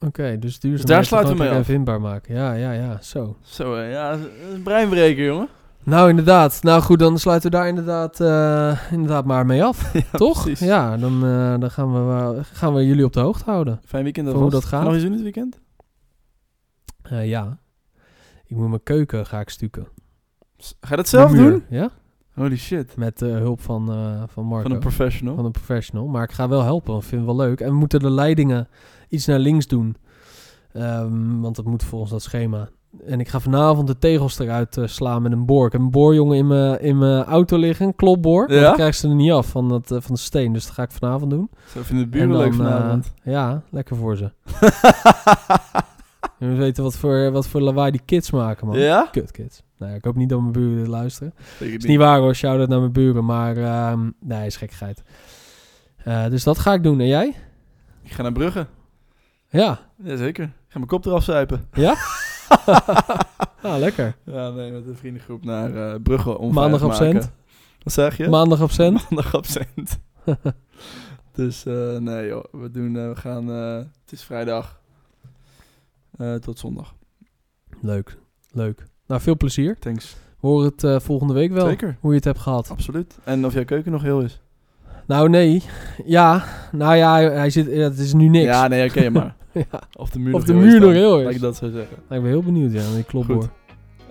Oké, 0.00 0.38
dus 0.38 0.60
duurzaam 0.60 0.86
daar 0.86 1.04
sluiten 1.04 1.36
we 1.36 1.42
mee 1.42 1.52
en 1.52 1.64
vindbaar 1.64 2.00
maken. 2.00 2.34
Ja, 2.34 2.52
ja, 2.52 2.72
ja, 2.72 2.98
zo. 3.02 3.36
Zo, 3.42 3.78
ja, 3.78 4.18
een 4.52 4.62
breinbreker, 4.62 5.24
jongen. 5.24 5.48
Nou, 5.82 6.08
inderdaad. 6.08 6.62
Nou 6.62 6.82
goed, 6.82 6.98
dan 6.98 7.18
sluiten 7.18 7.50
we 7.50 7.56
daar 7.56 7.68
inderdaad, 7.68 8.20
eh, 8.20 8.92
inderdaad 8.92 9.24
maar 9.24 9.46
mee 9.46 9.64
af. 9.64 9.92
Ja, 9.92 10.18
Toch? 10.18 10.42
precies. 10.42 10.66
Ja, 10.66 10.96
dan, 10.96 11.14
eh, 11.24 11.58
dan 11.58 11.70
gaan, 11.70 11.92
we, 11.92 12.40
gaan 12.42 12.74
we 12.74 12.86
jullie 12.86 13.04
op 13.04 13.12
de 13.12 13.20
hoogte 13.20 13.44
houden. 13.44 13.80
Fijn 13.84 14.02
weekend 14.02 14.32
hoe 14.32 14.50
dat 14.50 14.64
gaat? 14.64 14.80
Ga 14.80 14.86
nog 14.86 14.94
iets 14.94 15.02
doen 15.02 15.12
dit 15.12 15.22
weekend? 15.22 15.60
Eh, 17.02 17.28
ja. 17.28 17.58
Ik 18.44 18.56
moet 18.56 18.68
mijn 18.68 18.82
keuken 18.82 19.26
ga 19.26 19.40
ik 19.40 19.48
stukken. 19.48 19.88
Ga 20.56 20.90
je 20.90 20.96
dat 20.96 21.08
zelf 21.08 21.32
doen? 21.32 21.64
Ja. 21.68 21.90
Holy 22.34 22.56
shit. 22.56 22.96
Met 22.96 23.22
eh, 23.22 23.28
hulp 23.30 23.60
van, 23.60 23.92
eh, 23.92 24.22
van 24.26 24.44
Marco. 24.44 24.62
Van 24.62 24.72
een 24.72 24.78
professional. 24.78 25.34
van 25.34 25.44
een 25.44 25.50
professional. 25.50 26.06
Maar 26.06 26.22
ik 26.22 26.32
ga 26.32 26.48
wel 26.48 26.62
helpen, 26.62 26.90
want 26.90 27.02
ik 27.02 27.08
vind 27.08 27.26
het 27.26 27.36
wel 27.36 27.46
leuk. 27.46 27.60
En 27.60 27.68
we 27.68 27.74
moeten 27.74 28.00
de 28.00 28.10
leidingen 28.10 28.68
iets 29.08 29.26
naar 29.26 29.38
links 29.38 29.66
doen. 29.66 29.96
Ehm, 30.72 31.40
want 31.40 31.56
dat 31.56 31.64
moet 31.64 31.84
volgens 31.84 32.10
dat 32.10 32.22
schema. 32.22 32.68
En 33.06 33.20
ik 33.20 33.28
ga 33.28 33.40
vanavond 33.40 33.86
de 33.86 33.98
tegels 33.98 34.38
eruit 34.38 34.76
eh, 34.76 34.86
slaan 34.86 35.22
met 35.22 35.32
een 35.32 35.46
boor. 35.46 35.66
Ik 35.66 35.72
heb 35.72 35.80
een 35.80 35.90
boorjongen 35.90 36.36
in 36.36 36.46
mijn, 36.46 36.80
in 36.80 36.98
mijn 36.98 37.24
auto 37.24 37.56
liggen, 37.58 37.86
een 37.86 37.96
klopboor. 37.96 38.52
Ja? 38.52 38.60
Dan 38.60 38.74
krijg 38.74 38.94
ze 38.94 39.08
er 39.08 39.14
niet 39.14 39.32
af 39.32 39.46
van, 39.46 39.68
dat, 39.68 39.86
van 39.86 40.14
de 40.14 40.20
steen. 40.20 40.52
Dus 40.52 40.64
dat 40.66 40.74
ga 40.74 40.82
ik 40.82 40.90
vanavond 40.90 41.30
doen. 41.30 41.50
Zo 41.66 41.80
vinden 41.82 42.10
de 42.10 42.18
En 42.18 42.28
buren 42.28 42.44
leuk 42.44 42.54
vanavond. 42.54 43.12
ja, 43.22 43.62
lekker 43.70 43.96
voor 43.96 44.16
ze. 44.16 44.30
En 46.38 46.48
we 46.48 46.54
weten 46.54 46.82
wat 46.82 46.96
voor, 46.96 47.30
wat 47.30 47.48
voor 47.48 47.60
lawaai 47.60 47.90
die 47.90 48.00
kids 48.04 48.30
maken, 48.30 48.66
man. 48.66 48.78
ja? 48.78 49.08
Kut 49.12 49.30
kids. 49.30 49.62
Nou, 49.78 49.90
ja, 49.90 49.96
ik 49.96 50.04
hoop 50.04 50.14
niet 50.14 50.28
dat 50.28 50.40
mijn 50.40 50.52
buren 50.52 50.76
dit 50.76 50.86
luisteren. 50.86 51.34
Is 51.58 51.84
niet 51.84 51.98
waar 51.98 52.18
hoor, 52.18 52.34
shout-out 52.34 52.68
naar 52.68 52.80
mijn 52.80 52.92
buren. 52.92 53.24
Maar 53.24 53.56
ehm, 53.56 54.10
nee, 54.20 54.46
is 54.46 54.56
gekkigheid. 54.56 55.02
Eh, 55.96 56.28
dus 56.28 56.44
dat 56.44 56.58
ga 56.58 56.72
ik 56.72 56.82
doen. 56.82 57.00
En 57.00 57.06
jij? 57.06 57.34
Ik 58.02 58.12
ga 58.12 58.22
naar 58.22 58.32
Brugge. 58.32 58.66
Ja. 59.48 59.80
Jazeker. 59.96 60.44
Ik 60.44 60.50
ga 60.68 60.78
mijn 60.78 60.86
kop 60.86 61.04
eraf 61.04 61.24
zuipen. 61.24 61.68
Ja? 61.72 61.94
ah, 63.62 63.78
lekker. 63.78 64.16
Ja, 64.24 64.50
nee, 64.50 64.70
met 64.70 64.86
een 64.86 64.96
vriendengroep 64.96 65.44
naar 65.44 65.76
eh, 65.76 66.00
Brugge 66.02 66.38
om 66.38 66.52
Maandag 66.54 66.82
absent. 66.82 67.30
Wat 67.82 67.92
zeg 67.92 68.16
je? 68.16 68.28
Maandag 68.28 68.60
absent. 68.60 69.10
Maandag 69.10 69.34
absent. 69.34 69.98
dus 71.34 71.66
eh, 71.66 71.96
nee 71.96 72.26
joh, 72.26 72.44
we, 72.52 72.70
doen, 72.70 72.92
we 72.92 73.16
gaan, 73.16 73.46
het 73.46 74.12
is 74.12 74.22
vrijdag. 74.22 74.82
Eh, 76.16 76.34
tot 76.34 76.58
zondag. 76.58 76.94
Leuk. 77.80 78.18
Leuk. 78.52 78.86
Nou, 79.06 79.20
veel 79.20 79.36
plezier. 79.36 79.78
Thanks. 79.78 80.16
Horen 80.38 80.66
het 80.66 80.84
eh, 80.84 81.00
volgende 81.00 81.34
week 81.34 81.52
wel. 81.52 81.66
Zeker. 81.66 81.96
Hoe 82.00 82.10
je 82.10 82.16
het 82.16 82.24
hebt 82.24 82.38
gehad. 82.38 82.70
Absoluut. 82.70 83.18
En 83.24 83.46
of 83.46 83.54
jouw 83.54 83.64
keuken 83.64 83.92
nog 83.92 84.02
heel 84.02 84.20
is. 84.20 84.40
Nou, 85.06 85.28
nee. 85.28 85.62
Ja. 86.04 86.44
Nou 86.72 86.96
ja, 86.96 87.20
hij, 87.20 87.50
zit... 87.50 87.66
ja, 87.66 87.82
het 87.82 87.98
is 87.98 88.12
nu 88.12 88.28
niks. 88.28 88.44
Ja, 88.44 88.68
nee, 88.68 88.88
oké 88.88 89.10
maar. 89.10 89.36
Ja. 89.70 89.80
Of 89.92 90.10
de 90.10 90.18
muur 90.18 90.34
Of 90.34 90.46
nog 90.46 90.46
de 90.46 90.52
heel 90.52 90.62
muur 90.62 90.74
is 90.74 90.80
nog 90.80 90.92
dan, 90.92 90.98
heel 90.98 91.18
is. 91.18 91.24
Laat 91.24 91.34
ik 91.34 91.40
dat 91.40 91.56
zo 91.56 91.70
zeggen. 91.70 91.96
Nou, 92.08 92.14
ik 92.14 92.20
ben 92.22 92.30
heel 92.30 92.42
benieuwd, 92.42 92.72
ja. 92.72 92.94
Die 92.94 93.04
klopboor. 93.04 93.42
Goed. 93.42 93.50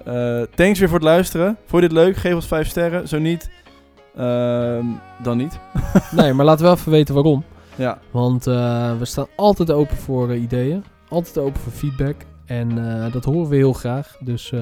Eh, 0.06 0.42
thanks 0.56 0.80
weer 0.80 0.88
voor 0.88 0.98
het 0.98 1.08
luisteren. 1.08 1.58
Vond 1.66 1.82
je 1.82 1.88
dit 1.90 1.98
leuk? 1.98 2.16
Geef 2.16 2.34
ons 2.34 2.48
5 2.48 2.68
sterren. 2.68 3.08
Zo 3.08 3.20
niet, 3.20 3.50
ehm, 4.16 4.86
dan 5.24 5.38
niet. 5.38 5.60
Nee, 6.12 6.34
maar 6.34 6.46
laten 6.46 6.62
we 6.62 6.68
wel 6.68 6.78
even 6.80 6.92
weten 6.92 7.14
waarom. 7.14 7.44
Ja, 7.76 8.00
Want 8.12 8.48
eh, 8.48 8.98
we 8.98 9.06
staan 9.06 9.28
altijd 9.36 9.72
open 9.72 9.98
voor 9.98 10.36
ideeën. 10.36 10.84
Altijd 11.14 11.38
open 11.38 11.62
voor 11.62 11.72
feedback. 11.72 12.16
En 12.46 13.02
eh, 13.04 13.12
dat 13.12 13.26
horen 13.26 13.50
we 13.50 13.56
heel 13.56 13.74
graag. 13.74 14.18
Dus 14.20 14.52
eh, 14.52 14.60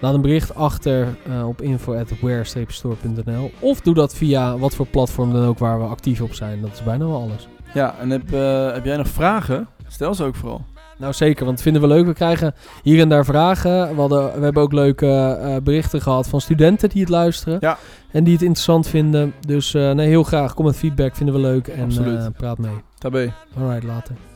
laat 0.00 0.14
een 0.14 0.20
bericht 0.20 0.54
achter 0.54 1.08
eh, 1.26 1.48
op 1.48 1.62
info.where-store.nl 1.62 3.50
Of 3.58 3.80
doe 3.80 3.94
dat 3.94 4.14
via 4.14 4.58
wat 4.58 4.74
voor 4.74 4.86
platform 4.86 5.32
dan 5.32 5.44
ook 5.44 5.58
waar 5.58 5.78
we 5.78 5.84
actief 5.84 6.20
op 6.20 6.34
zijn. 6.34 6.60
Dat 6.60 6.72
is 6.72 6.82
bijna 6.82 7.06
wel 7.06 7.20
alles. 7.20 7.48
ja 7.74 7.94
en 8.00 8.10
heb, 8.10 8.30
heb 8.74 8.84
jij 8.84 8.96
nog 8.96 9.08
vragen? 9.08 9.68
Stel 9.88 10.14
ze 10.14 10.24
ook 10.24 10.34
vooral. 10.34 10.64
Nou 10.98 11.12
zeker, 11.12 11.44
want 11.44 11.56
dat 11.56 11.64
vinden 11.64 11.82
we 11.82 11.88
leuk. 11.88 12.06
We 12.06 12.12
krijgen 12.12 12.54
hier 12.82 13.00
en 13.00 13.08
daar 13.08 13.24
vragen. 13.24 13.88
We, 13.94 14.00
hadden, 14.00 14.34
we 14.38 14.44
hebben 14.44 14.62
ook 14.62 14.72
leuke 14.72 15.60
berichten 15.64 16.00
gehad 16.00 16.28
van 16.28 16.40
studenten 16.40 16.88
die 16.88 17.00
het 17.00 17.10
luisteren. 17.10 17.56
Ja. 17.60 17.78
En 18.10 18.24
die 18.24 18.32
het 18.32 18.42
interessant 18.42 18.88
vinden. 18.88 19.34
Dus 19.46 19.72
nee, 19.72 20.08
heel 20.08 20.22
graag. 20.22 20.54
Kom 20.54 20.64
met 20.64 20.76
feedback, 20.76 21.16
vinden 21.16 21.34
we 21.34 21.40
leuk. 21.40 21.68
En 21.68 21.88
praat 22.36 22.58
mee. 22.58 22.74
Tabé. 22.98 23.32
Alright, 23.56 23.82
later. 23.84 24.31